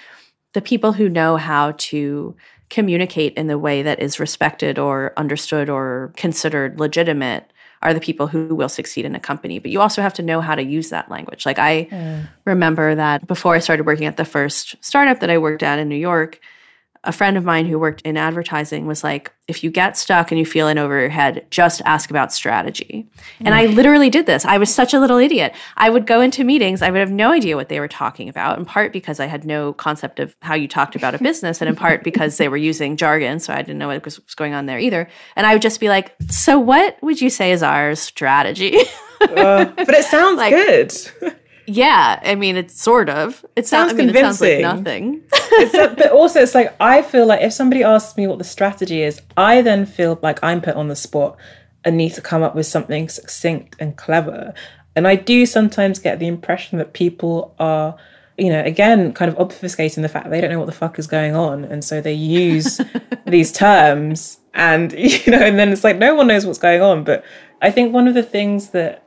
the 0.54 0.62
people 0.62 0.94
who 0.94 1.10
know 1.10 1.36
how 1.36 1.72
to 1.76 2.34
communicate 2.70 3.34
in 3.34 3.46
the 3.46 3.58
way 3.58 3.82
that 3.82 4.00
is 4.00 4.18
respected 4.18 4.78
or 4.78 5.12
understood 5.16 5.68
or 5.68 6.12
considered 6.16 6.80
legitimate 6.80 7.52
are 7.82 7.94
the 7.94 8.00
people 8.00 8.26
who 8.26 8.54
will 8.54 8.68
succeed 8.68 9.04
in 9.04 9.14
a 9.14 9.20
company. 9.20 9.58
But 9.58 9.70
you 9.70 9.80
also 9.80 10.02
have 10.02 10.14
to 10.14 10.22
know 10.22 10.40
how 10.40 10.54
to 10.54 10.62
use 10.62 10.90
that 10.90 11.10
language. 11.10 11.46
Like 11.46 11.58
I 11.58 11.88
mm. 11.90 12.28
remember 12.44 12.94
that 12.94 13.26
before 13.26 13.54
I 13.54 13.58
started 13.58 13.86
working 13.86 14.06
at 14.06 14.16
the 14.16 14.24
first 14.24 14.76
startup 14.80 15.20
that 15.20 15.30
I 15.30 15.38
worked 15.38 15.62
at 15.62 15.78
in 15.78 15.88
New 15.88 15.96
York, 15.96 16.40
a 17.06 17.12
friend 17.12 17.36
of 17.36 17.44
mine 17.44 17.66
who 17.66 17.78
worked 17.78 18.02
in 18.02 18.16
advertising 18.16 18.86
was 18.86 19.02
like, 19.04 19.32
if 19.48 19.62
you 19.62 19.70
get 19.70 19.96
stuck 19.96 20.32
and 20.32 20.38
you 20.38 20.44
feel 20.44 20.66
in 20.66 20.76
over 20.76 20.98
your 20.98 21.08
head, 21.08 21.46
just 21.50 21.80
ask 21.84 22.10
about 22.10 22.32
strategy. 22.32 23.08
And 23.40 23.54
I 23.54 23.66
literally 23.66 24.10
did 24.10 24.26
this. 24.26 24.44
I 24.44 24.58
was 24.58 24.74
such 24.74 24.92
a 24.92 24.98
little 24.98 25.18
idiot. 25.18 25.54
I 25.76 25.88
would 25.88 26.06
go 26.06 26.20
into 26.20 26.42
meetings, 26.42 26.82
I 26.82 26.90
would 26.90 26.98
have 26.98 27.12
no 27.12 27.30
idea 27.30 27.56
what 27.56 27.68
they 27.68 27.78
were 27.78 27.88
talking 27.88 28.28
about, 28.28 28.58
in 28.58 28.64
part 28.64 28.92
because 28.92 29.20
I 29.20 29.26
had 29.26 29.44
no 29.44 29.72
concept 29.72 30.18
of 30.18 30.34
how 30.42 30.54
you 30.54 30.66
talked 30.66 30.96
about 30.96 31.14
a 31.14 31.18
business, 31.22 31.60
and 31.60 31.68
in 31.68 31.76
part 31.76 32.02
because 32.02 32.38
they 32.38 32.48
were 32.48 32.56
using 32.56 32.96
jargon. 32.96 33.38
So 33.38 33.52
I 33.52 33.58
didn't 33.62 33.78
know 33.78 33.88
what 33.88 34.04
was 34.04 34.18
going 34.34 34.52
on 34.52 34.66
there 34.66 34.78
either. 34.78 35.08
And 35.36 35.46
I 35.46 35.52
would 35.52 35.62
just 35.62 35.78
be 35.78 35.88
like, 35.88 36.14
so 36.28 36.58
what 36.58 36.96
would 37.02 37.20
you 37.20 37.30
say 37.30 37.52
is 37.52 37.62
our 37.62 37.94
strategy? 37.94 38.78
uh, 39.20 39.66
but 39.66 39.90
it 39.90 40.04
sounds 40.04 40.36
like, 40.38 40.52
good. 40.52 41.36
Yeah, 41.66 42.20
I 42.24 42.34
mean, 42.34 42.56
it's 42.56 42.80
sort 42.80 43.08
of. 43.08 43.44
It 43.56 43.66
sounds 43.66 43.92
I 43.92 43.96
mean, 43.96 44.06
convincing. 44.08 44.48
It 44.48 44.62
sounds 44.62 44.86
like 44.86 45.02
nothing. 45.02 45.22
a, 45.74 45.94
but 45.96 46.10
also, 46.12 46.40
it's 46.40 46.54
like 46.54 46.74
I 46.80 47.02
feel 47.02 47.26
like 47.26 47.42
if 47.42 47.52
somebody 47.52 47.82
asks 47.82 48.16
me 48.16 48.26
what 48.26 48.38
the 48.38 48.44
strategy 48.44 49.02
is, 49.02 49.20
I 49.36 49.62
then 49.62 49.86
feel 49.86 50.18
like 50.22 50.38
I'm 50.42 50.60
put 50.60 50.76
on 50.76 50.88
the 50.88 50.96
spot 50.96 51.36
and 51.84 51.96
need 51.96 52.14
to 52.14 52.20
come 52.20 52.42
up 52.42 52.54
with 52.54 52.66
something 52.66 53.08
succinct 53.08 53.76
and 53.78 53.96
clever. 53.96 54.54
And 54.94 55.06
I 55.06 55.14
do 55.14 55.44
sometimes 55.46 55.98
get 55.98 56.18
the 56.18 56.26
impression 56.26 56.78
that 56.78 56.92
people 56.94 57.54
are, 57.58 57.96
you 58.38 58.50
know, 58.50 58.62
again, 58.62 59.12
kind 59.12 59.30
of 59.30 59.36
obfuscating 59.36 60.02
the 60.02 60.08
fact 60.08 60.30
they 60.30 60.40
don't 60.40 60.50
know 60.50 60.58
what 60.58 60.66
the 60.66 60.72
fuck 60.72 60.98
is 60.98 61.06
going 61.06 61.34
on, 61.34 61.64
and 61.64 61.84
so 61.84 62.00
they 62.00 62.14
use 62.14 62.80
these 63.26 63.52
terms, 63.52 64.38
and 64.54 64.92
you 64.96 65.30
know, 65.32 65.38
and 65.38 65.58
then 65.58 65.70
it's 65.70 65.84
like 65.84 65.98
no 65.98 66.14
one 66.14 66.28
knows 66.28 66.46
what's 66.46 66.58
going 66.58 66.82
on. 66.82 67.04
But 67.04 67.24
I 67.60 67.70
think 67.70 67.92
one 67.92 68.08
of 68.08 68.14
the 68.14 68.22
things 68.22 68.70
that 68.70 69.05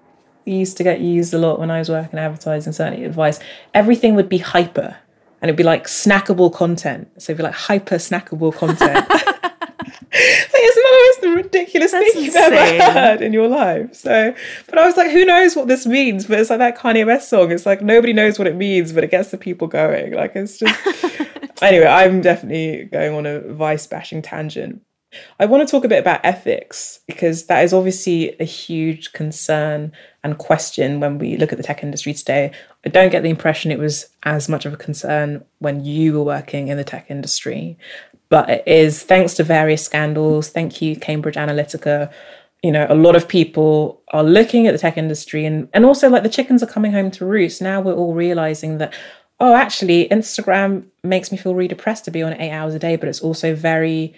used 0.50 0.78
to 0.78 0.84
get 0.84 1.00
used 1.00 1.34
a 1.34 1.38
lot 1.38 1.60
when 1.60 1.72
I 1.72 1.80
was 1.80 1.90
working 1.90 2.20
advertising, 2.20 2.74
certainly 2.74 3.06
at 3.06 3.12
Vice, 3.12 3.40
everything 3.74 4.16
would 4.16 4.30
be 4.30 4.40
hyper 4.40 4.98
and 5.42 5.50
it'd 5.50 5.58
be 5.58 5.64
like 5.64 5.86
snackable 5.86 6.54
content. 6.54 7.10
So 7.18 7.32
it'd 7.32 7.38
be 7.38 7.44
like 7.44 7.54
hyper 7.54 7.96
snackable 7.96 8.54
content. 8.54 9.08
like 10.12 10.22
it's 10.54 11.22
not 11.22 11.22
the 11.22 11.28
most 11.28 11.44
ridiculous 11.44 11.92
That's 11.92 12.14
thing 12.14 12.24
you've 12.24 12.36
ever 12.36 12.92
heard 12.92 13.22
in 13.22 13.32
your 13.32 13.48
life. 13.48 13.94
So, 13.94 14.34
but 14.68 14.80
I 14.80 14.86
was 14.86 14.98
like, 14.98 15.12
who 15.12 15.24
knows 15.24 15.56
what 15.56 15.68
this 15.68 15.86
means? 15.86 16.26
But 16.26 16.40
it's 16.40 16.50
like 16.50 16.60
that 16.60 16.78
Kanye 16.78 17.06
West 17.06 17.30
song. 17.30 17.52
It's 17.52 17.66
like 17.66 17.82
nobody 17.82 18.12
knows 18.12 18.40
what 18.40 18.48
it 18.48 18.56
means, 18.56 18.92
but 18.92 19.04
it 19.04 19.12
gets 19.12 19.30
the 19.30 19.38
people 19.38 19.68
going. 19.68 20.14
Like 20.14 20.36
it's 20.36 20.58
just. 20.58 20.80
anyway, 21.62 21.86
I'm 21.86 22.22
definitely 22.22 22.86
going 22.86 23.14
on 23.14 23.26
a 23.26 23.40
Vice 23.54 23.86
bashing 23.86 24.22
tangent. 24.24 24.82
I 25.40 25.46
want 25.46 25.68
to 25.68 25.72
talk 25.72 25.84
a 25.84 25.88
bit 25.88 26.00
about 26.00 26.22
ethics 26.24 27.00
because 27.08 27.46
that 27.46 27.64
is 27.64 27.74
obviously 27.74 28.36
a 28.40 28.44
huge 28.44 29.12
concern 29.12 29.92
and 30.24 30.38
question 30.38 31.00
when 31.00 31.18
we 31.18 31.36
look 31.38 31.52
at 31.52 31.58
the 31.58 31.64
tech 31.64 31.82
industry 31.82 32.14
today. 32.14 32.52
I 32.86 32.90
don't 32.90 33.12
get 33.12 33.24
the 33.24 33.30
impression 33.30 33.72
it 33.72 33.80
was 33.80 34.10
as 34.24 34.48
much 34.48 34.66
of 34.66 34.74
a 34.74 34.78
concern 34.78 35.44
when 35.58 35.84
you 35.84 36.14
were 36.14 36.24
working 36.24 36.68
in 36.68 36.78
the 36.78 36.84
tech 36.84 37.10
industry, 37.10 37.78
but 38.30 38.50
it 38.50 38.64
is 38.68 39.02
thanks 39.02 39.34
to 39.36 39.44
various 39.44 39.84
scandals. 39.84 40.50
Thank 40.50 40.82
you, 40.82 40.96
Cambridge 40.96 41.36
Analytica. 41.36 42.12
You 42.62 42.72
know, 42.72 42.86
a 42.88 42.96
lot 42.96 43.16
of 43.16 43.28
people 43.28 44.02
are 44.10 44.24
looking 44.24 44.68
at 44.68 44.74
the 44.74 44.78
tech 44.78 44.98
industry 44.98 45.46
and, 45.46 45.70
and 45.74 45.86
also 45.86 46.10
like 46.10 46.24
the 46.24 46.30
chickens 46.30 46.62
are 46.62 46.68
coming 46.68 46.92
home 46.92 47.10
to 47.12 47.26
roost. 47.26 47.62
Now 47.62 47.82
we're 47.82 47.96
all 47.96 48.14
realizing 48.14 48.78
that, 48.78 48.94
oh, 49.40 49.56
actually, 49.56 50.08
Instagram 50.10 50.86
makes 51.04 51.32
me 51.32 51.38
feel 51.38 51.56
really 51.56 51.70
depressed 51.70 52.06
to 52.06 52.12
be 52.12 52.22
on 52.22 52.34
eight 52.34 52.52
hours 52.52 52.76
a 52.76 52.80
day, 52.80 52.96
but 52.96 53.10
it's 53.10 53.22
also 53.22 53.56
very 53.56 54.14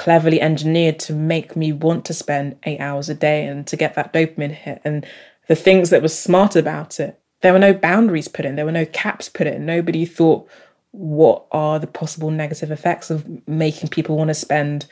cleverly 0.00 0.40
engineered 0.40 0.98
to 0.98 1.12
make 1.12 1.54
me 1.54 1.72
want 1.72 2.06
to 2.06 2.14
spend 2.14 2.56
eight 2.62 2.80
hours 2.80 3.10
a 3.10 3.14
day 3.14 3.44
and 3.44 3.66
to 3.66 3.76
get 3.76 3.94
that 3.94 4.14
dopamine 4.14 4.50
hit. 4.50 4.80
And 4.82 5.04
the 5.46 5.54
things 5.54 5.90
that 5.90 6.00
were 6.00 6.08
smart 6.08 6.56
about 6.56 6.98
it, 6.98 7.20
there 7.42 7.52
were 7.52 7.58
no 7.58 7.74
boundaries 7.74 8.26
put 8.26 8.46
in, 8.46 8.56
there 8.56 8.64
were 8.64 8.72
no 8.72 8.86
caps 8.86 9.28
put 9.28 9.46
in. 9.46 9.66
Nobody 9.66 10.06
thought, 10.06 10.48
what 10.92 11.44
are 11.52 11.78
the 11.78 11.86
possible 11.86 12.30
negative 12.30 12.70
effects 12.70 13.10
of 13.10 13.46
making 13.46 13.90
people 13.90 14.16
want 14.16 14.28
to 14.28 14.34
spend 14.34 14.86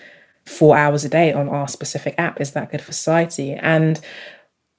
four 0.44 0.76
hours 0.76 1.06
a 1.06 1.08
day 1.08 1.32
on 1.32 1.48
our 1.48 1.68
specific 1.68 2.14
app? 2.18 2.38
Is 2.38 2.52
that 2.52 2.70
good 2.70 2.82
for 2.82 2.92
society? 2.92 3.54
And 3.54 3.98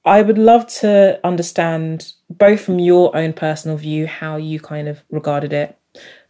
I 0.04 0.22
would 0.22 0.38
love 0.38 0.68
to 0.74 1.18
understand, 1.24 2.12
both 2.28 2.60
from 2.60 2.78
your 2.78 3.16
own 3.16 3.32
personal 3.32 3.76
view, 3.76 4.06
how 4.06 4.36
you 4.36 4.60
kind 4.60 4.86
of 4.86 5.02
regarded 5.10 5.52
it, 5.52 5.76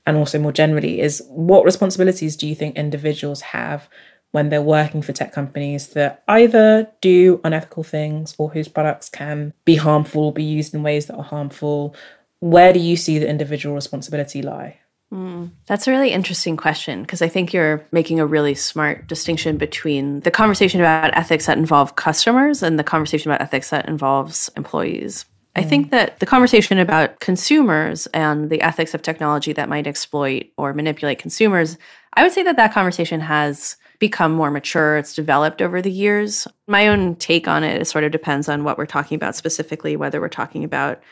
and 0.07 0.17
also 0.17 0.39
more 0.39 0.53
generally 0.53 1.01
is 1.01 1.23
what 1.29 1.65
responsibilities 1.65 2.37
do 2.37 2.47
you 2.47 2.55
think 2.55 2.77
individuals 2.77 3.41
have 3.41 3.89
when 4.33 4.49
they're 4.49 4.63
working 4.63 5.03
for 5.03 5.13
tech 5.13 5.33
companies 5.33 5.89
that 5.89 6.23
either 6.29 6.89
do 7.01 7.41
unethical 7.43 7.83
things 7.83 8.35
or 8.39 8.51
whose 8.51 8.69
products 8.69 9.09
can 9.09 9.53
be 9.65 9.77
harmful, 9.77 10.31
be 10.31 10.45
used 10.45 10.75
in 10.75 10.83
ways 10.83 11.07
that 11.07 11.17
are 11.17 11.25
harmful? 11.25 11.95
Where 12.39 12.73
do 12.73 12.79
you 12.79 12.97
see 12.97 13.19
the 13.19 13.29
individual 13.29 13.75
responsibility 13.75 14.41
lie? 14.41 14.79
Mm, 15.13 15.51
that's 15.67 15.89
a 15.89 15.91
really 15.91 16.13
interesting 16.13 16.57
question 16.57 17.03
because 17.03 17.21
I 17.21 17.29
think 17.29 17.53
you're 17.53 17.85
making 17.91 18.21
a 18.21 18.27
really 18.27 18.55
smart 18.55 19.09
distinction 19.09 19.57
between 19.57 20.21
the 20.21 20.31
conversation 20.31 20.81
about 20.81 21.17
ethics 21.17 21.47
that 21.47 21.59
involve 21.59 21.97
customers 21.97 22.63
and 22.63 22.79
the 22.79 22.85
conversation 22.85 23.31
about 23.31 23.43
ethics 23.43 23.71
that 23.71 23.89
involves 23.89 24.51
employees. 24.57 25.25
I 25.57 25.63
think 25.63 25.91
that 25.91 26.21
the 26.21 26.27
conversation 26.27 26.79
about 26.79 27.19
consumers 27.21 28.07
and 28.09 28.51
the 28.51 28.61
ethics 28.61 28.95
of 28.95 29.03
technology 29.03 29.53
that 29.53 29.69
might 29.69 29.87
exploit 29.87 30.47
or 30.57 30.73
manipulate 30.73 31.19
consumers, 31.19 31.77
I 32.15 32.23
would 32.23 32.33
say 32.33 32.43
that 32.45 32.57
that 32.57 32.73
conversation 32.73 33.21
has 33.21 33.77
become 33.99 34.33
more 34.33 34.51
mature. 34.51 34.97
It's 34.97 35.15
developed 35.15 35.61
over 35.61 35.83
the 35.83 35.91
years. 35.91 36.47
My 36.69 36.87
own 36.87 37.17
take 37.17 37.49
on 37.49 37.65
it, 37.65 37.83
it 37.83 37.85
sort 37.87 38.05
of 38.05 38.13
depends 38.13 38.49
on 38.49 38.65
what 38.65 38.79
we're 38.79 38.87
talking 38.87 39.17
about 39.17 39.35
specifically, 39.35 39.97
whether 39.97 40.21
we're 40.21 40.29
talking 40.29 40.65
about 40.65 41.03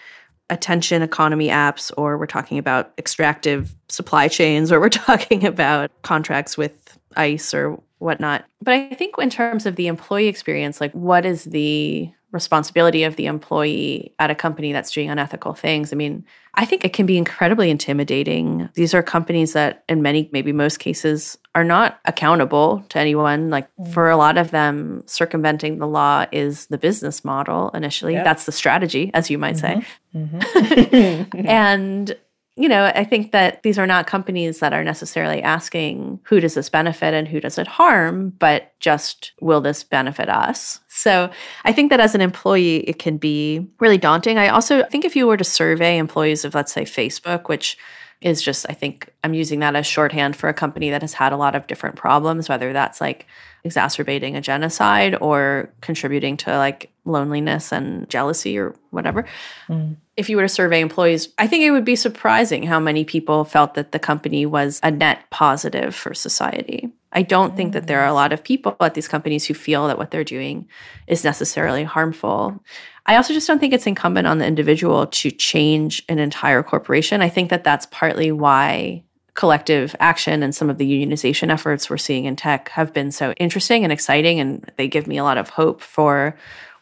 attention 0.51 1.03
economy 1.03 1.49
apps 1.49 1.93
or 1.99 2.17
we're 2.17 2.27
talking 2.27 2.59
about 2.59 2.93
extractive 2.97 3.75
supply 3.89 4.29
chains 4.29 4.73
or 4.73 4.81
we're 4.81 4.89
talking 4.89 5.45
about 5.45 5.91
contracts 6.03 6.57
with 6.57 6.99
ICE 7.17 7.53
or 7.53 7.83
whatnot. 7.99 8.45
But 8.63 8.75
I 8.75 8.95
think 8.95 9.17
in 9.19 9.31
terms 9.31 9.67
of 9.67 9.77
the 9.77 9.89
employee 9.89 10.29
experience, 10.29 10.81
like 10.81 10.93
what 10.93 11.27
is 11.27 11.45
the 11.45 12.11
responsibility 12.31 13.05
of 13.05 13.17
the 13.17 13.27
employee 13.27 14.15
at 14.19 14.31
a 14.31 14.35
company 14.35 14.73
that's 14.73 14.91
doing 14.91 15.09
unethical 15.09 15.55
things. 15.55 15.93
I 15.93 15.97
mean, 15.97 16.27
I 16.55 16.65
think 16.67 16.85
it 16.85 16.93
can 16.93 17.07
be 17.07 17.17
incredibly 17.17 17.71
intimidating. 17.71 18.69
These 18.75 18.93
are 18.93 19.03
companies 19.03 19.55
that, 19.55 19.85
in 19.89 20.03
many, 20.03 20.29
maybe 20.33 20.53
most 20.53 20.79
cases, 20.79 21.39
are 21.55 21.65
not 21.65 22.01
accountable 22.05 22.85
to 22.91 22.99
anyone. 22.99 23.49
Like 23.49 23.69
mm. 23.77 23.93
for 23.93 24.11
a 24.11 24.17
lot 24.17 24.37
of 24.37 24.51
them, 24.51 25.03
circumventing 25.07 25.79
the 25.79 25.87
law 25.87 26.27
is 26.31 26.67
the 26.67 26.79
business 26.79 27.25
model 27.25 27.71
initially. 27.71 28.13
Yep. 28.13 28.25
That's 28.25 28.45
the 28.45 28.53
strategy, 28.53 29.11
as 29.15 29.31
you 29.31 29.39
might 29.39 29.57
mm-hmm. 29.57 29.81
say. 29.81 31.29
Mm-hmm. 31.35 31.47
and 31.47 32.17
you 32.59 32.69
know, 32.69 32.87
I 32.87 33.05
think 33.05 33.31
that 33.31 33.63
these 33.63 33.79
are 33.79 33.87
not 33.87 34.09
companies 34.09 34.59
that 34.59 34.73
are 34.73 34.83
necessarily 34.83 35.41
asking 35.41 36.19
who 36.25 36.41
does 36.41 36.55
this 36.55 36.69
benefit 36.69 37.15
and 37.15 37.29
who 37.29 37.39
does 37.39 37.57
it 37.57 37.69
harm, 37.69 38.31
but 38.41 38.73
just 38.81 39.31
will 39.41 39.61
this 39.61 39.85
benefit 39.85 40.29
us? 40.29 40.81
So 40.89 41.31
I 41.65 41.73
think 41.73 41.91
that 41.91 42.01
as 42.01 42.17
an 42.17 42.21
employee, 42.21 42.79
it 42.79 42.99
can 42.99 43.17
be 43.17 43.69
really 43.79 43.97
daunting. 43.97 44.39
I 44.39 44.49
also 44.49 44.83
think 44.87 45.05
if 45.05 45.15
you 45.15 45.29
were 45.29 45.37
to 45.37 45.45
survey 45.45 45.99
employees 45.99 46.45
of, 46.45 46.57
let's 46.57 46.73
say, 46.73 46.83
Facebook, 46.83 47.49
which 47.49 47.79
is 48.21 48.43
just, 48.43 48.67
I 48.69 48.73
think 48.73 49.13
I'm 49.23 49.35
using 49.35 49.61
that 49.61 49.77
as 49.77 49.87
shorthand 49.87 50.35
for 50.35 50.49
a 50.49 50.55
company 50.55 50.91
that 50.91 51.03
has 51.03 51.15
had 51.15 51.33
a 51.33 51.37
lot 51.37 51.55
of 51.55 51.67
different 51.67 51.97
problems, 51.97 52.49
whether 52.49 52.73
that's 52.73 53.01
like 53.01 53.27
exacerbating 53.65 54.37
a 54.37 54.41
genocide 54.41 55.17
or 55.21 55.73
contributing 55.81 56.37
to 56.39 56.57
like 56.57 56.91
loneliness 57.05 57.73
and 57.73 58.09
jealousy 58.09 58.59
or 58.59 58.75
whatever. 58.91 59.25
Mm. 59.69 59.97
If 60.17 60.29
you 60.29 60.37
were 60.37 60.43
to 60.43 60.49
survey 60.49 60.81
employees, 60.81 61.29
I 61.39 61.47
think 61.47 61.63
it 61.63 61.71
would 61.71 61.85
be 61.85 61.97
surprising 61.97 62.65
how 62.65 62.81
many 62.81 63.05
people 63.05 63.45
felt 63.45 63.75
that 63.75 63.93
the 63.93 63.99
company 63.99 64.47
was 64.47 64.81
a 64.83 64.91
net 64.91 65.21
positive 65.31 65.95
for 65.95 66.13
society. 66.13 66.91
I 67.13 67.23
don't 67.23 67.57
think 67.57 67.73
that 67.73 67.87
there 67.87 68.01
are 68.01 68.07
a 68.07 68.15
lot 68.15 68.33
of 68.33 68.45
people 68.45 68.77
at 68.81 68.95
these 68.95 69.09
companies 69.09 69.47
who 69.47 69.55
feel 69.55 69.87
that 69.87 69.99
what 69.99 70.11
they're 70.11 70.25
doing 70.25 70.69
is 71.07 71.25
necessarily 71.25 71.85
harmful. 71.85 72.63
I 73.07 73.17
also 73.17 73.33
just 73.33 73.47
don't 73.47 73.59
think 73.59 73.73
it's 73.73 73.87
incumbent 73.87 74.27
on 74.27 74.39
the 74.39 74.47
individual 74.47 75.07
to 75.07 75.31
change 75.31 76.03
an 76.09 76.19
entire 76.19 76.63
corporation. 76.63 77.23
I 77.23 77.31
think 77.31 77.49
that 77.51 77.65
that's 77.65 77.87
partly 77.87 78.31
why 78.31 79.05
collective 79.39 79.95
action 80.01 80.43
and 80.43 80.53
some 80.55 80.69
of 80.69 80.79
the 80.79 81.07
unionization 81.07 81.49
efforts 81.49 81.89
we're 81.89 81.97
seeing 81.97 82.25
in 82.25 82.35
tech 82.35 82.71
have 82.71 82.93
been 82.93 83.13
so 83.13 83.33
interesting 83.35 83.85
and 83.85 83.93
exciting. 83.93 84.41
And 84.41 84.71
they 84.77 84.89
give 84.89 85.07
me 85.07 85.17
a 85.17 85.23
lot 85.23 85.39
of 85.39 85.49
hope 85.49 85.81
for 85.81 86.37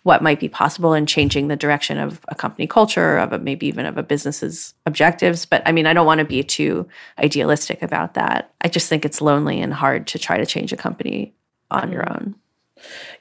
what 0.06 0.22
might 0.22 0.38
be 0.38 0.48
possible 0.48 0.94
in 0.94 1.04
changing 1.04 1.48
the 1.48 1.56
direction 1.56 1.98
of 1.98 2.24
a 2.28 2.34
company 2.36 2.64
culture, 2.64 3.18
of 3.18 3.32
a, 3.32 3.40
maybe 3.40 3.66
even 3.66 3.84
of 3.84 3.98
a 3.98 4.04
business's 4.04 4.72
objectives. 4.86 5.44
But 5.44 5.62
I 5.66 5.72
mean, 5.72 5.84
I 5.84 5.92
don't 5.92 6.06
want 6.06 6.20
to 6.20 6.24
be 6.24 6.44
too 6.44 6.86
idealistic 7.18 7.82
about 7.82 8.14
that. 8.14 8.52
I 8.60 8.68
just 8.68 8.88
think 8.88 9.04
it's 9.04 9.20
lonely 9.20 9.60
and 9.60 9.74
hard 9.74 10.06
to 10.06 10.18
try 10.20 10.38
to 10.38 10.46
change 10.46 10.72
a 10.72 10.76
company 10.76 11.34
on 11.72 11.90
your 11.90 12.08
own. 12.08 12.36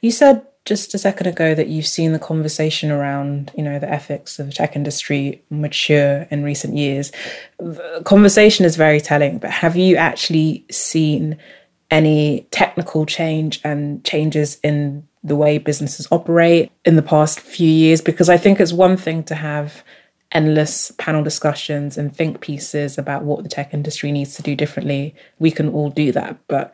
You 0.02 0.12
said 0.12 0.46
just 0.66 0.94
a 0.94 1.00
second 1.00 1.26
ago 1.26 1.56
that 1.56 1.70
you've 1.70 1.88
seen 1.88 2.14
the 2.14 2.20
conversation 2.20 2.92
around, 2.92 3.52
you 3.58 3.64
know, 3.64 3.80
the 3.80 3.90
ethics 3.90 4.38
of 4.38 4.46
the 4.46 4.54
tech 4.54 4.76
industry 4.76 5.44
mature 5.50 6.28
in 6.30 6.44
recent 6.44 6.78
years. 6.78 7.12
The 7.58 8.04
conversation 8.06 8.64
is 8.64 8.76
very 8.76 9.02
telling, 9.02 9.40
but 9.40 9.50
have 9.50 9.76
you 9.76 9.96
actually 9.96 10.68
seen 10.70 11.40
any 11.90 12.48
technical 12.52 13.08
change 13.08 13.60
and 13.64 14.06
changes 14.06 14.60
in 14.64 15.08
the 15.26 15.36
way 15.36 15.58
businesses 15.58 16.08
operate 16.12 16.72
in 16.86 16.96
the 16.96 17.02
past 17.02 17.40
few 17.40 17.68
years 17.68 18.00
because 18.00 18.30
I 18.30 18.38
think 18.38 18.60
it's 18.60 18.72
one 18.72 18.96
thing 18.96 19.24
to 19.24 19.36
have 19.36 19.84
endless 20.32 20.92
panel 21.00 21.24
discussions 21.24 21.98
and 21.98 22.16
think 22.16 22.42
pieces 22.42 22.98
about 22.98 23.24
what 23.24 23.42
the 23.42 23.50
tech 23.50 23.74
industry 23.74 24.12
needs 24.12 24.36
to 24.36 24.44
do 24.44 24.56
differently. 24.56 25.16
We 25.40 25.50
can 25.50 25.70
all 25.70 25.90
do 25.90 26.12
that. 26.12 26.38
But 26.48 26.72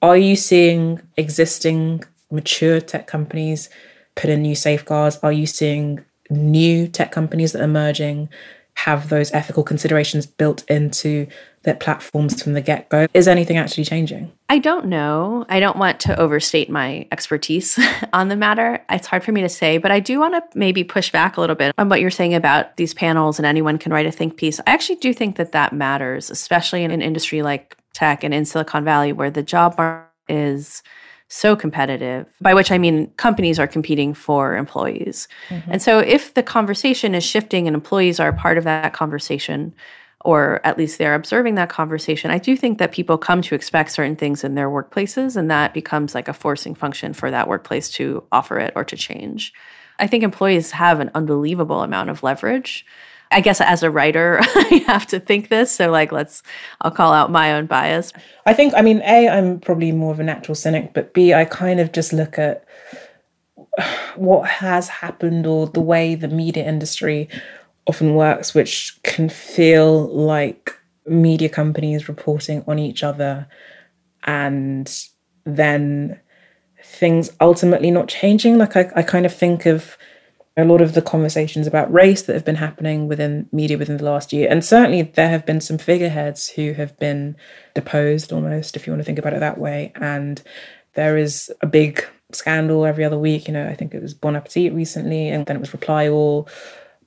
are 0.00 0.16
you 0.16 0.36
seeing 0.36 1.02
existing 1.18 2.04
mature 2.30 2.80
tech 2.80 3.06
companies 3.06 3.68
put 4.14 4.30
in 4.30 4.40
new 4.40 4.54
safeguards? 4.54 5.18
Are 5.22 5.32
you 5.32 5.46
seeing 5.46 6.02
new 6.30 6.88
tech 6.88 7.12
companies 7.12 7.52
that 7.52 7.60
are 7.60 7.64
emerging 7.64 8.30
have 8.74 9.10
those 9.10 9.30
ethical 9.32 9.64
considerations 9.64 10.24
built 10.24 10.64
into 10.70 11.26
their 11.62 11.74
platforms 11.74 12.42
from 12.42 12.54
the 12.54 12.60
get 12.60 12.88
go. 12.88 13.06
Is 13.14 13.28
anything 13.28 13.56
actually 13.56 13.84
changing? 13.84 14.32
I 14.48 14.58
don't 14.58 14.86
know. 14.86 15.46
I 15.48 15.60
don't 15.60 15.76
want 15.76 16.00
to 16.00 16.18
overstate 16.18 16.68
my 16.68 17.06
expertise 17.12 17.78
on 18.12 18.28
the 18.28 18.36
matter. 18.36 18.84
It's 18.90 19.06
hard 19.06 19.24
for 19.24 19.32
me 19.32 19.40
to 19.42 19.48
say, 19.48 19.78
but 19.78 19.90
I 19.90 20.00
do 20.00 20.20
want 20.20 20.34
to 20.34 20.58
maybe 20.58 20.84
push 20.84 21.10
back 21.10 21.36
a 21.36 21.40
little 21.40 21.56
bit 21.56 21.74
on 21.78 21.88
what 21.88 22.00
you're 22.00 22.10
saying 22.10 22.34
about 22.34 22.76
these 22.76 22.94
panels 22.94 23.38
and 23.38 23.46
anyone 23.46 23.78
can 23.78 23.92
write 23.92 24.06
a 24.06 24.12
think 24.12 24.36
piece. 24.36 24.60
I 24.60 24.72
actually 24.72 24.96
do 24.96 25.14
think 25.14 25.36
that 25.36 25.52
that 25.52 25.72
matters, 25.72 26.30
especially 26.30 26.84
in 26.84 26.90
an 26.90 27.02
industry 27.02 27.42
like 27.42 27.76
tech 27.94 28.24
and 28.24 28.34
in 28.34 28.44
Silicon 28.44 28.84
Valley 28.84 29.12
where 29.12 29.30
the 29.30 29.42
job 29.42 29.76
market 29.78 30.08
is 30.28 30.82
so 31.28 31.56
competitive, 31.56 32.26
by 32.42 32.52
which 32.52 32.70
I 32.70 32.76
mean 32.76 33.06
companies 33.16 33.58
are 33.58 33.66
competing 33.66 34.12
for 34.12 34.54
employees. 34.54 35.28
Mm-hmm. 35.48 35.72
And 35.72 35.82
so 35.82 35.98
if 35.98 36.34
the 36.34 36.42
conversation 36.42 37.14
is 37.14 37.24
shifting 37.24 37.66
and 37.66 37.74
employees 37.74 38.20
are 38.20 38.28
a 38.28 38.34
part 38.34 38.58
of 38.58 38.64
that 38.64 38.92
conversation, 38.92 39.74
or 40.24 40.60
at 40.64 40.78
least 40.78 40.98
they're 40.98 41.14
observing 41.14 41.56
that 41.56 41.68
conversation, 41.68 42.30
I 42.30 42.38
do 42.38 42.56
think 42.56 42.78
that 42.78 42.92
people 42.92 43.18
come 43.18 43.42
to 43.42 43.54
expect 43.54 43.90
certain 43.90 44.16
things 44.16 44.44
in 44.44 44.54
their 44.54 44.68
workplaces, 44.68 45.36
and 45.36 45.50
that 45.50 45.74
becomes 45.74 46.14
like 46.14 46.28
a 46.28 46.32
forcing 46.32 46.74
function 46.74 47.12
for 47.12 47.30
that 47.30 47.48
workplace 47.48 47.90
to 47.90 48.24
offer 48.32 48.58
it 48.58 48.72
or 48.76 48.84
to 48.84 48.96
change. 48.96 49.52
I 49.98 50.06
think 50.06 50.24
employees 50.24 50.72
have 50.72 51.00
an 51.00 51.10
unbelievable 51.14 51.82
amount 51.82 52.10
of 52.10 52.22
leverage 52.22 52.84
I 53.32 53.40
guess 53.40 53.60
as 53.60 53.82
a 53.82 53.90
writer, 53.90 54.38
I 54.42 54.84
have 54.86 55.06
to 55.08 55.20
think 55.20 55.48
this. 55.48 55.72
So, 55.72 55.90
like, 55.90 56.12
let's, 56.12 56.42
I'll 56.80 56.90
call 56.90 57.12
out 57.12 57.30
my 57.30 57.54
own 57.54 57.66
bias. 57.66 58.12
I 58.46 58.54
think, 58.54 58.74
I 58.76 58.82
mean, 58.82 59.00
A, 59.02 59.28
I'm 59.28 59.58
probably 59.58 59.92
more 59.92 60.12
of 60.12 60.20
a 60.20 60.24
natural 60.24 60.54
cynic, 60.54 60.92
but 60.94 61.14
B, 61.14 61.32
I 61.32 61.44
kind 61.44 61.80
of 61.80 61.92
just 61.92 62.12
look 62.12 62.38
at 62.38 62.64
what 64.16 64.48
has 64.48 64.88
happened 64.88 65.46
or 65.46 65.66
the 65.66 65.80
way 65.80 66.14
the 66.14 66.28
media 66.28 66.64
industry 66.64 67.28
often 67.86 68.14
works, 68.14 68.54
which 68.54 69.00
can 69.02 69.28
feel 69.28 70.08
like 70.08 70.78
media 71.06 71.48
companies 71.48 72.08
reporting 72.08 72.64
on 72.66 72.78
each 72.78 73.02
other 73.02 73.48
and 74.24 75.04
then 75.44 76.20
things 76.84 77.30
ultimately 77.40 77.90
not 77.90 78.08
changing. 78.08 78.58
Like, 78.58 78.76
I, 78.76 78.90
I 78.96 79.02
kind 79.02 79.26
of 79.26 79.34
think 79.34 79.66
of, 79.66 79.96
a 80.56 80.64
lot 80.64 80.82
of 80.82 80.92
the 80.92 81.02
conversations 81.02 81.66
about 81.66 81.92
race 81.92 82.22
that 82.22 82.34
have 82.34 82.44
been 82.44 82.56
happening 82.56 83.08
within 83.08 83.48
media 83.52 83.78
within 83.78 83.96
the 83.96 84.04
last 84.04 84.32
year. 84.32 84.48
And 84.50 84.64
certainly 84.64 85.02
there 85.02 85.30
have 85.30 85.46
been 85.46 85.62
some 85.62 85.78
figureheads 85.78 86.50
who 86.50 86.74
have 86.74 86.98
been 86.98 87.36
deposed 87.74 88.32
almost, 88.32 88.76
if 88.76 88.86
you 88.86 88.92
want 88.92 89.00
to 89.00 89.04
think 89.04 89.18
about 89.18 89.32
it 89.32 89.40
that 89.40 89.58
way. 89.58 89.92
And 89.94 90.42
there 90.94 91.16
is 91.16 91.50
a 91.62 91.66
big 91.66 92.04
scandal 92.32 92.84
every 92.84 93.04
other 93.04 93.18
week. 93.18 93.48
You 93.48 93.54
know, 93.54 93.66
I 93.66 93.74
think 93.74 93.94
it 93.94 94.02
was 94.02 94.12
Bon 94.12 94.36
Appetit 94.36 94.74
recently, 94.74 95.28
and 95.28 95.46
then 95.46 95.56
it 95.56 95.60
was 95.60 95.72
Reply 95.72 96.08
All. 96.08 96.48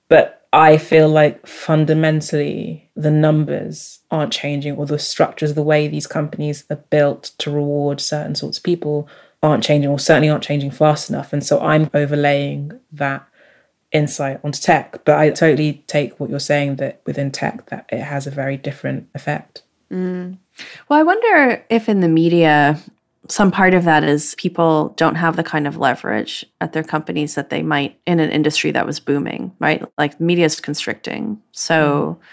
But 0.10 0.45
I 0.56 0.78
feel 0.78 1.10
like 1.10 1.46
fundamentally 1.46 2.90
the 2.96 3.12
numbers 3.12 4.00
aren't 4.10 4.32
changing, 4.32 4.78
or 4.78 4.86
the 4.86 4.98
structures, 4.98 5.54
the 5.54 5.62
way 5.62 5.90
these 5.90 6.08
companies 6.08 6.64
are 6.70 6.78
built 6.78 7.32
to 7.40 7.52
reward 7.52 8.00
certain 8.00 8.36
sorts 8.36 8.58
of 8.58 8.64
people 8.64 9.10
aren't 9.44 9.66
changing, 9.66 9.92
or 9.92 10.00
certainly 10.00 10.30
aren't 10.30 10.46
changing 10.46 10.72
fast 10.72 11.10
enough. 11.10 11.34
And 11.34 11.46
so 11.46 11.60
I'm 11.60 11.90
overlaying 11.94 12.80
that 12.94 13.28
insight 13.92 14.40
onto 14.46 14.62
tech. 14.62 15.04
But 15.04 15.18
I 15.20 15.30
totally 15.30 15.84
take 15.88 16.18
what 16.22 16.30
you're 16.30 16.40
saying 16.40 16.78
that 16.78 17.02
within 17.06 17.32
tech 17.32 17.66
that 17.66 17.86
it 17.90 18.00
has 18.00 18.26
a 18.26 18.32
very 18.32 18.56
different 18.56 19.10
effect. 19.14 19.64
Mm. 19.92 20.38
Well, 20.88 21.00
I 21.00 21.04
wonder 21.04 21.66
if 21.70 21.90
in 21.90 22.00
the 22.00 22.08
media 22.08 22.80
some 23.30 23.52
part 23.52 23.74
of 23.74 23.84
that 23.86 24.04
is 24.04 24.36
people 24.36 24.90
don't 24.98 25.16
have 25.16 25.36
the 25.36 25.44
kind 25.44 25.68
of 25.68 25.78
leverage 25.78 26.46
at 26.62 26.74
their 26.74 26.84
companies 26.84 27.36
that 27.36 27.50
they 27.50 27.62
might 27.62 28.00
in 28.06 28.20
an 28.20 28.30
industry 28.30 28.72
that 28.72 28.86
was 28.86 29.00
booming, 29.00 29.52
right? 29.60 29.84
Like 29.98 30.20
media 30.20 30.46
is 30.46 30.60
constricting. 30.60 31.42
So 31.52 32.18
mm. 32.20 32.26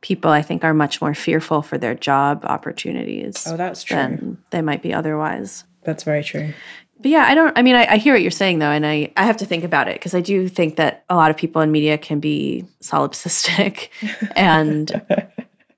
people 0.00 0.30
I 0.30 0.42
think 0.42 0.64
are 0.64 0.74
much 0.74 1.00
more 1.00 1.14
fearful 1.14 1.62
for 1.62 1.78
their 1.78 1.94
job 1.94 2.44
opportunities. 2.44 3.46
Oh, 3.46 3.56
that's 3.56 3.82
true. 3.82 3.96
Than 3.96 4.38
they 4.50 4.62
might 4.62 4.82
be 4.82 4.92
otherwise. 4.92 5.64
That's 5.84 6.04
very 6.04 6.24
true 6.24 6.52
but 7.00 7.10
yeah, 7.10 7.24
I 7.26 7.34
don't. 7.34 7.56
I 7.56 7.62
mean, 7.62 7.76
I, 7.76 7.92
I, 7.92 7.96
hear 7.96 8.12
what 8.12 8.20
you're 8.20 8.30
saying 8.30 8.58
though, 8.58 8.70
and 8.70 8.86
I 8.86 9.10
I 9.16 9.24
have 9.24 9.38
to 9.38 9.46
think 9.46 9.64
about 9.64 9.88
it 9.88 9.94
because 9.94 10.14
I 10.14 10.20
do 10.20 10.48
think 10.48 10.76
that 10.76 11.04
a 11.08 11.16
lot 11.16 11.30
of 11.30 11.36
people 11.36 11.62
in 11.62 11.72
media 11.72 11.96
can 11.96 12.20
be 12.20 12.66
solipsistic, 12.82 13.88
and 14.36 15.00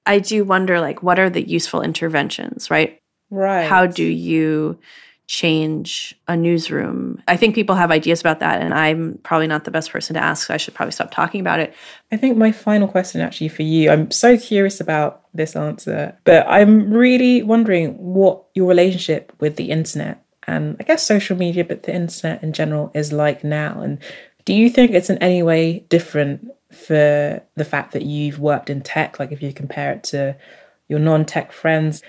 I 0.04 0.18
do 0.18 0.44
wonder 0.44 0.80
like 0.80 1.02
what 1.02 1.20
are 1.20 1.30
the 1.30 1.46
useful 1.46 1.80
interventions, 1.80 2.70
right? 2.70 3.00
Right. 3.32 3.64
How 3.66 3.86
do 3.86 4.04
you 4.04 4.78
change 5.26 6.14
a 6.28 6.36
newsroom? 6.36 7.22
I 7.26 7.36
think 7.36 7.54
people 7.54 7.74
have 7.74 7.90
ideas 7.90 8.20
about 8.20 8.40
that, 8.40 8.60
and 8.60 8.74
I'm 8.74 9.18
probably 9.22 9.46
not 9.46 9.64
the 9.64 9.70
best 9.70 9.90
person 9.90 10.14
to 10.14 10.22
ask. 10.22 10.46
So 10.46 10.54
I 10.54 10.58
should 10.58 10.74
probably 10.74 10.92
stop 10.92 11.10
talking 11.10 11.40
about 11.40 11.58
it. 11.58 11.74
I 12.12 12.18
think 12.18 12.36
my 12.36 12.52
final 12.52 12.86
question, 12.86 13.22
actually, 13.22 13.48
for 13.48 13.62
you, 13.62 13.90
I'm 13.90 14.10
so 14.10 14.36
curious 14.36 14.80
about 14.80 15.22
this 15.32 15.56
answer, 15.56 16.14
but 16.24 16.46
I'm 16.46 16.92
really 16.92 17.42
wondering 17.42 17.94
what 17.94 18.44
your 18.54 18.68
relationship 18.68 19.32
with 19.40 19.56
the 19.56 19.70
internet 19.70 20.22
and 20.46 20.76
I 20.80 20.84
guess 20.84 21.06
social 21.06 21.36
media, 21.36 21.64
but 21.64 21.84
the 21.84 21.94
internet 21.94 22.42
in 22.42 22.52
general 22.52 22.90
is 22.94 23.12
like 23.12 23.44
now. 23.44 23.80
And 23.80 23.98
do 24.44 24.52
you 24.52 24.68
think 24.68 24.90
it's 24.90 25.10
in 25.10 25.18
any 25.18 25.42
way 25.42 25.80
different 25.88 26.50
for 26.72 27.42
the 27.54 27.64
fact 27.64 27.92
that 27.92 28.02
you've 28.02 28.38
worked 28.38 28.68
in 28.68 28.80
tech? 28.82 29.18
Like 29.18 29.32
if 29.32 29.42
you 29.42 29.52
compare 29.52 29.92
it 29.92 30.04
to 30.04 30.36
your 30.88 30.98
non 30.98 31.24
tech 31.24 31.52
friends, 31.52 32.02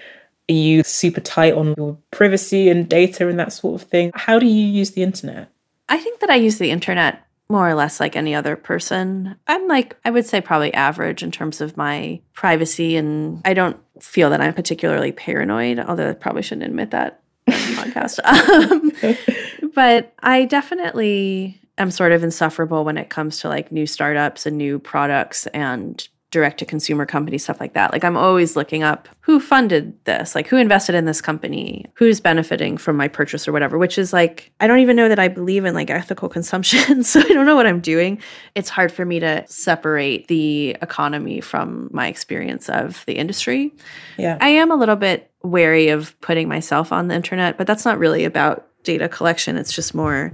are 0.49 0.53
you 0.53 0.83
super 0.83 1.21
tight 1.21 1.53
on 1.53 1.73
your 1.77 1.97
privacy 2.11 2.69
and 2.69 2.89
data 2.89 3.27
and 3.27 3.39
that 3.39 3.53
sort 3.53 3.81
of 3.81 3.87
thing? 3.87 4.11
How 4.13 4.39
do 4.39 4.45
you 4.45 4.65
use 4.65 4.91
the 4.91 5.03
internet? 5.03 5.49
I 5.89 5.97
think 5.97 6.19
that 6.19 6.29
I 6.29 6.35
use 6.35 6.57
the 6.57 6.71
internet 6.71 7.25
more 7.49 7.69
or 7.69 7.75
less 7.75 7.99
like 7.99 8.15
any 8.15 8.33
other 8.33 8.55
person. 8.55 9.35
I'm 9.47 9.67
like, 9.67 9.95
I 10.03 10.11
would 10.11 10.25
say 10.25 10.41
probably 10.41 10.73
average 10.73 11.23
in 11.23 11.31
terms 11.31 11.61
of 11.61 11.77
my 11.77 12.19
privacy. 12.33 12.95
And 12.95 13.41
I 13.45 13.53
don't 13.53 13.79
feel 14.01 14.29
that 14.31 14.41
I'm 14.41 14.53
particularly 14.53 15.11
paranoid, 15.11 15.79
although 15.79 16.09
I 16.09 16.13
probably 16.13 16.41
shouldn't 16.41 16.65
admit 16.65 16.91
that 16.91 17.21
podcast. 17.47 18.19
Um, 18.23 19.71
but 19.73 20.13
I 20.19 20.45
definitely 20.45 21.59
am 21.77 21.91
sort 21.91 22.11
of 22.11 22.23
insufferable 22.23 22.85
when 22.85 22.97
it 22.97 23.09
comes 23.09 23.39
to 23.39 23.49
like 23.49 23.71
new 23.71 23.85
startups 23.85 24.45
and 24.45 24.57
new 24.57 24.79
products 24.79 25.47
and 25.47 26.07
direct 26.33 26.57
to 26.57 26.65
consumer 26.65 27.05
company 27.05 27.37
stuff 27.37 27.59
like 27.59 27.73
that. 27.73 27.93
Like 27.93 28.03
I'm 28.03 28.17
always 28.17 28.55
looking 28.55 28.81
up 28.81 29.07
who 29.21 29.39
funded 29.39 29.93
this, 30.05 30.33
like 30.33 30.47
who 30.47 30.57
invested 30.57 30.95
in 30.95 31.05
this 31.05 31.21
company, 31.21 31.85
who's 31.93 32.19
benefiting 32.19 32.75
from 32.75 32.97
my 32.97 33.07
purchase 33.07 33.47
or 33.47 33.51
whatever, 33.51 33.77
which 33.77 33.99
is 33.99 34.11
like 34.11 34.51
I 34.59 34.65
don't 34.65 34.79
even 34.79 34.95
know 34.95 35.07
that 35.07 35.19
I 35.19 35.27
believe 35.27 35.63
in 35.63 35.75
like 35.75 35.91
ethical 35.91 36.27
consumption, 36.37 37.03
so 37.03 37.19
I 37.19 37.27
don't 37.27 37.45
know 37.45 37.55
what 37.55 37.67
I'm 37.67 37.79
doing. 37.79 38.19
It's 38.55 38.67
hard 38.67 38.91
for 38.91 39.05
me 39.05 39.19
to 39.19 39.45
separate 39.47 40.27
the 40.27 40.71
economy 40.81 41.39
from 41.39 41.89
my 41.93 42.07
experience 42.07 42.67
of 42.67 43.05
the 43.05 43.13
industry. 43.13 43.71
Yeah. 44.17 44.39
I 44.41 44.49
am 44.49 44.71
a 44.71 44.75
little 44.75 44.95
bit 44.95 45.29
wary 45.43 45.89
of 45.89 46.19
putting 46.19 46.49
myself 46.49 46.91
on 46.91 47.09
the 47.09 47.15
internet, 47.15 47.59
but 47.59 47.67
that's 47.67 47.85
not 47.85 47.99
really 47.99 48.25
about 48.25 48.67
data 48.83 49.07
collection. 49.07 49.55
It's 49.55 49.71
just 49.71 49.93
more 49.93 50.33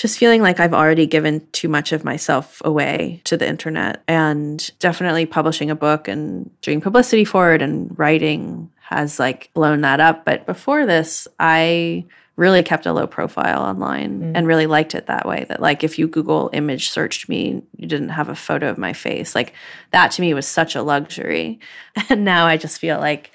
just 0.00 0.16
feeling 0.16 0.40
like 0.40 0.58
I've 0.58 0.72
already 0.72 1.06
given 1.06 1.46
too 1.52 1.68
much 1.68 1.92
of 1.92 2.04
myself 2.04 2.62
away 2.64 3.20
to 3.24 3.36
the 3.36 3.46
internet. 3.46 4.02
And 4.08 4.70
definitely 4.78 5.26
publishing 5.26 5.70
a 5.70 5.74
book 5.74 6.08
and 6.08 6.50
doing 6.62 6.80
publicity 6.80 7.26
for 7.26 7.52
it 7.52 7.60
and 7.60 7.96
writing 7.98 8.70
has 8.80 9.18
like 9.18 9.50
blown 9.52 9.82
that 9.82 10.00
up. 10.00 10.24
But 10.24 10.46
before 10.46 10.86
this, 10.86 11.28
I 11.38 12.06
really 12.36 12.62
kept 12.62 12.86
a 12.86 12.94
low 12.94 13.06
profile 13.06 13.60
online 13.60 14.20
mm. 14.22 14.32
and 14.34 14.46
really 14.46 14.66
liked 14.66 14.94
it 14.94 15.06
that 15.08 15.28
way 15.28 15.44
that 15.50 15.60
like 15.60 15.84
if 15.84 15.98
you 15.98 16.08
google 16.08 16.48
image 16.54 16.88
searched 16.88 17.28
me 17.28 17.62
you 17.76 17.86
didn't 17.86 18.08
have 18.08 18.30
a 18.30 18.34
photo 18.34 18.70
of 18.70 18.78
my 18.78 18.94
face 18.94 19.34
like 19.34 19.52
that 19.90 20.10
to 20.10 20.22
me 20.22 20.32
was 20.32 20.46
such 20.46 20.74
a 20.74 20.82
luxury 20.82 21.60
and 22.08 22.24
now 22.24 22.46
i 22.46 22.56
just 22.56 22.78
feel 22.78 22.98
like 22.98 23.30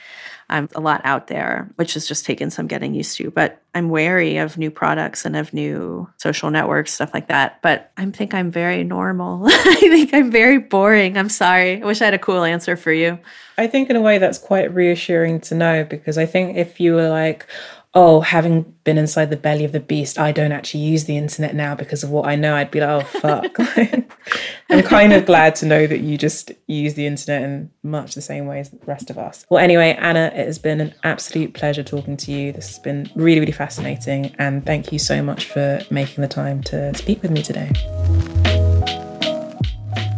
I'm 0.50 0.70
a 0.76 0.80
lot 0.80 1.02
out 1.04 1.28
there, 1.28 1.70
which 1.76 1.96
has 1.96 2.08
just 2.08 2.26
taken 2.26 2.52
some 2.52 2.68
getting 2.68 2.93
used 2.93 3.18
to. 3.18 3.32
But 3.32 3.62
I'm 3.74 3.89
wary 3.89 4.38
of 4.38 4.58
new 4.58 4.70
products 4.70 5.26
and 5.26 5.36
of 5.36 5.54
new 5.54 6.08
social 6.18 6.52
networks, 6.52 6.93
stuff 6.93 7.14
like 7.14 7.28
that. 7.28 7.62
But 7.62 7.91
I 7.98 8.06
think 8.08 8.34
I'm 8.34 8.52
very 8.52 8.84
normal. 8.84 9.43
I 9.48 9.76
think 9.76 10.14
I'm 10.14 10.32
very 10.32 10.60
boring. 10.60 11.18
I'm 11.18 11.30
sorry. 11.30 11.82
I 11.82 11.86
wish 11.86 12.02
I 12.02 12.06
had 12.06 12.14
a 12.14 12.20
cool 12.20 12.43
answer 12.43 12.76
for 12.78 12.91
you. 12.91 13.18
I 13.58 13.68
think, 13.68 13.89
in 13.89 13.96
a 13.96 14.02
way, 14.02 14.18
that's 14.18 14.38
quite 14.38 14.74
reassuring 14.74 15.41
to 15.41 15.56
know 15.56 15.84
because 15.84 16.18
I 16.18 16.26
think 16.26 16.58
if 16.58 16.80
you 16.80 16.93
were 16.93 17.10
like, 17.10 17.48
oh, 17.96 18.20
having 18.20 18.64
been 18.84 18.98
inside 18.98 19.30
the 19.30 19.38
belly 19.38 19.64
of 19.64 19.72
the 19.72 19.80
beast, 19.80 20.20
I 20.20 20.34
don't 20.34 20.52
actually 20.52 20.82
use 20.82 21.06
the 21.06 21.16
internet 21.16 21.56
now 21.56 21.76
because 21.76 22.04
of 22.04 22.10
what 22.10 22.28
I 22.28 22.36
know, 22.36 22.54
I'd 22.54 22.70
be 22.70 22.82
like, 22.82 22.89
oh, 22.89 23.20
fuck. 23.20 23.58
I'm 24.70 24.84
kind 24.84 25.14
of 25.14 25.26
glad 25.26 25.56
to 25.56 25.66
know 25.66 25.88
that 25.88 26.00
you 26.00 26.18
just 26.18 26.52
use 26.68 26.96
the 26.96 27.06
internet 27.06 27.43
in 27.43 27.72
much 27.84 28.14
the 28.14 28.22
same 28.22 28.48
way 28.48 28.60
as 28.60 28.70
the 28.70 28.80
rest 28.86 29.10
of 29.10 29.18
us. 29.18 29.46
Well, 29.50 29.64
anyway, 29.64 29.98
Anna, 29.98 30.26
it 30.36 30.46
has 30.46 30.60
been 30.60 30.82
an 30.82 30.93
absolute 31.06 31.54
pleasure 31.54 31.84
talking 31.84 32.18
to 32.18 32.34
you. 32.34 32.52
This 32.52 32.68
has 32.68 32.80
been 32.80 33.10
really, 33.16 33.39
really 33.39 33.54
fascinating. 33.54 34.36
And 34.39 34.66
thank 34.66 34.91
you 34.91 35.00
so 35.00 35.24
much 35.24 35.46
for 35.46 35.82
making 35.89 36.22
the 36.22 36.28
time 36.28 36.62
to 36.64 36.93
speak 36.96 37.22
with 37.22 37.32
me 37.32 37.41
today. 37.41 37.72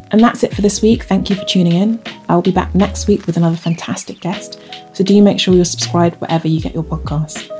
And 0.09 0.21
that's 0.21 0.43
it 0.43 0.55
for 0.55 0.61
this 0.61 0.81
week. 0.81 1.03
Thank 1.03 1.29
you 1.29 1.35
for 1.35 1.45
tuning 1.45 1.73
in. 1.73 2.01
I'll 2.27 2.41
be 2.41 2.51
back 2.51 2.73
next 2.73 3.07
week 3.07 3.27
with 3.27 3.37
another 3.37 3.57
fantastic 3.57 4.19
guest. 4.19 4.59
So 4.93 5.03
do 5.03 5.21
make 5.21 5.39
sure 5.39 5.53
you're 5.53 5.65
subscribed 5.65 6.19
wherever 6.19 6.47
you 6.47 6.59
get 6.59 6.73
your 6.73 6.83
podcasts. 6.83 7.53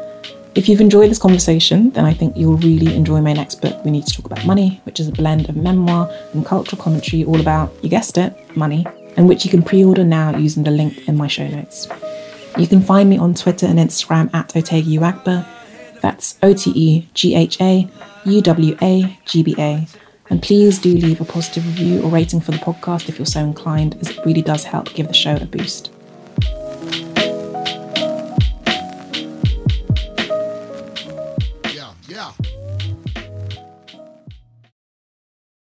If 0.57 0.67
you've 0.67 0.81
enjoyed 0.81 1.11
this 1.11 1.19
conversation, 1.19 1.91
then 1.91 2.03
I 2.03 2.15
think 2.15 2.35
you'll 2.35 2.57
really 2.57 2.95
enjoy 2.95 3.21
my 3.21 3.31
next 3.31 3.61
book, 3.61 3.85
We 3.85 3.91
Need 3.91 4.07
to 4.07 4.13
Talk 4.15 4.25
About 4.25 4.43
Money, 4.43 4.81
which 4.85 4.99
is 4.99 5.07
a 5.07 5.11
blend 5.11 5.47
of 5.49 5.55
memoir 5.55 6.11
and 6.33 6.43
cultural 6.43 6.81
commentary 6.81 7.23
all 7.23 7.39
about, 7.39 7.71
you 7.83 7.89
guessed 7.89 8.17
it, 8.17 8.33
money, 8.57 8.83
and 9.17 9.29
which 9.29 9.45
you 9.45 9.51
can 9.51 9.61
pre 9.61 9.85
order 9.85 10.03
now 10.03 10.35
using 10.35 10.63
the 10.63 10.71
link 10.71 11.07
in 11.07 11.15
my 11.15 11.27
show 11.27 11.47
notes. 11.47 11.87
You 12.57 12.65
can 12.65 12.81
find 12.81 13.07
me 13.07 13.19
on 13.19 13.35
Twitter 13.35 13.67
and 13.67 13.77
Instagram 13.77 14.33
at 14.33 14.49
Otegha 14.49 14.97
Uwagba. 14.97 15.45
That's 16.01 16.39
O 16.41 16.55
T 16.55 16.71
E 16.73 17.07
G 17.13 17.35
H 17.35 17.61
A 17.61 17.87
U 18.25 18.41
W 18.41 18.75
A 18.81 19.19
G 19.25 19.43
B 19.43 19.53
A. 19.59 19.87
And 20.31 20.41
please 20.41 20.79
do 20.79 20.91
leave 20.91 21.21
a 21.21 21.25
positive 21.25 21.67
review 21.67 22.01
or 22.01 22.09
rating 22.09 22.41
for 22.41 22.49
the 22.49 22.57
podcast 22.57 23.09
if 23.09 23.19
you're 23.19 23.27
so 23.27 23.41
inclined, 23.41 23.95
as 24.01 24.09
it 24.09 24.25
really 24.25 24.41
does 24.41 24.63
help 24.63 24.91
give 24.95 25.07
the 25.07 25.13
show 25.13 25.35
a 25.35 25.45
boost. 25.45 25.91